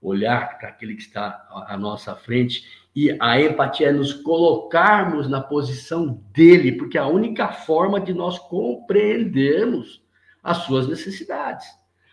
olhar 0.01 0.57
para 0.57 0.69
aquele 0.69 0.95
que 0.95 1.01
está 1.01 1.47
à 1.67 1.77
nossa 1.77 2.15
frente 2.15 2.63
e 2.95 3.15
a 3.19 3.39
empatia 3.39 3.87
é 3.87 3.91
nos 3.91 4.13
colocarmos 4.13 5.29
na 5.29 5.39
posição 5.39 6.21
dele, 6.33 6.73
porque 6.73 6.97
é 6.97 7.01
a 7.01 7.07
única 7.07 7.49
forma 7.49 8.01
de 8.01 8.13
nós 8.13 8.37
compreendermos 8.37 10.01
as 10.43 10.57
suas 10.59 10.87
necessidades, 10.87 11.67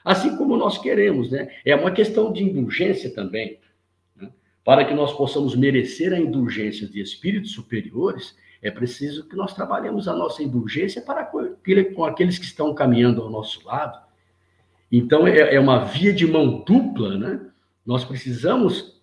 assim 0.05 0.37
como 0.37 0.57
nós 0.57 0.79
queremos, 0.79 1.31
né? 1.31 1.49
É 1.65 1.75
uma 1.75 1.91
questão 1.91 2.33
de 2.33 2.45
indulgência 2.45 3.13
também. 3.13 3.59
Né? 4.15 4.31
Para 4.63 4.85
que 4.85 4.95
nós 4.95 5.13
possamos 5.15 5.57
merecer 5.57 6.13
a 6.13 6.19
indulgência 6.19 6.87
de 6.87 7.01
espíritos 7.01 7.53
superiores, 7.53 8.37
é 8.63 8.71
preciso 8.71 9.29
que 9.29 9.35
nós 9.35 9.55
trabalhemos 9.55 10.07
a 10.07 10.15
nossa 10.15 10.43
indulgência 10.43 11.01
para 11.01 11.25
com 11.25 12.05
aqueles 12.05 12.39
que 12.39 12.45
estão 12.45 12.75
caminhando 12.75 13.23
ao 13.23 13.31
nosso 13.31 13.67
lado. 13.67 13.99
Então, 14.91 15.27
é, 15.27 15.55
é 15.55 15.61
uma 15.61 15.85
via 15.85 16.13
de 16.13 16.27
mão 16.27 16.63
dupla, 16.65 17.17
né? 17.19 17.48
Nós 17.89 18.05
precisamos 18.05 19.01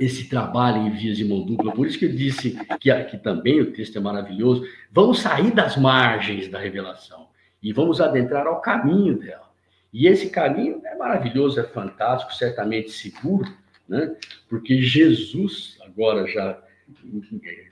esse 0.00 0.26
trabalho 0.26 0.86
em 0.86 0.90
vias 0.90 1.18
de 1.18 1.24
mão 1.26 1.44
dupla. 1.44 1.70
Por 1.70 1.86
isso 1.86 1.98
que 1.98 2.06
eu 2.06 2.14
disse 2.14 2.58
que 2.80 2.90
aqui 2.90 3.18
também 3.18 3.60
o 3.60 3.72
texto 3.72 3.98
é 3.98 4.00
maravilhoso. 4.00 4.66
Vamos 4.90 5.20
sair 5.20 5.50
das 5.50 5.76
margens 5.76 6.48
da 6.48 6.58
revelação 6.58 7.28
e 7.62 7.74
vamos 7.74 8.00
adentrar 8.00 8.46
ao 8.46 8.62
caminho 8.62 9.18
dela. 9.18 9.52
E 9.92 10.06
esse 10.06 10.30
caminho 10.30 10.80
é 10.86 10.96
maravilhoso, 10.96 11.60
é 11.60 11.62
fantástico, 11.62 12.34
certamente 12.34 12.90
seguro, 12.90 13.54
né? 13.86 14.16
Porque 14.48 14.80
Jesus, 14.80 15.76
agora 15.82 16.26
já 16.26 16.58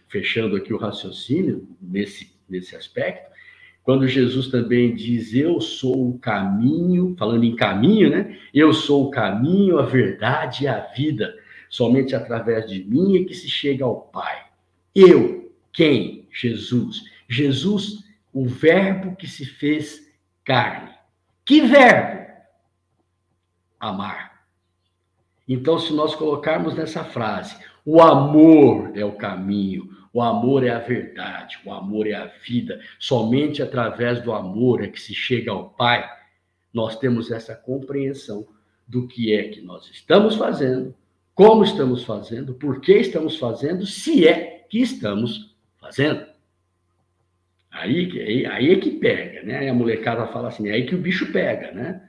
fechando 0.09 0.57
aqui 0.57 0.75
o 0.75 0.79
raciocínio 0.79 1.67
nesse, 1.81 2.35
nesse 2.47 2.77
aspecto, 2.77 3.30
quando 3.83 4.07
Jesus 4.07 4.49
também 4.49 4.95
diz: 4.95 5.35
Eu 5.35 5.61
sou 5.61 6.11
o 6.11 6.19
caminho, 6.19 7.15
falando 7.19 7.45
em 7.45 7.57
caminho, 7.57 8.11
né? 8.11 8.39
Eu 8.53 8.73
sou 8.73 9.07
o 9.07 9.11
caminho, 9.11 9.79
a 9.79 9.83
verdade 9.83 10.65
e 10.65 10.69
a 10.69 10.81
vida. 10.81 11.35
Somente 11.69 12.15
através 12.15 12.69
de 12.69 12.85
mim 12.85 13.21
é 13.21 13.25
que 13.25 13.35
se 13.35 13.49
chega 13.49 13.85
ao 13.85 13.97
Pai. 13.97 14.45
Eu, 14.95 15.53
quem? 15.73 16.29
Jesus. 16.33 17.05
Jesus, 17.29 18.05
o 18.33 18.47
Verbo 18.47 19.17
que 19.17 19.27
se 19.27 19.45
fez 19.45 20.11
carne. 20.45 20.91
Que 21.45 21.61
verbo? 21.61 22.29
Amar. 23.79 24.45
Então, 25.49 25.79
se 25.79 25.93
nós 25.93 26.15
colocarmos 26.15 26.75
nessa 26.75 27.03
frase, 27.03 27.57
o 27.85 28.01
amor 28.01 28.93
é 28.95 29.05
o 29.05 29.17
caminho, 29.17 29.91
o 30.13 30.21
amor 30.21 30.65
é 30.65 30.71
a 30.71 30.79
verdade, 30.79 31.59
o 31.65 31.73
amor 31.73 32.07
é 32.07 32.15
a 32.15 32.27
vida, 32.27 32.81
somente 32.99 33.63
através 33.63 34.21
do 34.21 34.33
amor 34.33 34.83
é 34.83 34.89
que 34.89 35.01
se 35.01 35.15
chega 35.15 35.51
ao 35.51 35.71
Pai, 35.71 36.09
nós 36.73 36.99
temos 36.99 37.31
essa 37.31 37.55
compreensão 37.55 38.47
do 38.87 39.07
que 39.07 39.33
é 39.33 39.45
que 39.45 39.61
nós 39.61 39.89
estamos 39.89 40.37
fazendo, 40.37 40.95
como 41.35 41.63
estamos 41.63 42.03
fazendo, 42.05 42.55
por 42.55 42.81
que 42.81 42.93
estamos 42.95 43.39
fazendo, 43.39 43.87
se 43.87 44.27
é 44.27 44.67
que 44.69 44.81
estamos 44.81 45.55
fazendo. 45.79 46.27
Aí, 47.71 48.11
aí, 48.21 48.47
aí 48.47 48.73
é 48.73 48.77
que 48.77 48.91
pega, 48.91 49.43
né? 49.45 49.71
A 49.71 49.75
molecada 49.75 50.27
fala 50.27 50.49
assim, 50.49 50.69
é 50.69 50.73
aí 50.73 50.87
que 50.87 50.95
o 50.95 51.01
bicho 51.01 51.33
pega, 51.33 51.71
né? 51.73 52.03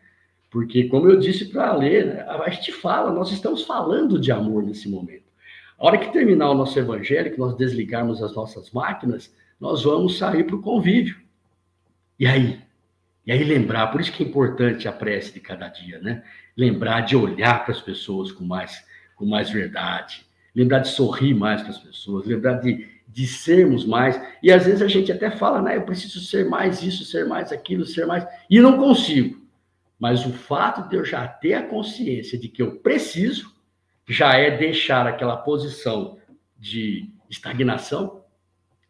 Porque, 0.49 0.85
como 0.85 1.07
eu 1.07 1.17
disse 1.17 1.45
para 1.45 1.69
a 1.69 1.75
Lê, 1.75 2.01
a 2.01 2.49
gente 2.49 2.71
fala, 2.73 3.13
nós 3.13 3.31
estamos 3.31 3.63
falando 3.63 4.19
de 4.19 4.31
amor 4.31 4.63
nesse 4.63 4.89
momento. 4.89 5.30
Hora 5.84 5.97
que 5.97 6.13
terminar 6.13 6.51
o 6.51 6.53
nosso 6.53 6.77
evangelho, 6.77 7.32
que 7.32 7.39
nós 7.39 7.57
desligarmos 7.57 8.21
as 8.21 8.36
nossas 8.36 8.69
máquinas, 8.69 9.34
nós 9.59 9.84
vamos 9.84 10.15
sair 10.15 10.43
para 10.43 10.55
o 10.55 10.61
convívio. 10.61 11.19
E 12.19 12.27
aí? 12.27 12.61
E 13.25 13.32
aí 13.32 13.43
lembrar, 13.43 13.88
por 13.88 13.99
isso 13.99 14.11
que 14.11 14.23
é 14.23 14.27
importante 14.27 14.88
a 14.88 14.91
prece 14.91 15.34
de 15.34 15.39
cada 15.39 15.67
dia, 15.69 15.97
né? 15.97 16.23
Lembrar 16.55 17.01
de 17.01 17.15
olhar 17.15 17.65
para 17.65 17.73
as 17.73 17.82
pessoas 17.82 18.32
com 18.32 18.43
mais 18.43 18.86
com 19.15 19.25
mais 19.25 19.49
verdade, 19.49 20.23
lembrar 20.55 20.79
de 20.79 20.89
sorrir 20.89 21.34
mais 21.34 21.63
para 21.63 21.71
as 21.71 21.79
pessoas, 21.79 22.27
lembrar 22.27 22.59
de, 22.59 22.88
de 23.07 23.25
sermos 23.25 23.84
mais. 23.84 24.21
E 24.43 24.51
às 24.51 24.65
vezes 24.67 24.84
a 24.84 24.88
gente 24.88 25.11
até 25.11 25.32
fala, 25.32 25.63
né? 25.63 25.77
Eu 25.77 25.82
preciso 25.82 26.19
ser 26.19 26.47
mais 26.47 26.84
isso, 26.84 27.05
ser 27.05 27.25
mais 27.25 27.51
aquilo, 27.51 27.88
ser 27.88 28.05
mais. 28.05 28.23
E 28.47 28.61
não 28.61 28.77
consigo. 28.77 29.41
Mas 29.99 30.27
o 30.27 30.32
fato 30.32 30.88
de 30.88 30.95
eu 30.95 31.03
já 31.03 31.27
ter 31.27 31.55
a 31.55 31.63
consciência 31.63 32.38
de 32.38 32.47
que 32.47 32.61
eu 32.61 32.75
preciso, 32.75 33.51
já 34.07 34.35
é 34.35 34.55
deixar 34.55 35.07
aquela 35.07 35.37
posição 35.37 36.17
de 36.57 37.09
estagnação 37.29 38.23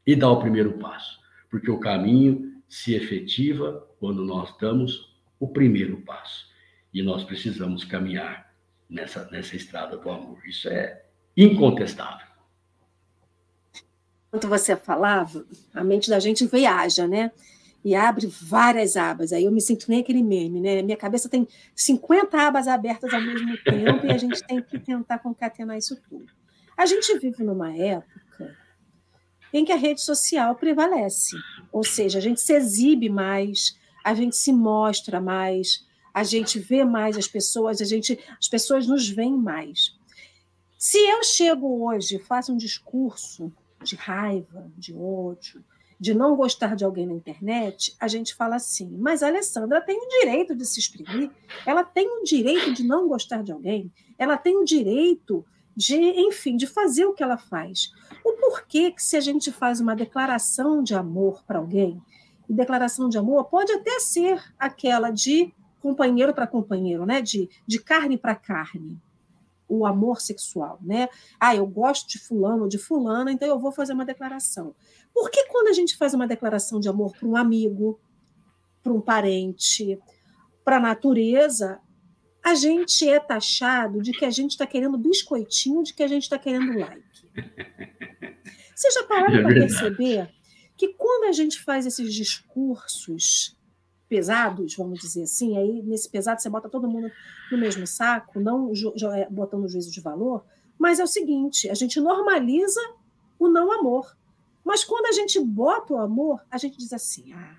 e 0.05 0.15
dar 0.15 0.29
o 0.29 0.39
primeiro 0.39 0.73
passo. 0.73 1.19
Porque 1.49 1.69
o 1.69 1.79
caminho 1.79 2.61
se 2.67 2.95
efetiva 2.95 3.87
quando 3.99 4.23
nós 4.25 4.55
damos 4.57 5.15
o 5.39 5.47
primeiro 5.47 6.01
passo. 6.01 6.49
E 6.93 7.01
nós 7.01 7.23
precisamos 7.23 7.83
caminhar 7.83 8.53
nessa, 8.89 9.29
nessa 9.31 9.55
estrada 9.55 9.97
do 9.97 10.09
amor. 10.09 10.39
Isso 10.45 10.67
é 10.69 11.03
incontestável. 11.35 12.27
Enquanto 14.27 14.47
você 14.47 14.75
falava, 14.75 15.45
a 15.73 15.83
mente 15.83 16.09
da 16.09 16.19
gente 16.19 16.45
viaja, 16.45 17.07
né? 17.07 17.31
E 17.83 17.95
abre 17.95 18.27
várias 18.27 18.95
abas. 18.95 19.33
Aí 19.33 19.43
eu 19.43 19.51
me 19.51 19.59
sinto 19.59 19.87
nem 19.89 20.01
aquele 20.01 20.21
meme, 20.21 20.61
né? 20.61 20.81
Minha 20.81 20.97
cabeça 20.97 21.27
tem 21.27 21.47
50 21.75 22.37
abas 22.39 22.67
abertas 22.67 23.13
ao 23.13 23.21
mesmo 23.21 23.57
tempo 23.63 24.05
e 24.05 24.11
a 24.11 24.17
gente 24.17 24.43
tem 24.45 24.61
que 24.61 24.79
tentar 24.79 25.19
concatenar 25.19 25.77
isso 25.77 25.99
tudo. 26.07 26.31
A 26.77 26.85
gente 26.85 27.17
vive 27.17 27.43
numa 27.43 27.75
época 27.75 28.55
em 29.53 29.65
que 29.65 29.71
a 29.71 29.75
rede 29.75 30.01
social 30.01 30.55
prevalece, 30.55 31.35
ou 31.71 31.83
seja, 31.83 32.19
a 32.19 32.21
gente 32.21 32.39
se 32.39 32.53
exibe 32.53 33.09
mais, 33.09 33.77
a 34.03 34.13
gente 34.13 34.35
se 34.35 34.53
mostra 34.53 35.19
mais, 35.19 35.85
a 36.13 36.23
gente 36.23 36.59
vê 36.59 36.83
mais 36.83 37.17
as 37.17 37.27
pessoas, 37.27 37.81
a 37.81 37.85
gente, 37.85 38.19
as 38.39 38.47
pessoas 38.47 38.87
nos 38.87 39.09
veem 39.09 39.35
mais. 39.37 39.95
Se 40.77 40.97
eu 40.97 41.23
chego 41.23 41.85
hoje 41.85 42.19
faço 42.19 42.53
um 42.53 42.57
discurso 42.57 43.51
de 43.83 43.95
raiva, 43.95 44.71
de 44.77 44.93
ódio, 44.93 45.63
de 46.01 46.15
não 46.15 46.35
gostar 46.35 46.75
de 46.75 46.83
alguém 46.83 47.05
na 47.05 47.13
internet, 47.13 47.95
a 47.99 48.07
gente 48.07 48.33
fala 48.33 48.55
assim, 48.55 48.89
mas 48.97 49.21
a 49.21 49.27
Alessandra 49.27 49.79
tem 49.79 49.95
o 49.95 50.09
direito 50.19 50.55
de 50.55 50.65
se 50.65 50.79
exprimir, 50.79 51.29
ela 51.63 51.83
tem 51.83 52.09
o 52.19 52.23
direito 52.23 52.73
de 52.73 52.83
não 52.83 53.07
gostar 53.07 53.43
de 53.43 53.51
alguém, 53.51 53.91
ela 54.17 54.35
tem 54.35 54.57
o 54.57 54.65
direito 54.65 55.45
de, 55.77 55.95
enfim, 55.95 56.57
de 56.57 56.65
fazer 56.65 57.05
o 57.05 57.13
que 57.13 57.21
ela 57.21 57.37
faz. 57.37 57.91
O 58.25 58.33
porquê 58.33 58.89
que 58.91 59.03
se 59.03 59.15
a 59.15 59.21
gente 59.21 59.51
faz 59.51 59.79
uma 59.79 59.95
declaração 59.95 60.81
de 60.81 60.95
amor 60.95 61.43
para 61.45 61.59
alguém, 61.59 62.01
e 62.49 62.53
declaração 62.53 63.07
de 63.07 63.17
amor 63.17 63.45
pode 63.45 63.71
até 63.71 63.99
ser 63.99 64.43
aquela 64.59 65.11
de 65.11 65.53
companheiro 65.79 66.33
para 66.33 66.45
companheiro, 66.47 67.05
né? 67.05 67.21
De, 67.21 67.47
de 67.65 67.79
carne 67.79 68.17
para 68.17 68.35
carne. 68.35 68.99
O 69.69 69.85
amor 69.85 70.19
sexual, 70.19 70.77
né? 70.81 71.07
Ah, 71.39 71.55
eu 71.55 71.65
gosto 71.65 72.09
de 72.09 72.19
fulano 72.19 72.67
de 72.67 72.77
fulana, 72.77 73.31
então 73.31 73.47
eu 73.47 73.57
vou 73.57 73.71
fazer 73.71 73.93
uma 73.93 74.03
declaração. 74.03 74.75
Por 75.13 75.29
que 75.29 75.45
quando 75.47 75.67
a 75.67 75.73
gente 75.73 75.97
faz 75.97 76.13
uma 76.13 76.27
declaração 76.27 76.79
de 76.79 76.89
amor 76.89 77.13
para 77.17 77.27
um 77.27 77.35
amigo, 77.35 77.99
para 78.81 78.93
um 78.93 79.01
parente, 79.01 79.99
para 80.63 80.77
a 80.77 80.79
natureza, 80.79 81.79
a 82.43 82.55
gente 82.55 83.07
é 83.07 83.19
taxado 83.19 84.01
de 84.01 84.11
que 84.11 84.25
a 84.25 84.29
gente 84.29 84.51
está 84.51 84.65
querendo 84.65 84.97
biscoitinho, 84.97 85.83
de 85.83 85.93
que 85.93 86.03
a 86.03 86.07
gente 86.07 86.23
está 86.23 86.39
querendo 86.39 86.77
like. 86.77 87.03
Você 88.75 88.89
já 88.91 89.03
pararam 89.03 89.35
é 89.35 89.41
para 89.43 89.53
perceber 89.53 90.29
que 90.75 90.87
quando 90.95 91.25
a 91.25 91.31
gente 91.31 91.61
faz 91.61 91.85
esses 91.85 92.11
discursos 92.11 93.55
pesados, 94.09 94.75
vamos 94.75 94.99
dizer 94.99 95.23
assim, 95.23 95.55
aí 95.57 95.83
nesse 95.83 96.09
pesado 96.09 96.41
você 96.41 96.49
bota 96.49 96.67
todo 96.67 96.89
mundo 96.89 97.09
no 97.51 97.57
mesmo 97.57 97.85
saco, 97.85 98.39
não 98.39 98.71
é, 99.13 99.29
botando 99.29 99.69
juízo 99.69 99.91
de 99.91 100.01
valor, 100.01 100.43
mas 100.79 100.99
é 100.99 101.03
o 101.03 101.07
seguinte, 101.07 101.69
a 101.69 101.75
gente 101.75 101.99
normaliza 101.99 102.81
o 103.37 103.47
não 103.47 103.71
amor. 103.71 104.17
Mas 104.63 104.83
quando 104.83 105.07
a 105.07 105.11
gente 105.11 105.39
bota 105.39 105.93
o 105.93 105.97
amor, 105.97 106.43
a 106.49 106.57
gente 106.57 106.77
diz 106.77 106.93
assim: 106.93 107.33
ah, 107.33 107.57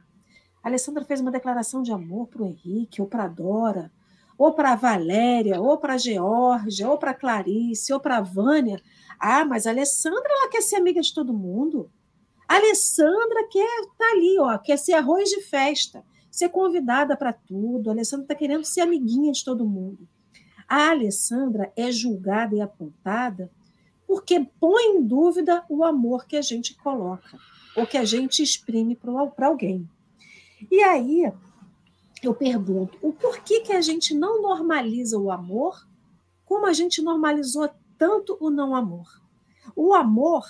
a 0.62 0.68
Alessandra 0.68 1.04
fez 1.04 1.20
uma 1.20 1.30
declaração 1.30 1.82
de 1.82 1.92
amor 1.92 2.28
para 2.28 2.42
o 2.42 2.46
Henrique, 2.46 3.00
ou 3.00 3.08
para 3.08 3.24
a 3.24 3.28
Dora, 3.28 3.92
ou 4.38 4.52
para 4.52 4.72
a 4.72 4.76
Valéria, 4.76 5.60
ou 5.60 5.78
para 5.78 5.94
a 5.94 5.98
Georgia, 5.98 6.88
ou 6.88 6.98
para 6.98 7.10
a 7.10 7.14
Clarice, 7.14 7.92
ou 7.92 8.00
para 8.00 8.18
a 8.18 8.22
Vânia. 8.22 8.80
Ah, 9.18 9.44
mas 9.44 9.66
a 9.66 9.70
Alessandra 9.70 10.28
ela 10.28 10.50
quer 10.50 10.62
ser 10.62 10.76
amiga 10.76 11.00
de 11.00 11.12
todo 11.12 11.34
mundo. 11.34 11.90
A 12.48 12.56
Alessandra 12.56 13.48
quer 13.50 13.80
estar 13.80 13.96
tá 13.98 14.10
ali, 14.12 14.38
ó, 14.38 14.58
quer 14.58 14.78
ser 14.78 14.92
arroz 14.94 15.28
de 15.30 15.40
festa 15.42 16.04
ser 16.32 16.48
convidada 16.48 17.14
para 17.14 17.32
tudo. 17.32 17.90
A 17.90 17.92
Alessandra 17.92 18.24
está 18.24 18.34
querendo 18.34 18.64
ser 18.64 18.80
amiguinha 18.80 19.30
de 19.30 19.44
todo 19.44 19.68
mundo. 19.68 20.08
A 20.66 20.90
Alessandra 20.90 21.70
é 21.76 21.92
julgada 21.92 22.56
e 22.56 22.60
apontada 22.62 23.50
porque 24.12 24.46
põe 24.60 24.98
em 24.98 25.02
dúvida 25.02 25.64
o 25.70 25.82
amor 25.82 26.26
que 26.26 26.36
a 26.36 26.42
gente 26.42 26.74
coloca 26.74 27.38
ou 27.74 27.86
que 27.86 27.96
a 27.96 28.04
gente 28.04 28.42
exprime 28.42 28.94
para 28.94 29.46
alguém. 29.46 29.88
E 30.70 30.82
aí 30.82 31.32
eu 32.22 32.34
pergunto, 32.34 32.98
o 33.00 33.10
porquê 33.10 33.60
que 33.60 33.72
a 33.72 33.80
gente 33.80 34.12
não 34.12 34.42
normaliza 34.42 35.18
o 35.18 35.30
amor 35.30 35.88
como 36.44 36.66
a 36.66 36.74
gente 36.74 37.00
normalizou 37.00 37.70
tanto 37.96 38.36
o 38.38 38.50
não 38.50 38.76
amor. 38.76 39.08
O 39.74 39.94
amor, 39.94 40.44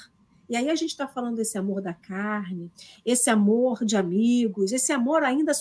e 0.48 0.56
aí 0.56 0.68
a 0.68 0.74
gente 0.74 0.90
está 0.90 1.06
falando 1.06 1.36
desse 1.36 1.56
amor 1.56 1.80
da 1.80 1.94
carne, 1.94 2.68
esse 3.06 3.30
amor 3.30 3.84
de 3.84 3.96
amigos, 3.96 4.72
esse 4.72 4.90
amor 4.90 5.22
ainda. 5.22 5.52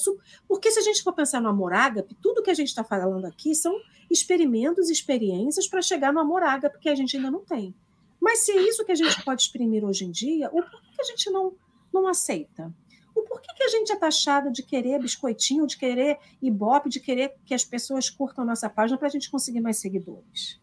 Porque 0.47 0.71
se 0.71 0.79
a 0.79 0.83
gente 0.83 1.03
for 1.03 1.13
pensar 1.13 1.39
no 1.39 1.49
amor 1.49 1.71
ágape, 1.71 2.17
tudo 2.19 2.41
que 2.41 2.49
a 2.49 2.55
gente 2.55 2.69
está 2.69 2.83
falando 2.83 3.25
aqui 3.25 3.53
são 3.53 3.79
experimentos, 4.09 4.89
experiências 4.89 5.67
para 5.67 5.83
chegar 5.83 6.11
no 6.11 6.19
amor 6.19 6.41
ágape 6.41 6.79
que 6.79 6.89
a 6.89 6.95
gente 6.95 7.15
ainda 7.15 7.29
não 7.29 7.45
tem. 7.45 7.75
Mas 8.21 8.39
se 8.39 8.51
é 8.51 8.61
isso 8.61 8.85
que 8.85 8.91
a 8.91 8.95
gente 8.95 9.23
pode 9.25 9.41
exprimir 9.41 9.83
hoje 9.83 10.05
em 10.05 10.11
dia, 10.11 10.47
o 10.49 10.61
porquê 10.61 10.87
que 10.95 11.01
a 11.01 11.05
gente 11.05 11.29
não, 11.31 11.55
não 11.91 12.07
aceita? 12.07 12.71
O 13.15 13.23
porquê 13.23 13.53
que 13.55 13.63
a 13.63 13.67
gente 13.67 13.91
é 13.91 13.95
taxado 13.95 14.51
de 14.51 14.61
querer 14.61 15.01
biscoitinho, 15.01 15.65
de 15.65 15.75
querer 15.75 16.19
ibope, 16.41 16.89
de 16.89 16.99
querer 16.99 17.33
que 17.43 17.53
as 17.53 17.65
pessoas 17.65 18.09
curtam 18.09 18.45
nossa 18.45 18.69
página 18.69 18.97
para 18.97 19.07
a 19.07 19.11
gente 19.11 19.29
conseguir 19.29 19.59
mais 19.59 19.77
seguidores? 19.77 20.61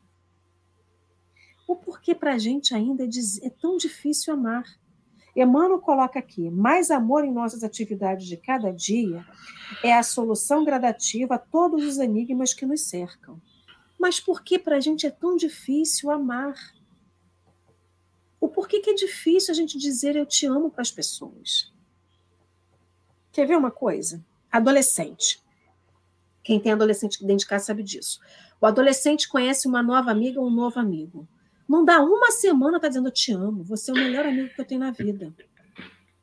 O 1.67 1.77
porquê 1.77 2.15
para 2.15 2.35
a 2.35 2.39
gente 2.39 2.75
ainda 2.75 3.05
é, 3.05 3.09
é 3.43 3.51
tão 3.51 3.77
difícil 3.77 4.33
amar? 4.33 4.65
Emmanuel 5.37 5.81
coloca 5.81 6.19
aqui: 6.19 6.51
mais 6.51 6.91
amor 6.91 7.25
em 7.25 7.33
nossas 7.33 7.63
atividades 7.63 8.27
de 8.27 8.37
cada 8.37 8.73
dia 8.73 9.25
é 9.83 9.93
a 9.93 10.03
solução 10.03 10.65
gradativa 10.65 11.35
a 11.35 11.39
todos 11.39 11.85
os 11.85 11.99
enigmas 11.99 12.55
que 12.55 12.65
nos 12.65 12.83
cercam. 12.83 13.41
Mas 13.99 14.21
por 14.21 14.43
que 14.43 14.59
para 14.59 14.77
a 14.77 14.81
gente 14.81 15.07
é 15.07 15.11
tão 15.11 15.37
difícil 15.37 16.11
amar? 16.11 16.55
O 18.41 18.49
porquê 18.49 18.81
que 18.81 18.91
é 18.91 18.95
difícil 18.95 19.53
a 19.53 19.55
gente 19.55 19.79
dizer 19.79 20.17
eu 20.17 20.27
te 20.27 20.47
amo 20.47 20.71
para 20.71 20.83
as 20.83 20.91
pessoas? 20.91 21.73
Quer 23.33 23.47
ver 23.47 23.57
uma 23.57 23.71
coisa? 23.71 24.25
Adolescente. 24.51 25.43
Quem 26.43 26.59
tem 26.59 26.73
adolescente 26.73 27.25
de 27.25 27.47
casa 27.47 27.67
sabe 27.67 27.83
disso. 27.83 28.21
O 28.61 28.67
adolescente 28.67 29.29
conhece 29.29 29.69
uma 29.69 29.83
nova 29.83 30.11
amiga 30.11 30.41
ou 30.41 30.47
um 30.47 30.55
novo 30.55 30.79
amigo. 30.79 31.29
Não 31.69 31.85
dá 31.85 32.01
uma 32.01 32.31
semana 32.31 32.81
tá 32.81 32.89
dizendo 32.89 33.09
eu 33.09 33.13
te 33.13 33.33
amo, 33.33 33.63
você 33.63 33.91
é 33.91 33.95
o 33.95 33.97
melhor 33.97 34.25
amigo 34.25 34.55
que 34.55 34.61
eu 34.61 34.65
tenho 34.65 34.81
na 34.81 34.91
vida. 34.91 35.35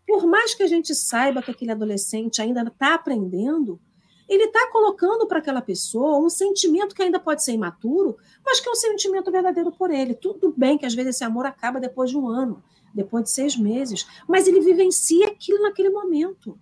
Por 0.08 0.26
mais 0.26 0.56
que 0.56 0.64
a 0.64 0.68
gente 0.68 0.96
saiba 0.96 1.42
que 1.42 1.52
aquele 1.52 1.72
adolescente 1.72 2.42
ainda 2.42 2.64
está 2.64 2.96
aprendendo, 2.96 3.80
ele 4.28 4.46
está 4.46 4.70
colocando 4.72 5.28
para 5.28 5.40
aquela 5.40 5.62
pessoa 5.62 6.18
um 6.18 6.30
sentimento 6.30 6.96
que 6.96 7.04
ainda 7.04 7.20
pode 7.20 7.44
ser 7.44 7.54
imaturo, 7.54 8.18
mas 8.44 8.60
que 8.60 8.68
é 8.68 8.72
um 8.72 8.76
sentimento 8.76 9.32
verdadeiro 9.32 9.72
por 9.72 9.92
ele. 9.92 10.16
Tudo 10.16 10.54
bem 10.56 10.78
que 10.78 10.86
às 10.86 10.96
vezes 10.96 11.16
esse 11.16 11.24
amor 11.24 11.46
acaba 11.46 11.80
depois 11.80 12.10
de 12.10 12.18
um 12.18 12.28
ano, 12.28 12.64
depois 12.94 13.26
de 13.26 13.30
seis 13.32 13.56
meses, 13.56 14.08
mas 14.28 14.48
ele 14.48 14.62
vivencia 14.62 15.28
aquilo 15.28 15.62
naquele 15.62 15.90
momento. 15.90 16.58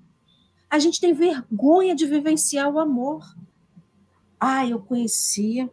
A 0.69 0.79
gente 0.79 0.99
tem 0.99 1.13
vergonha 1.13 1.95
de 1.95 2.05
vivenciar 2.05 2.69
o 2.69 2.79
amor. 2.79 3.23
Ah, 4.39 4.67
eu 4.67 4.79
conhecia 4.79 5.71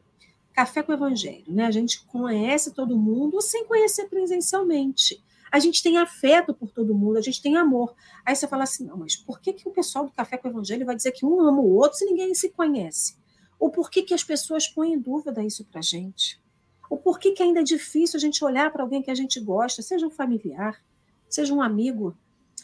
café 0.53 0.82
com 0.82 0.93
o 0.93 0.95
evangelho, 0.95 1.45
né? 1.49 1.64
A 1.64 1.70
gente 1.70 2.05
conhece 2.05 2.72
todo 2.72 2.97
mundo 2.97 3.41
sem 3.41 3.64
conhecer 3.64 4.09
presencialmente. 4.09 5.22
A 5.51 5.59
gente 5.59 5.82
tem 5.82 5.98
afeto 5.98 6.55
por 6.55 6.70
todo 6.70 6.94
mundo, 6.94 7.16
a 7.16 7.22
gente 7.22 7.42
tem 7.42 7.57
amor. 7.57 7.94
Aí 8.24 8.36
você 8.36 8.46
fala 8.46 8.62
assim, 8.62 8.84
não, 8.84 8.96
mas 8.96 9.16
por 9.16 9.40
que, 9.40 9.53
que 9.53 9.68
o 9.68 9.72
pessoal 9.72 10.07
do 10.07 10.12
Café 10.12 10.36
com 10.36 10.48
o 10.48 10.51
Evangelho 10.51 10.86
vai 10.86 10.94
dizer 10.94 11.12
que 11.12 11.26
um 11.26 11.40
ama 11.40 11.61
o 11.61 11.74
outro 11.74 11.98
se 11.98 12.05
ninguém 12.05 12.34
se 12.34 12.51
conhece? 12.51 13.16
Ou 13.59 13.70
por 13.70 13.90
que, 13.90 14.03
que 14.03 14.14
as 14.14 14.22
pessoas 14.24 14.68
põem 14.68 14.94
em 14.94 14.98
dúvida 14.98 15.44
isso 15.44 15.64
para 15.64 15.80
a 15.80 15.82
gente? 15.82 16.40
Ou 16.88 16.98
por 16.98 17.18
que, 17.18 17.32
que 17.32 17.42
ainda 17.42 17.61
é 17.61 17.64
difícil 17.64 18.16
a 18.16 18.20
gente 18.20 18.44
olhar 18.44 18.72
para 18.72 18.82
alguém 18.82 19.03
que 19.03 19.11
a 19.11 19.14
gente 19.14 19.38
gosta, 19.40 19.82
seja 19.82 20.07
um 20.07 20.11
familiar, 20.11 20.82
seja 21.28 21.53
um 21.53 21.61
amigo, 21.61 22.16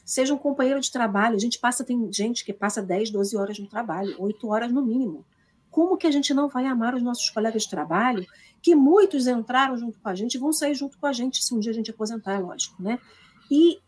seja 0.05 0.33
um 0.33 0.39
companheiro 0.39 0.81
de 0.81 0.91
trabalho. 0.91 1.37
A 1.37 1.39
gente 1.39 1.59
passa, 1.59 1.85
tem 1.85 2.11
gente 2.13 2.45
que 2.45 2.53
passa 2.53 2.83
10, 2.83 3.11
12 3.11 3.37
horas 3.37 3.59
no 3.59 3.69
trabalho, 3.69 4.17
8 4.19 4.49
horas 4.49 4.73
no 4.73 4.85
mínimo. 4.85 5.25
Como 5.71 5.97
que 5.97 6.07
a 6.07 6.11
gente 6.11 6.33
não 6.33 6.49
vai 6.49 6.65
amar 6.67 6.95
os 6.95 7.03
nossos 7.03 7.29
colegas 7.29 7.65
de 7.65 7.71
trabalho, 7.71 8.27
que 8.67 8.75
muitos 8.75 9.29
entraram 9.29 9.77
junto 9.77 9.97
com 10.01 10.09
a 10.09 10.15
gente 10.17 10.35
e 10.35 10.39
vão 10.39 10.53
sair 10.53 10.75
junto 10.75 10.99
com 10.99 11.07
a 11.07 11.13
gente 11.13 11.41
se 11.45 11.55
um 11.55 11.61
dia 11.61 11.71
a 11.71 11.75
gente 11.75 11.93
aposentar, 11.93 12.33
é 12.33 12.41
lógico, 12.41 12.83
né? 12.83 12.99
E 13.49 13.79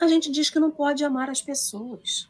a 0.00 0.08
gente 0.08 0.30
diz 0.30 0.48
que 0.48 0.58
não 0.58 0.70
pode 0.70 1.04
amar 1.04 1.28
as 1.28 1.42
pessoas. 1.42 2.26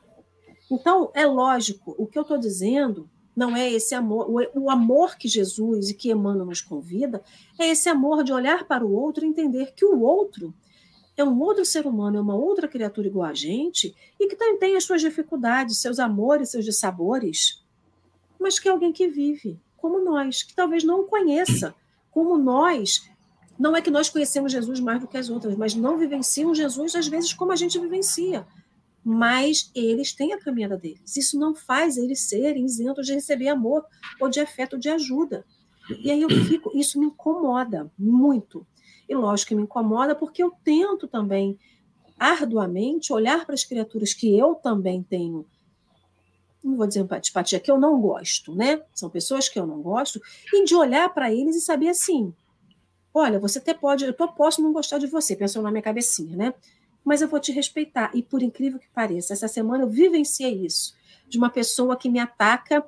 Então, 0.68 1.08
é 1.14 1.24
lógico, 1.24 1.94
o 1.96 2.04
que 2.04 2.18
eu 2.18 2.22
estou 2.22 2.36
dizendo 2.36 3.08
não 3.36 3.56
é 3.56 3.70
esse 3.70 3.94
amor, 3.94 4.26
o, 4.56 4.68
amor 4.68 5.16
que 5.16 5.28
Jesus 5.28 5.90
e 5.90 5.94
que 5.94 6.10
Emmanuel 6.10 6.46
nos 6.46 6.60
convida, 6.60 7.22
é 7.60 7.68
esse 7.68 7.88
amor 7.88 8.24
de 8.24 8.32
olhar 8.32 8.66
para 8.66 8.84
o 8.84 8.92
outro 8.92 9.24
e 9.24 9.28
entender 9.28 9.72
que 9.72 9.84
o 9.84 10.00
outro 10.00 10.52
é 11.16 11.22
um 11.22 11.40
outro 11.40 11.64
ser 11.64 11.86
humano, 11.86 12.18
é 12.18 12.20
uma 12.20 12.34
outra 12.34 12.66
criatura 12.66 13.06
igual 13.06 13.30
a 13.30 13.34
gente 13.34 13.94
e 14.18 14.26
que 14.26 14.34
também 14.34 14.58
tem 14.58 14.76
as 14.76 14.82
suas 14.82 15.00
dificuldades, 15.00 15.78
seus 15.78 16.00
amores, 16.00 16.50
seus 16.50 16.64
dissabores 16.64 17.64
mas 18.38 18.58
que 18.58 18.68
é 18.68 18.70
alguém 18.70 18.92
que 18.92 19.08
vive 19.08 19.60
como 19.76 20.04
nós, 20.04 20.42
que 20.42 20.54
talvez 20.54 20.84
não 20.84 21.00
o 21.00 21.04
conheça 21.04 21.74
como 22.10 22.38
nós. 22.38 23.08
Não 23.58 23.76
é 23.76 23.80
que 23.80 23.90
nós 23.90 24.08
conhecemos 24.08 24.52
Jesus 24.52 24.80
mais 24.80 25.00
do 25.00 25.06
que 25.06 25.16
as 25.16 25.30
outras, 25.30 25.56
mas 25.56 25.74
não 25.74 25.98
vivenciam 25.98 26.54
Jesus 26.54 26.94
às 26.94 27.08
vezes 27.08 27.32
como 27.32 27.52
a 27.52 27.56
gente 27.56 27.78
vivencia. 27.78 28.46
Mas 29.04 29.70
eles 29.74 30.12
têm 30.12 30.32
a 30.32 30.38
caminhada 30.38 30.76
deles. 30.76 31.16
Isso 31.16 31.38
não 31.38 31.54
faz 31.54 31.96
eles 31.96 32.20
serem 32.22 32.64
isentos 32.64 33.06
de 33.06 33.14
receber 33.14 33.48
amor 33.48 33.84
ou 34.20 34.28
de 34.28 34.40
afeto 34.40 34.74
ou 34.74 34.78
de 34.78 34.88
ajuda. 34.88 35.44
E 36.02 36.10
aí 36.10 36.20
eu 36.20 36.28
fico, 36.28 36.76
isso 36.76 36.98
me 36.98 37.06
incomoda 37.06 37.90
muito. 37.98 38.66
E 39.08 39.14
lógico 39.14 39.50
que 39.50 39.54
me 39.54 39.62
incomoda 39.62 40.14
porque 40.14 40.42
eu 40.42 40.52
tento 40.64 41.06
também 41.06 41.58
arduamente 42.18 43.12
olhar 43.12 43.44
para 43.44 43.54
as 43.54 43.64
criaturas 43.64 44.12
que 44.12 44.36
eu 44.36 44.54
também 44.54 45.02
tenho 45.02 45.46
não 46.66 46.76
vou 46.76 46.86
dizer 46.86 47.06
antipatia, 47.10 47.60
que 47.60 47.70
eu 47.70 47.78
não 47.78 48.00
gosto, 48.00 48.54
né? 48.54 48.82
São 48.92 49.08
pessoas 49.08 49.48
que 49.48 49.58
eu 49.58 49.66
não 49.66 49.80
gosto, 49.80 50.20
e 50.52 50.64
de 50.64 50.74
olhar 50.74 51.08
para 51.12 51.32
eles 51.32 51.56
e 51.56 51.60
saber 51.60 51.88
assim: 51.88 52.34
olha, 53.14 53.38
você 53.38 53.58
até 53.58 53.72
pode, 53.72 54.04
eu 54.04 54.14
posso 54.14 54.62
não 54.62 54.72
gostar 54.72 54.98
de 54.98 55.06
você, 55.06 55.36
pensou 55.36 55.62
na 55.62 55.70
minha 55.70 55.82
cabecinha, 55.82 56.36
né? 56.36 56.54
Mas 57.04 57.22
eu 57.22 57.28
vou 57.28 57.38
te 57.38 57.52
respeitar. 57.52 58.10
E 58.14 58.22
por 58.22 58.42
incrível 58.42 58.80
que 58.80 58.88
pareça, 58.88 59.32
essa 59.32 59.46
semana 59.46 59.84
eu 59.84 59.88
vivenciei 59.88 60.66
isso, 60.66 60.94
de 61.28 61.38
uma 61.38 61.48
pessoa 61.48 61.96
que 61.96 62.08
me 62.08 62.18
ataca 62.18 62.84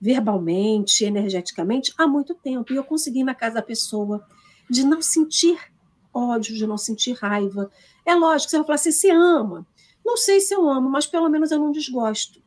verbalmente, 0.00 1.04
energeticamente, 1.04 1.92
há 1.96 2.06
muito 2.06 2.34
tempo. 2.34 2.72
E 2.72 2.76
eu 2.76 2.84
consegui 2.84 3.22
na 3.22 3.34
casa 3.34 3.56
da 3.56 3.62
pessoa 3.62 4.26
de 4.68 4.84
não 4.84 5.00
sentir 5.02 5.58
ódio, 6.12 6.54
de 6.54 6.66
não 6.66 6.78
sentir 6.78 7.12
raiva. 7.12 7.70
É 8.06 8.14
lógico, 8.14 8.50
você 8.50 8.56
vai 8.56 8.66
falar 8.66 8.74
assim, 8.76 8.92
você 8.92 9.10
ama. 9.10 9.66
Não 10.04 10.16
sei 10.16 10.40
se 10.40 10.54
eu 10.54 10.68
amo, 10.68 10.90
mas 10.90 11.06
pelo 11.06 11.28
menos 11.28 11.50
eu 11.50 11.58
não 11.58 11.72
desgosto. 11.72 12.43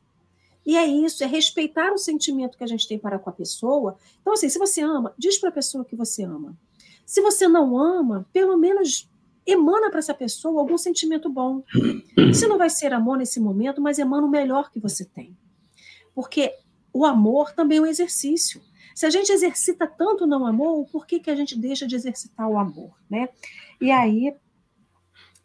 E 0.68 0.76
é 0.76 0.86
isso, 0.86 1.24
é 1.24 1.28
respeitar 1.28 1.94
o 1.94 1.98
sentimento 1.98 2.58
que 2.58 2.64
a 2.66 2.68
gente 2.68 2.86
tem 2.90 3.00
para 3.00 3.18
com 3.18 3.30
a 3.30 3.34
pessoa. 3.34 3.96
Então, 4.20 4.34
assim, 4.34 4.50
se 4.50 4.60
você 4.60 4.82
ama, 4.82 5.14
diz 5.18 5.38
para 5.38 5.48
a 5.48 5.54
pessoa 5.54 5.86
que 5.86 5.96
você 5.96 6.24
ama. 6.24 6.58
Se 7.06 7.22
você 7.22 7.48
não 7.48 7.80
ama, 7.80 8.28
pelo 8.34 8.58
menos 8.58 9.10
emana 9.46 9.90
para 9.90 10.00
essa 10.00 10.14
pessoa 10.14 10.60
algum 10.60 10.78
sentimento 10.78 11.30
bom. 11.30 11.64
Se 12.34 12.46
não 12.48 12.58
vai 12.58 12.70
ser 12.70 12.92
amor 12.92 13.18
nesse 13.18 13.40
momento, 13.40 13.80
mas 13.80 13.98
emana 13.98 14.28
o 14.28 14.30
melhor 14.30 14.70
que 14.70 14.78
você 14.78 15.06
tem. 15.06 15.38
Porque 16.14 16.54
o 16.92 17.06
amor 17.06 17.54
também 17.54 17.78
é 17.78 17.82
um 17.82 17.86
exercício. 17.86 18.62
Se 18.94 19.06
a 19.06 19.10
gente 19.10 19.32
exercita 19.32 19.88
tanto 19.88 20.26
o 20.26 20.28
não 20.28 20.46
amor, 20.46 20.86
por 20.92 21.08
que, 21.08 21.22
que 21.22 21.30
a 21.30 21.36
gente 21.36 21.58
deixa 21.58 21.88
de 21.88 21.96
exercitar 21.96 22.46
o 22.50 22.58
amor? 22.58 22.92
Né? 23.10 23.30
E 23.80 23.90
aí 23.90 24.36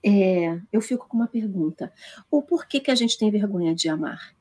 é, 0.04 0.60
eu 0.72 0.80
fico 0.80 1.06
com 1.06 1.16
uma 1.16 1.28
pergunta: 1.28 1.92
o 2.28 2.42
porquê 2.42 2.80
que 2.80 2.90
a 2.90 2.94
gente 2.96 3.16
tem 3.16 3.30
vergonha 3.30 3.72
de 3.72 3.88
amar? 3.88 4.34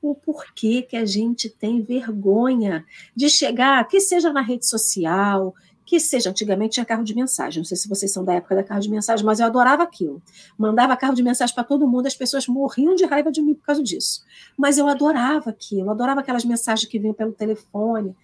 O 0.00 0.14
porquê 0.14 0.82
que 0.82 0.96
a 0.96 1.04
gente 1.04 1.48
tem 1.48 1.82
vergonha 1.82 2.84
de 3.14 3.28
chegar, 3.28 3.86
que 3.88 4.00
seja 4.00 4.32
na 4.32 4.40
rede 4.40 4.66
social, 4.66 5.54
que 5.88 5.98
seja, 5.98 6.28
antigamente 6.28 6.74
tinha 6.74 6.84
carro 6.84 7.02
de 7.02 7.14
mensagem, 7.14 7.60
não 7.60 7.64
sei 7.64 7.76
se 7.76 7.88
vocês 7.88 8.12
são 8.12 8.22
da 8.22 8.34
época 8.34 8.54
da 8.54 8.62
carro 8.62 8.80
de 8.80 8.90
mensagem, 8.90 9.24
mas 9.24 9.40
eu 9.40 9.46
adorava 9.46 9.82
aquilo. 9.82 10.22
Mandava 10.58 10.94
carro 10.96 11.14
de 11.14 11.22
mensagem 11.22 11.54
para 11.54 11.64
todo 11.64 11.88
mundo, 11.88 12.06
as 12.06 12.14
pessoas 12.14 12.46
morriam 12.46 12.94
de 12.94 13.06
raiva 13.06 13.32
de 13.32 13.40
mim 13.40 13.54
por 13.54 13.64
causa 13.64 13.82
disso. 13.82 14.22
Mas 14.54 14.76
eu 14.76 14.86
adorava 14.86 15.48
aquilo, 15.48 15.90
adorava 15.90 16.20
aquelas 16.20 16.44
mensagens 16.44 16.86
que 16.86 16.98
vinham 16.98 17.14
pelo 17.14 17.32
telefone, 17.32 18.14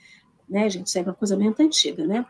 né, 0.46 0.68
gente, 0.68 0.88
isso 0.88 0.98
é 0.98 1.02
uma 1.02 1.14
coisa 1.14 1.38
muito 1.38 1.58
antiga, 1.62 2.06
né? 2.06 2.26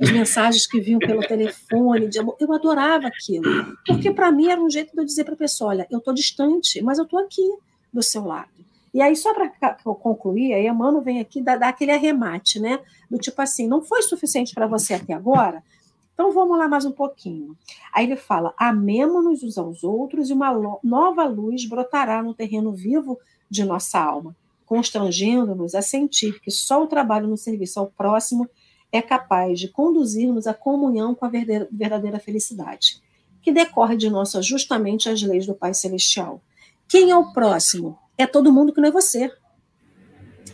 As 0.00 0.10
mensagens 0.10 0.66
que 0.66 0.80
vinham 0.80 0.98
pelo 0.98 1.20
telefone, 1.20 2.08
de 2.08 2.18
amor, 2.18 2.36
eu 2.40 2.52
adorava 2.52 3.06
aquilo, 3.06 3.76
porque 3.86 4.12
para 4.12 4.32
mim 4.32 4.48
era 4.48 4.60
um 4.60 4.68
jeito 4.68 4.92
de 4.92 5.00
eu 5.00 5.04
dizer 5.04 5.22
para 5.22 5.34
a 5.34 5.38
pessoa, 5.38 5.70
olha, 5.70 5.86
eu 5.88 5.98
estou 5.98 6.12
distante, 6.12 6.82
mas 6.82 6.98
eu 6.98 7.04
estou 7.04 7.20
aqui 7.20 7.48
do 7.92 8.02
seu 8.02 8.24
lado. 8.24 8.50
E 8.94 9.02
aí, 9.02 9.16
só 9.16 9.34
para 9.34 9.50
concluir, 9.96 10.54
aí 10.54 10.68
a 10.68 10.72
Mano 10.72 11.02
vem 11.02 11.18
aqui 11.18 11.42
dar, 11.42 11.58
dar 11.58 11.70
aquele 11.70 11.90
arremate, 11.90 12.60
né? 12.60 12.78
Do 13.10 13.18
tipo 13.18 13.42
assim, 13.42 13.66
não 13.66 13.82
foi 13.82 14.00
suficiente 14.02 14.54
para 14.54 14.68
você 14.68 14.94
até 14.94 15.12
agora? 15.12 15.64
Então 16.14 16.32
vamos 16.32 16.56
lá 16.56 16.68
mais 16.68 16.84
um 16.84 16.92
pouquinho. 16.92 17.56
Aí 17.92 18.06
ele 18.06 18.14
fala: 18.14 18.54
amemo-nos 18.56 19.42
uns 19.42 19.58
aos 19.58 19.82
outros 19.82 20.30
e 20.30 20.32
uma 20.32 20.78
nova 20.84 21.24
luz 21.24 21.68
brotará 21.68 22.22
no 22.22 22.32
terreno 22.32 22.72
vivo 22.72 23.18
de 23.50 23.64
nossa 23.64 23.98
alma, 23.98 24.34
constrangendo-nos 24.64 25.74
a 25.74 25.82
sentir 25.82 26.40
que 26.40 26.52
só 26.52 26.84
o 26.84 26.86
trabalho 26.86 27.26
no 27.26 27.36
serviço 27.36 27.80
ao 27.80 27.88
próximo 27.88 28.48
é 28.92 29.02
capaz 29.02 29.58
de 29.58 29.66
conduzir-nos 29.66 30.46
à 30.46 30.54
comunhão 30.54 31.16
com 31.16 31.24
a 31.26 31.28
verdadeira 31.28 32.20
felicidade, 32.20 33.02
que 33.42 33.50
decorre 33.50 33.96
de 33.96 34.08
nosso 34.08 34.38
ajustamento 34.38 35.10
às 35.10 35.20
leis 35.20 35.46
do 35.46 35.54
Pai 35.54 35.74
Celestial. 35.74 36.40
Quem 36.86 37.10
é 37.10 37.16
o 37.16 37.32
próximo? 37.32 37.98
É 38.16 38.26
todo 38.26 38.52
mundo 38.52 38.72
que 38.72 38.80
não 38.80 38.88
é 38.88 38.92
você. 38.92 39.32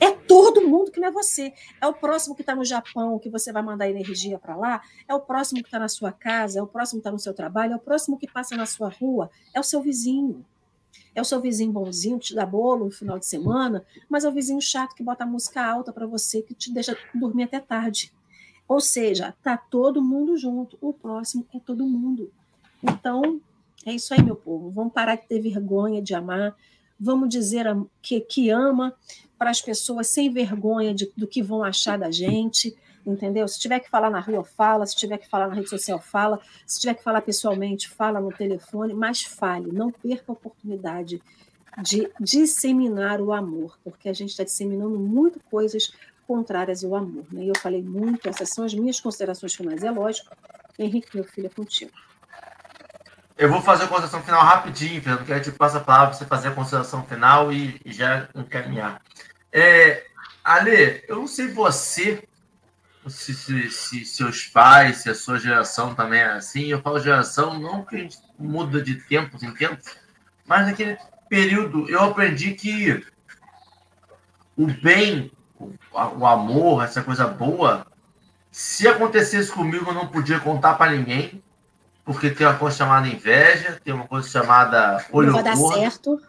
É 0.00 0.10
todo 0.12 0.66
mundo 0.66 0.90
que 0.90 0.98
não 0.98 1.08
é 1.08 1.10
você. 1.10 1.52
É 1.80 1.86
o 1.86 1.92
próximo 1.92 2.34
que 2.34 2.40
está 2.40 2.54
no 2.54 2.64
Japão, 2.64 3.18
que 3.18 3.28
você 3.28 3.52
vai 3.52 3.62
mandar 3.62 3.88
energia 3.88 4.38
para 4.38 4.56
lá, 4.56 4.80
é 5.06 5.14
o 5.14 5.20
próximo 5.20 5.60
que 5.60 5.68
está 5.68 5.78
na 5.78 5.88
sua 5.88 6.10
casa, 6.10 6.58
é 6.58 6.62
o 6.62 6.66
próximo 6.66 6.98
que 6.98 7.02
está 7.02 7.12
no 7.12 7.18
seu 7.18 7.34
trabalho, 7.34 7.74
é 7.74 7.76
o 7.76 7.80
próximo 7.80 8.16
que 8.16 8.30
passa 8.30 8.56
na 8.56 8.64
sua 8.64 8.88
rua, 8.88 9.30
é 9.52 9.60
o 9.60 9.64
seu 9.64 9.82
vizinho. 9.82 10.44
É 11.14 11.20
o 11.20 11.24
seu 11.24 11.40
vizinho 11.40 11.72
bonzinho 11.72 12.18
que 12.18 12.26
te 12.26 12.34
dá 12.34 12.46
bolo 12.46 12.86
no 12.86 12.90
final 12.90 13.18
de 13.18 13.26
semana, 13.26 13.84
mas 14.08 14.24
é 14.24 14.28
o 14.28 14.32
vizinho 14.32 14.60
chato 14.60 14.94
que 14.94 15.02
bota 15.02 15.26
música 15.26 15.62
alta 15.62 15.92
para 15.92 16.06
você, 16.06 16.40
que 16.40 16.54
te 16.54 16.72
deixa 16.72 16.96
dormir 17.14 17.44
até 17.44 17.60
tarde. 17.60 18.12
Ou 18.66 18.80
seja, 18.80 19.34
tá 19.42 19.56
todo 19.56 20.00
mundo 20.00 20.36
junto. 20.36 20.78
O 20.80 20.92
próximo 20.92 21.44
é 21.52 21.58
todo 21.58 21.84
mundo. 21.84 22.32
Então, 22.82 23.40
é 23.84 23.92
isso 23.92 24.14
aí, 24.14 24.22
meu 24.22 24.36
povo. 24.36 24.70
Vamos 24.70 24.92
parar 24.92 25.16
de 25.16 25.26
ter 25.26 25.40
vergonha 25.40 26.00
de 26.00 26.14
amar. 26.14 26.54
Vamos 27.00 27.28
dizer 27.28 27.66
que, 28.02 28.20
que 28.20 28.50
ama 28.50 28.94
para 29.38 29.50
as 29.50 29.60
pessoas 29.60 30.08
sem 30.08 30.30
vergonha 30.30 30.94
de, 30.94 31.10
do 31.16 31.26
que 31.26 31.42
vão 31.42 31.64
achar 31.64 31.98
da 31.98 32.10
gente 32.10 32.76
entendeu? 33.06 33.46
Se 33.48 33.58
tiver 33.58 33.80
que 33.80 33.90
falar 33.90 34.10
na 34.10 34.20
rua, 34.20 34.44
fala. 34.44 34.86
Se 34.86 34.94
tiver 34.96 35.18
que 35.18 35.28
falar 35.28 35.48
na 35.48 35.54
rede 35.54 35.68
social, 35.68 36.00
fala. 36.00 36.40
Se 36.66 36.80
tiver 36.80 36.94
que 36.94 37.02
falar 37.02 37.22
pessoalmente, 37.22 37.88
fala 37.88 38.20
no 38.20 38.32
telefone, 38.32 38.94
mas 38.94 39.22
fale. 39.22 39.72
Não 39.72 39.90
perca 39.90 40.24
a 40.28 40.32
oportunidade 40.32 41.22
de 41.82 42.10
disseminar 42.20 43.20
o 43.20 43.32
amor, 43.32 43.78
porque 43.84 44.08
a 44.08 44.12
gente 44.12 44.30
está 44.30 44.44
disseminando 44.44 44.98
muito 44.98 45.40
coisas 45.50 45.92
contrárias 46.26 46.84
ao 46.84 46.94
amor. 46.94 47.24
Né? 47.32 47.44
E 47.44 47.48
eu 47.48 47.58
falei 47.58 47.82
muito, 47.82 48.28
essas 48.28 48.50
são 48.50 48.64
as 48.64 48.74
minhas 48.74 49.00
considerações 49.00 49.54
finais. 49.54 49.82
É 49.82 49.90
lógico, 49.90 50.34
Henrique, 50.78 51.14
meu 51.14 51.24
filho, 51.24 51.46
é 51.46 51.50
contigo. 51.50 51.92
Eu 53.40 53.48
vou 53.48 53.62
fazer 53.62 53.84
a 53.84 53.88
consideração 53.88 54.22
final 54.22 54.42
rapidinho, 54.44 55.00
Fernando, 55.00 55.24
que 55.24 55.32
a 55.32 55.38
gente 55.38 55.52
passa 55.52 55.78
a 55.78 55.80
palavra 55.80 56.08
para 56.08 56.18
você 56.18 56.26
fazer 56.26 56.48
a 56.48 56.54
consideração 56.54 57.02
final 57.04 57.50
e, 57.50 57.80
e 57.82 57.90
já 57.90 58.28
encaminhar. 58.34 59.00
É, 59.50 60.04
Ale, 60.44 61.02
eu 61.08 61.16
não 61.16 61.26
sei 61.26 61.48
você, 61.48 62.28
se, 63.08 63.32
se, 63.32 63.70
se, 63.70 64.04
seus 64.04 64.44
pais, 64.44 64.98
se 64.98 65.08
a 65.08 65.14
sua 65.14 65.38
geração 65.38 65.94
também 65.94 66.20
é 66.20 66.32
assim. 66.32 66.66
Eu 66.66 66.82
falo 66.82 67.00
geração 67.00 67.58
não 67.58 67.82
que 67.82 67.96
a 67.96 67.98
gente 68.00 68.18
muda 68.38 68.82
de 68.82 68.96
tempos 68.96 69.42
em 69.42 69.54
tempos, 69.54 69.86
mas 70.46 70.66
naquele 70.66 70.98
período 71.30 71.88
eu 71.88 72.02
aprendi 72.02 72.52
que 72.52 73.02
o 74.54 74.66
bem, 74.66 75.32
o, 75.58 75.72
o 75.94 76.26
amor, 76.26 76.84
essa 76.84 77.02
coisa 77.02 77.26
boa, 77.26 77.86
se 78.52 78.86
acontecesse 78.86 79.50
comigo 79.50 79.88
eu 79.88 79.94
não 79.94 80.08
podia 80.08 80.38
contar 80.38 80.74
para 80.74 80.92
ninguém, 80.92 81.42
porque 82.04 82.30
tem 82.30 82.46
uma 82.46 82.56
coisa 82.56 82.76
chamada 82.76 83.08
inveja, 83.08 83.80
tem 83.84 83.94
uma 83.94 84.06
coisa 84.06 84.28
chamada 84.28 85.04
olho 85.12 85.28
não 85.28 85.34
vai 85.34 85.44
dar 85.44 85.56
certo. 85.56 86.20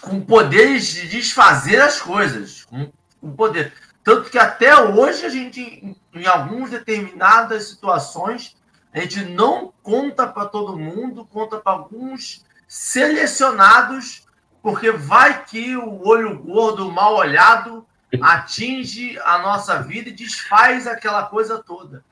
Com 0.00 0.20
poderes 0.20 0.88
de 0.88 1.08
desfazer 1.08 1.80
as 1.80 2.00
coisas, 2.00 2.64
com, 2.64 2.90
com 3.20 3.32
poder. 3.32 3.72
Tanto 4.02 4.28
que 4.28 4.38
até 4.38 4.76
hoje 4.76 5.24
a 5.24 5.28
gente, 5.28 5.96
em 6.12 6.26
algumas 6.26 6.70
determinadas 6.70 7.68
situações, 7.68 8.56
a 8.92 9.00
gente 9.00 9.24
não 9.24 9.72
conta 9.82 10.26
para 10.26 10.46
todo 10.46 10.78
mundo, 10.78 11.24
conta 11.24 11.58
para 11.58 11.72
alguns 11.72 12.44
selecionados, 12.68 14.26
porque 14.62 14.90
vai 14.90 15.44
que 15.44 15.76
o 15.76 16.06
olho 16.06 16.38
gordo 16.38 16.90
mal 16.90 17.16
olhado 17.16 17.86
atinge 18.20 19.18
a 19.24 19.38
nossa 19.38 19.82
vida 19.82 20.08
e 20.08 20.12
desfaz 20.12 20.86
aquela 20.86 21.24
coisa 21.24 21.62
toda. 21.62 22.04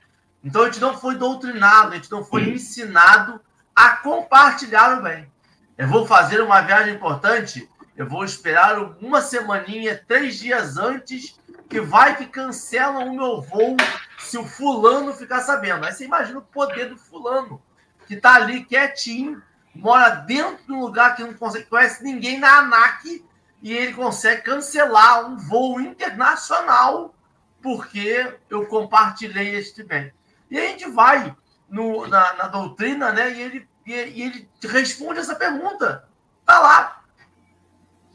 Então 0.45 0.63
a 0.63 0.65
gente 0.67 0.81
não 0.81 0.99
foi 0.99 1.17
doutrinado, 1.17 1.93
a 1.93 1.95
gente 1.95 2.11
não 2.11 2.25
foi 2.25 2.49
ensinado 2.51 3.41
a 3.75 3.97
compartilhar 3.97 4.99
o 4.99 5.03
bem. 5.03 5.31
Eu 5.79 5.89
vou 5.89 6.07
fazer 6.07 6.41
uma 6.41 6.61
viagem 6.61 6.95
importante, 6.95 7.69
eu 7.97 8.09
vou 8.09 8.25
esperar 8.25 8.79
uma 9.01 9.21
semaninha, 9.21 10.03
três 10.07 10.39
dias 10.39 10.77
antes 10.77 11.39
que 11.69 11.81
vai 11.81 12.17
que 12.17 12.27
cancelam 12.27 13.09
o 13.09 13.17
meu 13.17 13.41
voo 13.41 13.77
se 14.19 14.37
o 14.37 14.45
fulano 14.45 15.15
ficar 15.15 15.41
sabendo. 15.41 15.87
Aí 15.87 15.93
você 15.93 16.05
imagina 16.05 16.39
o 16.39 16.43
poder 16.43 16.91
do 16.91 16.99
fulano, 16.99 17.63
que 18.07 18.17
tá 18.17 18.35
ali 18.35 18.65
quietinho, 18.65 19.43
mora 19.75 20.11
dentro 20.11 20.65
de 20.67 20.73
um 20.73 20.81
lugar 20.81 21.17
que 21.17 21.23
não 21.23 21.33
consegue, 21.35 21.67
conhece 21.67 22.05
ninguém 22.05 22.39
na 22.39 22.59
ANAC, 22.59 23.25
e 23.63 23.73
ele 23.73 23.95
consegue 23.95 24.43
cancelar 24.43 25.27
um 25.27 25.37
voo 25.37 25.81
internacional 25.81 27.15
porque 27.63 28.37
eu 28.51 28.67
compartilhei 28.67 29.55
este 29.55 29.85
bem. 29.85 30.13
E 30.53 30.59
a 30.59 30.67
gente 30.69 30.89
vai 30.91 31.35
no, 31.69 32.07
na, 32.07 32.35
na 32.35 32.47
doutrina, 32.47 33.11
né? 33.11 33.33
E 33.33 33.41
ele, 33.41 33.69
e, 33.87 33.93
e 33.93 34.23
ele 34.23 34.51
responde 34.63 35.19
essa 35.19 35.35
pergunta. 35.35 36.07
Tá 36.47 36.61
lá. 36.61 37.03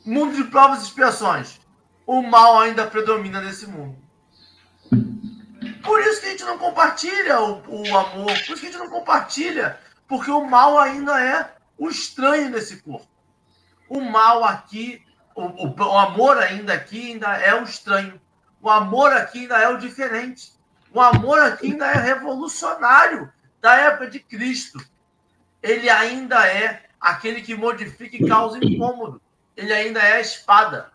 Mundo 0.06 0.36
de 0.36 0.46
provas 0.46 0.80
e 0.80 0.84
expiações 0.84 1.60
o 2.08 2.22
mal 2.22 2.58
ainda 2.58 2.88
predomina 2.88 3.42
nesse 3.42 3.68
mundo. 3.68 3.98
Por 5.84 6.00
isso 6.02 6.22
que 6.22 6.28
a 6.28 6.30
gente 6.30 6.46
não 6.46 6.58
compartilha 6.58 7.42
o, 7.42 7.62
o 7.68 7.98
amor, 7.98 8.26
por 8.46 8.54
isso 8.54 8.56
que 8.56 8.68
a 8.68 8.72
gente 8.72 8.78
não 8.78 8.90
compartilha, 8.90 9.78
porque 10.08 10.32
o 10.32 10.46
mal 10.46 10.80
ainda 10.80 11.22
é 11.22 11.54
o 11.78 11.90
estranho 11.90 12.50
nesse 12.50 12.78
corpo. 12.78 13.08
O 13.90 14.00
mal 14.00 14.44
aqui, 14.46 15.04
o, 15.36 15.44
o, 15.44 15.76
o 15.76 15.98
amor 15.98 16.38
ainda 16.38 16.74
aqui 16.74 17.12
ainda 17.12 17.28
é 17.38 17.54
o 17.54 17.64
estranho. 17.64 18.20
O 18.62 18.70
amor 18.70 19.12
aqui 19.12 19.40
ainda 19.40 19.58
é 19.58 19.68
o 19.68 19.78
diferente. 19.78 20.57
O 20.94 21.02
amor 21.02 21.40
aqui 21.40 21.72
ainda 21.72 21.86
é 21.88 21.98
revolucionário 21.98 23.32
da 23.62 23.76
época 23.76 24.10
de 24.10 24.20
Cristo. 24.20 24.80
Ele 25.62 25.90
ainda 25.90 26.48
é 26.48 26.86
aquele 27.00 27.42
que 27.42 27.56
modifica 27.56 28.16
e 28.16 28.28
causa 28.28 28.58
incômodo. 28.64 29.22
Ele 29.56 29.74
ainda 29.74 30.00
é 30.00 30.14
a 30.14 30.22
espada. 30.22 30.92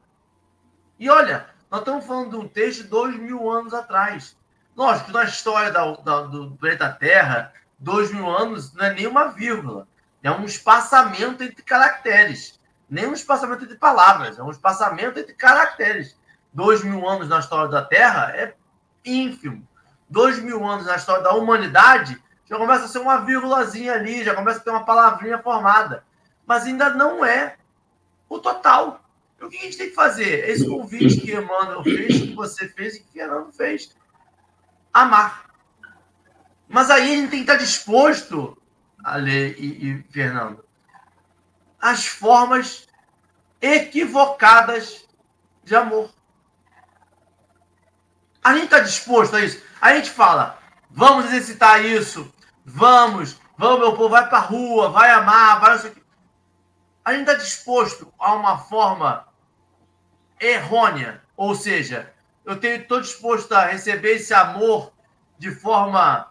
E 0.99 1.11
olha, 1.11 1.47
nós 1.70 1.80
estamos 1.80 2.07
falando 2.07 2.30
de 2.30 2.36
um 2.36 2.49
texto 2.49 2.82
de 2.82 2.88
dois 2.88 3.16
mil 3.16 3.51
anos 3.51 3.74
atrás. 3.74 4.36
Lógico 4.76 5.12
na 5.12 5.24
história 5.24 5.70
da, 5.70 5.93
da, 5.97 6.22
do 6.22 6.53
planeta 6.53 6.90
Terra, 6.90 7.53
dois 7.78 8.12
mil 8.12 8.28
anos 8.28 8.72
não 8.72 8.84
é 8.86 8.95
nem 8.95 9.07
uma 9.07 9.28
vírgula. 9.28 9.86
É 10.22 10.30
um 10.30 10.45
espaçamento 10.45 11.43
entre 11.43 11.62
caracteres. 11.62 12.61
Nem 12.88 13.07
um 13.07 13.14
espaçamento 13.14 13.64
entre 13.64 13.76
palavras, 13.76 14.38
é 14.38 14.43
um 14.43 14.51
espaçamento 14.51 15.18
entre 15.18 15.34
caracteres. 15.34 16.16
Dois 16.53 16.84
mil 16.84 17.09
anos 17.09 17.28
na 17.28 17.40
história 17.40 17.70
da 17.70 17.82
Terra 17.82 18.30
é 18.36 18.55
ínfimo. 19.05 19.66
Dois 20.13 20.39
mil 20.39 20.63
anos 20.69 20.85
na 20.85 20.97
história 20.97 21.23
da 21.23 21.33
humanidade 21.33 22.23
já 22.45 22.59
começa 22.59 22.85
a 22.85 22.89
ser 22.89 22.99
uma 22.99 23.23
vírgulazinha 23.23 23.95
ali, 23.95 24.23
já 24.23 24.35
começa 24.35 24.59
a 24.59 24.63
ter 24.63 24.69
uma 24.69 24.85
palavrinha 24.85 25.39
formada. 25.39 26.05
Mas 26.47 26.65
ainda 26.65 26.91
não 26.91 27.25
é 27.25 27.57
o 28.29 28.39
total. 28.39 29.03
O 29.41 29.49
que 29.49 29.57
a 29.57 29.61
gente 29.63 29.79
tem 29.79 29.89
que 29.89 29.95
fazer? 29.95 30.51
Esse 30.51 30.69
convite 30.69 31.19
que 31.23 31.33
Emmanuel 31.33 31.83
fez, 31.83 32.21
que 32.21 32.35
você 32.35 32.69
fez 32.69 32.97
e 32.97 33.01
que 33.01 33.11
Fernando 33.11 33.51
fez. 33.55 33.97
Amar. 34.93 35.47
Mas 36.69 36.91
aí 36.91 37.15
a 37.15 37.17
gente 37.17 37.31
tem 37.31 37.43
que 37.43 37.51
estar 37.51 37.57
disposto, 37.57 38.61
Ale 39.03 39.55
e, 39.59 39.89
e 39.89 40.03
Fernando, 40.13 40.63
às 41.81 42.07
formas 42.07 42.87
equivocadas 43.63 45.09
de 45.65 45.75
amor. 45.75 46.11
A 48.43 48.55
gente 48.55 48.64
está 48.64 48.80
disposto 48.80 49.36
a 49.36 49.40
isso. 49.40 49.62
A 49.80 49.95
gente 49.95 50.11
fala, 50.11 50.59
vamos 50.90 51.26
exercitar 51.26 51.84
isso, 51.84 52.32
vamos, 52.64 53.38
vamos, 53.57 53.80
meu 53.80 53.93
povo, 53.93 54.09
vai 54.09 54.28
para 54.28 54.38
a 54.38 54.43
rua, 54.43 54.88
vai 54.90 55.11
amar, 55.11 55.61
vai 55.61 55.76
isso 55.76 55.86
aqui. 55.86 56.03
A 57.05 57.12
gente 57.12 57.28
está 57.28 57.34
disposto 57.34 58.12
a 58.18 58.34
uma 58.34 58.59
forma 58.59 59.26
errônea. 60.40 61.22
Ou 61.36 61.55
seja, 61.55 62.12
eu 62.45 62.55
estou 62.55 63.01
disposto 63.01 63.53
a 63.53 63.66
receber 63.66 64.16
esse 64.16 64.34
amor 64.34 64.93
de 65.38 65.51
forma 65.51 66.28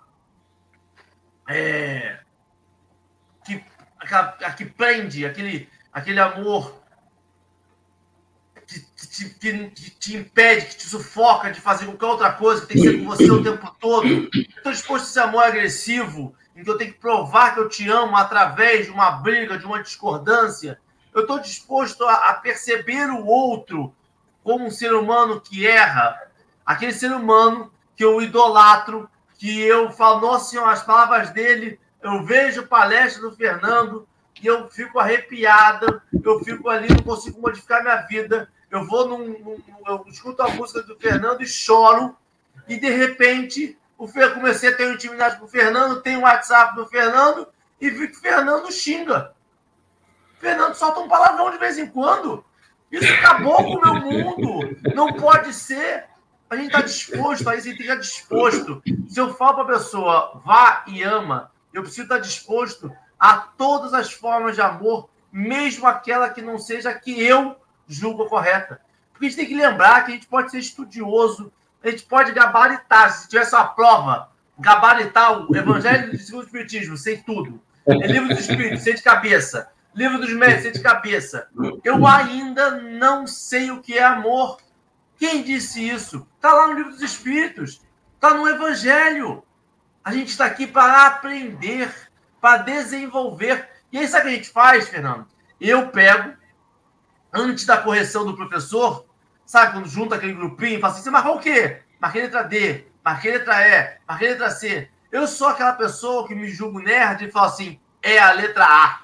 é, 1.48 2.20
que, 3.44 3.64
a, 4.14 4.52
que 4.52 4.66
prende, 4.66 5.26
aquele, 5.26 5.70
aquele 5.92 6.20
amor 6.20 6.81
que, 9.08 9.30
que, 9.30 9.70
que, 9.70 9.92
te 9.92 10.16
impede, 10.18 10.68
que 10.68 10.78
te 10.78 10.88
sufoca 10.88 11.52
de 11.52 11.60
fazer 11.60 11.86
qualquer 11.86 12.06
outra 12.06 12.32
coisa, 12.34 12.62
que 12.62 12.68
tem 12.68 12.82
que 12.82 12.90
ser 12.90 13.00
com 13.00 13.06
você 13.06 13.32
o 13.32 13.44
tempo 13.44 13.76
todo. 13.80 14.08
Estou 14.34 14.72
disposto 14.72 15.06
a 15.06 15.10
esse 15.10 15.20
amor 15.20 15.44
agressivo, 15.44 16.36
em 16.56 16.64
que 16.64 16.70
eu 16.70 16.78
tenho 16.78 16.94
que 16.94 17.00
provar 17.00 17.54
que 17.54 17.60
eu 17.60 17.70
te 17.70 17.90
amo 17.90 18.16
através 18.16 18.86
de 18.86 18.92
uma 18.92 19.12
briga, 19.12 19.58
de 19.58 19.66
uma 19.66 19.82
discordância. 19.82 20.80
Eu 21.14 21.22
estou 21.22 21.40
disposto 21.40 22.04
a, 22.06 22.30
a 22.30 22.34
perceber 22.36 23.10
o 23.10 23.26
outro 23.26 23.94
como 24.44 24.66
um 24.66 24.72
ser 24.72 24.94
humano 24.94 25.40
que 25.40 25.68
erra, 25.68 26.20
aquele 26.66 26.94
ser 26.94 27.12
humano 27.12 27.72
que 27.96 28.04
eu 28.04 28.22
idolatro, 28.22 29.10
que 29.38 29.62
eu 29.62 29.92
falo, 29.92 30.22
nossa 30.22 30.50
senhora, 30.50 30.72
as 30.72 30.84
palavras 30.84 31.30
dele, 31.32 31.80
eu 32.02 32.24
vejo 32.24 32.68
palestra 32.68 33.22
do 33.22 33.36
Fernando 33.36 34.08
e 34.42 34.48
eu 34.48 34.70
fico 34.70 35.00
arrepiada, 35.00 36.02
eu 36.24 36.40
fico 36.40 36.70
ali, 36.70 36.88
não 36.90 37.04
consigo 37.04 37.42
modificar 37.42 37.82
minha 37.82 37.98
vida. 37.98 38.50
Eu 38.70 38.86
vou 38.86 39.08
num, 39.08 39.28
num 39.28 39.62
eu 39.88 40.06
escuto 40.08 40.42
a 40.42 40.50
música 40.50 40.82
do 40.84 40.96
Fernando 40.96 41.42
e 41.42 41.48
choro, 41.48 42.16
e 42.68 42.80
de 42.80 42.90
repente 42.90 43.78
o 43.98 44.08
Fer, 44.08 44.34
comecei 44.34 44.70
a 44.70 44.76
ter 44.76 44.92
intimidade 44.92 45.38
com 45.38 45.46
o 45.46 45.48
Fernando, 45.48 46.02
tem 46.02 46.18
o 46.18 46.22
WhatsApp 46.22 46.76
do 46.76 46.88
Fernando, 46.88 47.48
e 47.80 47.90
vi 47.90 48.08
que 48.08 48.18
o 48.18 48.20
Fernando 48.20 48.72
xinga. 48.72 49.34
O 50.38 50.40
Fernando 50.40 50.74
solta 50.74 51.02
um 51.02 51.08
palavrão 51.08 51.52
de 51.52 51.60
vez 51.60 51.78
em 51.78 51.86
quando. 51.86 52.44
Isso 52.92 53.12
acabou 53.14 53.58
com 53.58 53.76
o 53.76 53.82
meu 53.82 53.96
mundo. 54.02 54.78
Não 54.96 55.14
pode 55.14 55.54
ser. 55.54 56.06
A 56.50 56.56
gente 56.56 56.68
está 56.68 56.82
disposto 56.82 57.48
a 57.48 57.56
gente 57.56 57.80
está 57.80 57.96
disposto. 57.96 58.82
Se 59.08 59.20
eu 59.20 59.34
falo 59.36 59.54
para 59.54 59.64
a 59.64 59.78
pessoa, 59.78 60.42
vá 60.44 60.84
e 60.88 61.04
ama, 61.04 61.52
eu 61.72 61.84
preciso 61.84 62.04
estar 62.04 62.18
disposto 62.18 62.92
a 63.22 63.38
todas 63.38 63.94
as 63.94 64.12
formas 64.12 64.56
de 64.56 64.62
amor, 64.62 65.08
mesmo 65.32 65.86
aquela 65.86 66.28
que 66.32 66.42
não 66.42 66.58
seja 66.58 66.92
que 66.92 67.22
eu 67.22 67.56
julgo 67.88 68.26
correta. 68.26 68.82
Porque 69.14 69.28
a 69.28 69.30
gente 69.30 69.38
tem 69.38 69.48
que 69.48 69.54
lembrar 69.54 70.04
que 70.04 70.12
a 70.12 70.16
gente 70.16 70.26
pode 70.26 70.50
ser 70.50 70.58
estudioso, 70.58 71.54
a 71.84 71.92
gente 71.92 72.04
pode 72.06 72.32
gabaritar. 72.32 73.12
Se 73.14 73.30
tivesse 73.30 73.54
uma 73.54 73.68
prova, 73.68 74.32
gabaritar 74.58 75.40
o 75.40 75.56
Evangelho 75.56 76.10
do 76.10 76.18
Segundo 76.18 76.46
Espiritismo, 76.46 76.98
sei 76.98 77.18
tudo. 77.18 77.62
É 77.86 77.94
livro 77.94 78.30
dos 78.30 78.40
Espíritos, 78.40 78.82
sei 78.82 78.96
de 78.96 79.04
cabeça. 79.04 79.70
Livro 79.94 80.18
dos 80.18 80.34
Médicos, 80.34 80.64
sei 80.64 80.72
de 80.72 80.82
cabeça. 80.82 81.48
Eu 81.84 82.08
ainda 82.08 82.72
não 82.82 83.28
sei 83.28 83.70
o 83.70 83.84
que 83.84 84.00
é 84.00 84.04
amor. 84.04 84.58
Quem 85.20 85.44
disse 85.44 85.88
isso? 85.88 86.28
Está 86.38 86.54
lá 86.54 86.68
no 86.68 86.74
livro 86.74 86.92
dos 86.92 87.02
Espíritos. 87.04 87.82
Está 88.16 88.34
no 88.34 88.50
Evangelho. 88.50 89.44
A 90.04 90.12
gente 90.12 90.30
está 90.30 90.46
aqui 90.46 90.66
para 90.66 91.06
aprender, 91.06 91.94
para 92.42 92.64
desenvolver. 92.64 93.70
E 93.92 94.00
aí, 94.00 94.08
sabe 94.08 94.24
o 94.24 94.28
que 94.30 94.34
a 94.34 94.38
gente 94.38 94.50
faz, 94.50 94.90
Fernando? 94.90 95.28
Eu 95.60 95.90
pego, 95.90 96.34
antes 97.32 97.66
da 97.66 97.78
correção 97.78 98.26
do 98.26 98.36
professor, 98.36 99.06
sabe, 99.46 99.74
quando 99.74 99.88
junta 99.88 100.16
aquele 100.16 100.34
grupinho 100.34 100.80
fala 100.82 100.92
assim: 100.92 101.04
você 101.04 101.12
marcou 101.12 101.36
o 101.36 101.40
quê? 101.40 101.84
Marquei 102.00 102.24
letra 102.24 102.44
D, 102.44 102.88
marquei 103.06 103.32
letra 103.32 103.68
E, 103.68 103.98
marquei 104.08 104.30
letra 104.30 104.50
C. 104.50 104.90
Eu 105.12 105.28
sou 105.28 105.50
aquela 105.50 105.74
pessoa 105.74 106.28
que 106.28 106.34
me 106.34 106.50
julgo 106.50 106.80
nerd 106.80 107.26
e 107.26 107.32
falo 107.32 107.46
assim: 107.46 107.80
é 108.02 108.18
a 108.18 108.32
letra 108.32 108.66
A. 108.66 109.02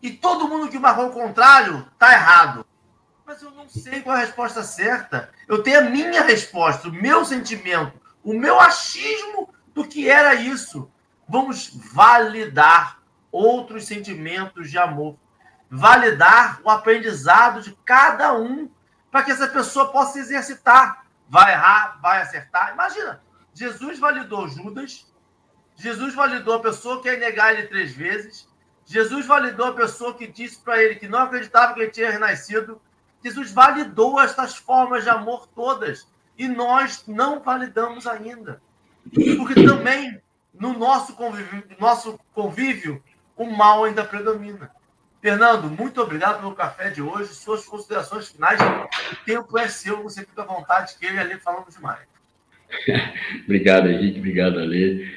E 0.00 0.12
todo 0.12 0.48
mundo 0.48 0.68
que 0.68 0.78
marcou 0.78 1.08
o 1.08 1.12
contrário 1.12 1.84
tá 1.98 2.12
errado. 2.12 2.64
Mas 3.26 3.42
eu 3.42 3.50
não 3.50 3.68
sei 3.68 4.00
qual 4.00 4.16
é 4.16 4.20
a 4.20 4.24
resposta 4.24 4.62
certa. 4.62 5.30
Eu 5.48 5.62
tenho 5.62 5.80
a 5.80 5.90
minha 5.90 6.22
resposta, 6.22 6.88
o 6.88 6.92
meu 6.92 7.24
sentimento, 7.24 8.00
o 8.22 8.32
meu 8.32 8.60
achismo 8.60 9.52
do 9.74 9.84
que 9.84 10.08
era 10.08 10.34
isso. 10.34 10.90
Vamos 11.28 11.70
validar 11.92 12.98
outros 13.30 13.86
sentimentos 13.86 14.70
de 14.70 14.78
amor. 14.78 15.16
Validar 15.70 16.60
o 16.64 16.70
aprendizado 16.70 17.60
de 17.60 17.76
cada 17.84 18.34
um 18.34 18.70
para 19.10 19.22
que 19.22 19.30
essa 19.30 19.48
pessoa 19.48 19.92
possa 19.92 20.14
se 20.14 20.20
exercitar. 20.20 21.04
Vai 21.28 21.52
errar, 21.52 21.98
vai 22.00 22.22
acertar. 22.22 22.72
Imagina, 22.72 23.22
Jesus 23.52 23.98
validou 23.98 24.48
Judas, 24.48 25.06
Jesus 25.76 26.14
validou 26.14 26.54
a 26.54 26.60
pessoa 26.60 27.02
que 27.02 27.08
ia 27.08 27.18
negar 27.18 27.52
ele 27.52 27.66
três 27.66 27.92
vezes, 27.92 28.48
Jesus 28.86 29.26
validou 29.26 29.66
a 29.66 29.74
pessoa 29.74 30.14
que 30.14 30.26
disse 30.26 30.58
para 30.62 30.82
ele 30.82 30.94
que 30.94 31.06
não 31.06 31.18
acreditava 31.20 31.74
que 31.74 31.80
ele 31.80 31.90
tinha 31.90 32.10
renascido. 32.10 32.80
Jesus 33.22 33.52
validou 33.52 34.18
estas 34.18 34.56
formas 34.56 35.04
de 35.04 35.10
amor 35.10 35.46
todas 35.48 36.08
e 36.38 36.48
nós 36.48 37.04
não 37.06 37.40
validamos 37.40 38.06
ainda. 38.06 38.62
Porque 39.36 39.54
também 39.66 40.22
no 40.58 40.76
nosso 40.78 41.14
convívio, 41.14 41.64
nosso 41.78 42.18
convívio 42.34 43.02
o 43.36 43.46
mal 43.46 43.84
ainda 43.84 44.04
predomina. 44.04 44.70
Fernando, 45.20 45.68
muito 45.68 46.00
obrigado 46.00 46.40
pelo 46.40 46.54
café 46.54 46.90
de 46.90 47.02
hoje. 47.02 47.34
Suas 47.34 47.64
considerações 47.64 48.28
finais. 48.28 48.60
O 48.60 49.24
tempo 49.24 49.58
é 49.58 49.68
seu, 49.68 50.02
você 50.02 50.20
fica 50.20 50.42
à 50.42 50.44
vontade, 50.44 50.94
que 50.98 51.06
eu 51.06 51.14
e 51.14 51.18
a 51.18 51.22
Lê 51.24 51.38
falamos 51.38 51.74
demais. 51.74 52.00
obrigado, 53.44 53.88
Henrique. 53.88 54.18
Obrigado, 54.18 54.58
Alê. 54.58 55.08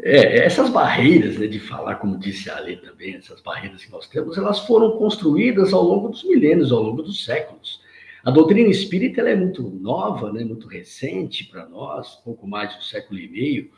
É, 0.00 0.44
essas 0.44 0.70
barreiras 0.70 1.36
né, 1.38 1.48
de 1.48 1.58
falar, 1.58 1.96
como 1.96 2.18
disse 2.18 2.48
a 2.48 2.56
Ale 2.56 2.76
também, 2.76 3.16
essas 3.16 3.40
barreiras 3.40 3.84
que 3.84 3.90
nós 3.90 4.08
temos, 4.08 4.38
elas 4.38 4.60
foram 4.60 4.96
construídas 4.96 5.72
ao 5.72 5.82
longo 5.82 6.08
dos 6.08 6.22
milênios, 6.22 6.70
ao 6.70 6.80
longo 6.80 7.02
dos 7.02 7.24
séculos. 7.24 7.80
A 8.24 8.30
doutrina 8.30 8.68
espírita 8.68 9.22
é 9.22 9.34
muito 9.34 9.62
nova, 9.62 10.32
né, 10.32 10.44
muito 10.44 10.68
recente 10.68 11.44
para 11.44 11.66
nós, 11.66 12.16
pouco 12.24 12.46
mais 12.46 12.70
de 12.70 12.78
um 12.78 12.82
século 12.82 13.18
e 13.18 13.28
meio. 13.28 13.70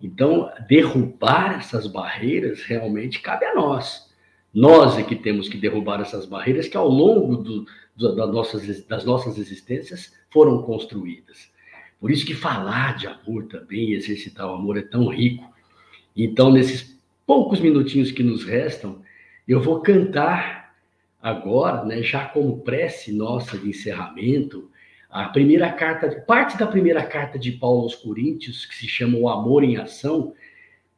Então, 0.00 0.50
derrubar 0.68 1.58
essas 1.58 1.86
barreiras 1.86 2.62
realmente 2.62 3.20
cabe 3.20 3.46
a 3.46 3.54
nós. 3.54 4.10
Nós 4.52 4.98
é 4.98 5.02
que 5.02 5.16
temos 5.16 5.48
que 5.48 5.56
derrubar 5.56 6.00
essas 6.00 6.26
barreiras 6.26 6.68
que 6.68 6.76
ao 6.76 6.88
longo 6.88 7.36
do, 7.36 7.66
do, 7.94 8.14
das, 8.14 8.30
nossas, 8.30 8.86
das 8.86 9.04
nossas 9.04 9.38
existências 9.38 10.14
foram 10.30 10.62
construídas. 10.62 11.50
Por 11.98 12.10
isso 12.10 12.26
que 12.26 12.34
falar 12.34 12.96
de 12.96 13.06
amor 13.06 13.46
também, 13.46 13.92
exercitar 13.92 14.46
o 14.46 14.54
amor 14.54 14.76
é 14.76 14.82
tão 14.82 15.08
rico, 15.08 15.56
então, 16.16 16.50
nesses 16.50 16.98
poucos 17.26 17.60
minutinhos 17.60 18.10
que 18.10 18.22
nos 18.22 18.42
restam, 18.42 19.02
eu 19.46 19.60
vou 19.60 19.80
cantar 19.80 20.74
agora, 21.20 21.84
né, 21.84 22.02
já 22.02 22.24
como 22.24 22.60
prece 22.60 23.12
nossa 23.12 23.58
de 23.58 23.68
encerramento, 23.68 24.70
a 25.24 25.28
primeira 25.28 25.70
carta, 25.72 26.08
parte 26.26 26.56
da 26.56 26.66
primeira 26.66 27.04
carta 27.04 27.38
de 27.38 27.52
Paulo 27.52 27.82
aos 27.82 27.94
Coríntios, 27.94 28.66
que 28.66 28.74
se 28.74 28.88
chama 28.88 29.18
O 29.18 29.28
Amor 29.28 29.64
em 29.64 29.76
Ação, 29.76 30.34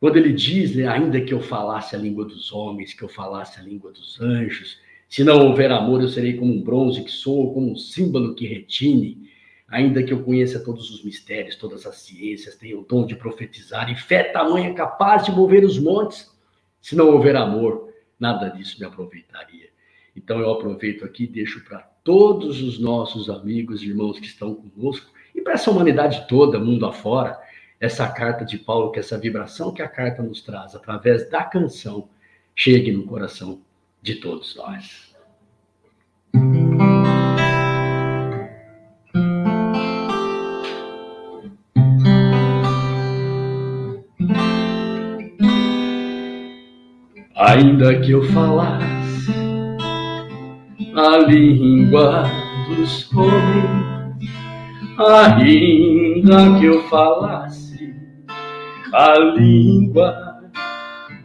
quando 0.01 0.16
ele 0.16 0.33
diz, 0.33 0.75
né, 0.77 0.87
ainda 0.87 1.21
que 1.21 1.35
eu 1.35 1.41
falasse 1.41 1.97
a 1.97 1.99
língua 1.99 2.25
dos 2.25 2.53
homens, 2.53 2.95
que 2.95 3.03
eu 3.03 3.09
falasse 3.09 3.59
a 3.59 3.62
língua 3.62 3.91
dos 3.91 4.21
anjos, 4.21 4.81
se 5.09 5.25
não 5.25 5.47
houver 5.47 5.71
amor, 5.73 6.03
eu 6.03 6.09
serei 6.09 6.35
como 6.35 6.53
um 6.53 6.62
bronze 6.62 7.03
que 7.03 7.11
soa, 7.11 7.53
como 7.53 7.73
um 7.73 7.77
símbolo 7.77 8.35
que 8.35 8.47
retine 8.47 9.29
ainda 9.69 10.03
que 10.03 10.12
eu 10.12 10.25
conheça 10.25 10.64
todos 10.64 10.91
os 10.91 11.05
mistérios, 11.05 11.55
todas 11.55 11.87
as 11.87 11.97
ciências, 11.97 12.57
tenha 12.57 12.79
o 12.79 12.85
dom 12.85 13.05
de 13.05 13.14
profetizar 13.14 13.91
e 13.93 13.97
fé 13.97 14.25
tamanha 14.25 14.73
capaz 14.73 15.27
de 15.27 15.31
mover 15.31 15.62
os 15.62 15.79
montes, 15.79 16.35
se 16.81 16.97
não 16.97 17.11
houver 17.11 17.37
amor, 17.37 17.93
nada 18.19 18.49
disso 18.49 18.81
me 18.81 18.87
aproveitaria. 18.87 19.69
Então 20.16 20.41
eu 20.41 20.51
aproveito 20.51 21.05
aqui 21.05 21.25
e 21.25 21.29
deixo 21.29 21.62
para 21.64 21.81
todos 22.09 22.63
os 22.63 22.79
nossos 22.79 23.29
amigos 23.29 23.83
e 23.83 23.89
irmãos 23.89 24.19
que 24.19 24.25
estão 24.25 24.55
conosco 24.55 25.13
e 25.35 25.43
para 25.43 25.53
essa 25.53 25.71
humanidade 25.71 26.27
toda, 26.27 26.59
mundo 26.59 26.87
afora, 26.87 27.39
essa 27.79 28.09
carta 28.09 28.47
de 28.47 28.57
Paulo, 28.57 28.91
que 28.91 28.99
essa 28.99 29.19
vibração 29.19 29.75
que 29.75 29.83
a 29.83 29.89
carta 29.89 30.23
nos 30.23 30.41
traz 30.41 30.75
através 30.75 31.29
da 31.29 31.45
canção 31.45 32.09
chegue 32.57 32.91
no 32.91 33.05
coração 33.05 33.61
de 34.01 34.15
todos 34.15 34.57
nós. 34.57 35.15
Ainda 47.35 48.01
que 48.01 48.13
eu 48.13 48.25
falasse 48.33 48.98
a 50.99 51.19
língua 51.19 52.25
dos 52.67 53.09
homens, 53.15 54.33
ainda 54.99 56.59
que 56.59 56.65
eu 56.65 56.83
falasse 56.89 57.95
a 58.93 59.17
língua 59.17 60.41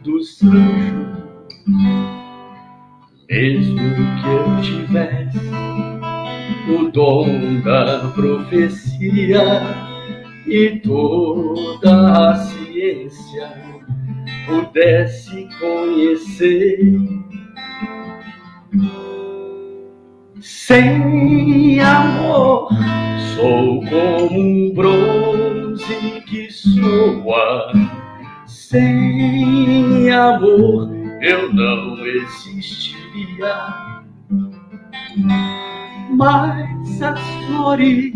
dos 0.04 0.40
anjos, 0.44 1.08
mesmo 3.28 3.76
que 4.20 4.28
eu 4.28 4.62
tivesse 4.62 5.40
o 6.70 6.88
dom 6.92 7.60
da 7.64 8.12
profecia 8.14 9.60
e 10.46 10.80
toda 10.84 12.30
a 12.30 12.36
ciência 12.36 13.50
pudesse 14.46 15.48
conhecer. 15.58 16.78
Sem 20.44 21.80
amor, 21.80 22.68
sou 23.34 23.82
como 23.86 24.38
um 24.38 24.74
bronze 24.74 26.20
que 26.26 26.50
soa. 26.52 27.72
Sem 28.46 30.10
amor, 30.10 30.90
eu 31.22 31.50
não 31.50 31.96
existiria. 32.06 33.56
Mas 36.10 37.00
as 37.00 37.20
flores 37.46 38.12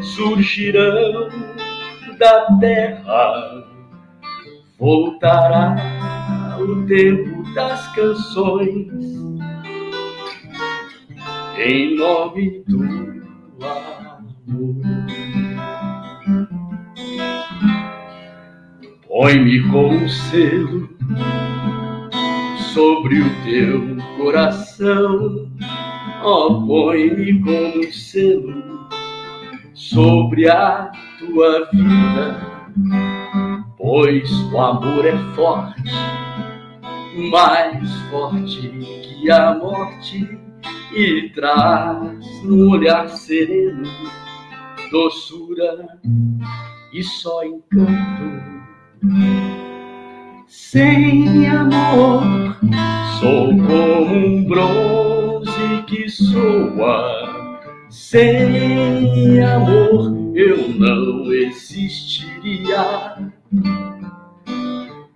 surgirão 0.00 1.28
da 2.18 2.46
terra 2.58 3.66
voltará 4.78 5.76
o 6.58 6.86
tempo 6.86 7.44
das 7.54 7.88
canções 7.88 9.14
em 11.58 11.96
nome 11.96 12.62
do 12.66 12.82
amor. 13.62 14.76
Põe-me 19.06 19.70
com 19.70 19.88
um 19.88 20.08
selo 20.08 20.88
sobre 22.72 23.20
o 23.20 23.44
teu 23.44 23.96
coração, 24.16 25.50
ó, 26.22 26.48
oh, 26.48 26.66
põe-me 26.66 27.40
com 27.42 27.78
um 27.78 27.92
selo 27.92 28.88
sobre 29.74 30.48
a 30.48 30.90
tua 31.18 31.68
vida 31.72 32.54
pois 33.84 34.30
o 34.50 34.58
amor 34.58 35.04
é 35.04 35.16
forte, 35.34 35.92
mais 37.30 37.92
forte 38.10 38.68
que 38.70 39.30
a 39.30 39.54
morte. 39.54 40.43
E 40.92 41.28
traz 41.30 42.42
no 42.44 42.70
olhar 42.70 43.08
sereno 43.08 43.82
doçura 44.90 45.98
e 46.92 47.02
só 47.02 47.44
encanto. 47.44 48.44
Sem 50.46 51.46
amor, 51.48 52.56
sou 53.18 53.48
como 53.48 54.14
um 54.14 54.44
bronze 54.44 55.82
que 55.88 56.08
soa. 56.08 57.60
Sem 57.90 59.42
amor, 59.42 60.32
eu 60.36 60.68
não 60.78 61.32
existiria. 61.32 63.16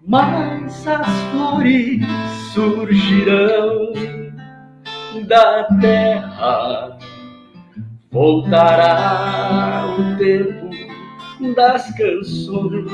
Mas 0.05 0.87
as 0.89 1.21
flores 1.31 2.01
surgirão 2.53 3.93
da 5.29 5.65
terra. 5.81 6.99
Voltará 8.11 9.85
o 9.99 10.17
tempo 10.17 10.71
das 11.55 11.95
canções 11.95 12.91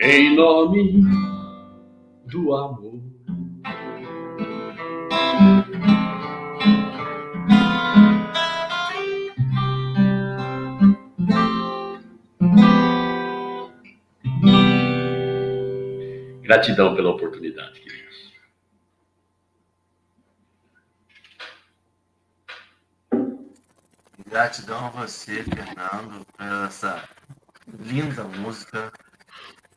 em 0.00 0.34
nome 0.34 1.04
do 2.26 2.54
amor. 2.54 2.98
Gratidão 16.42 16.94
pela 16.96 17.10
oportunidade, 17.10 17.80
Gratidão 24.28 24.86
a 24.86 24.90
você, 24.90 25.42
Fernando, 25.42 26.26
por 26.26 26.46
essa 26.66 27.08
linda 27.66 28.24
música. 28.24 28.92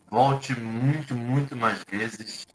Volte 0.10 0.54
muito, 0.60 1.16
muito 1.16 1.56
mais 1.56 1.82
vezes. 1.90 2.46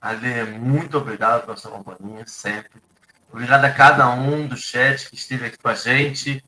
Ale, 0.00 0.44
muito 0.58 0.96
obrigado 0.96 1.44
pela 1.44 1.56
sua 1.56 1.72
companhia, 1.72 2.26
sempre. 2.26 2.82
Obrigado 3.30 3.66
a 3.66 3.70
cada 3.70 4.08
um 4.10 4.46
do 4.46 4.56
chat 4.56 5.10
que 5.10 5.16
esteve 5.16 5.46
aqui 5.46 5.58
com 5.58 5.68
a 5.68 5.74
gente. 5.74 6.42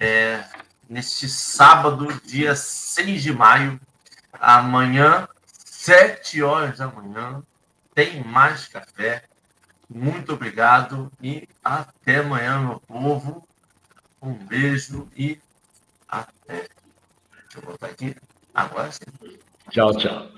É, 0.00 0.42
neste 0.88 1.28
sábado, 1.28 2.08
dia 2.24 2.56
6 2.56 3.22
de 3.22 3.32
maio, 3.34 3.78
amanhã, 4.32 5.28
7 5.46 6.42
horas 6.42 6.78
da 6.78 6.88
manhã, 6.88 7.42
tem 7.94 8.24
mais 8.24 8.66
café. 8.66 9.24
Muito 9.90 10.32
obrigado 10.32 11.12
e 11.20 11.46
até 11.62 12.20
amanhã, 12.20 12.60
meu 12.60 12.80
povo. 12.80 13.46
Um 14.22 14.34
beijo 14.34 15.08
e 15.16 15.40
até. 16.08 16.28
Deixa 16.46 16.68
eu 17.56 17.62
voltar 17.62 17.88
aqui. 17.88 18.14
Agora 18.54 18.92
sim. 18.92 19.38
Tchau, 19.70 19.96
tchau. 19.96 20.30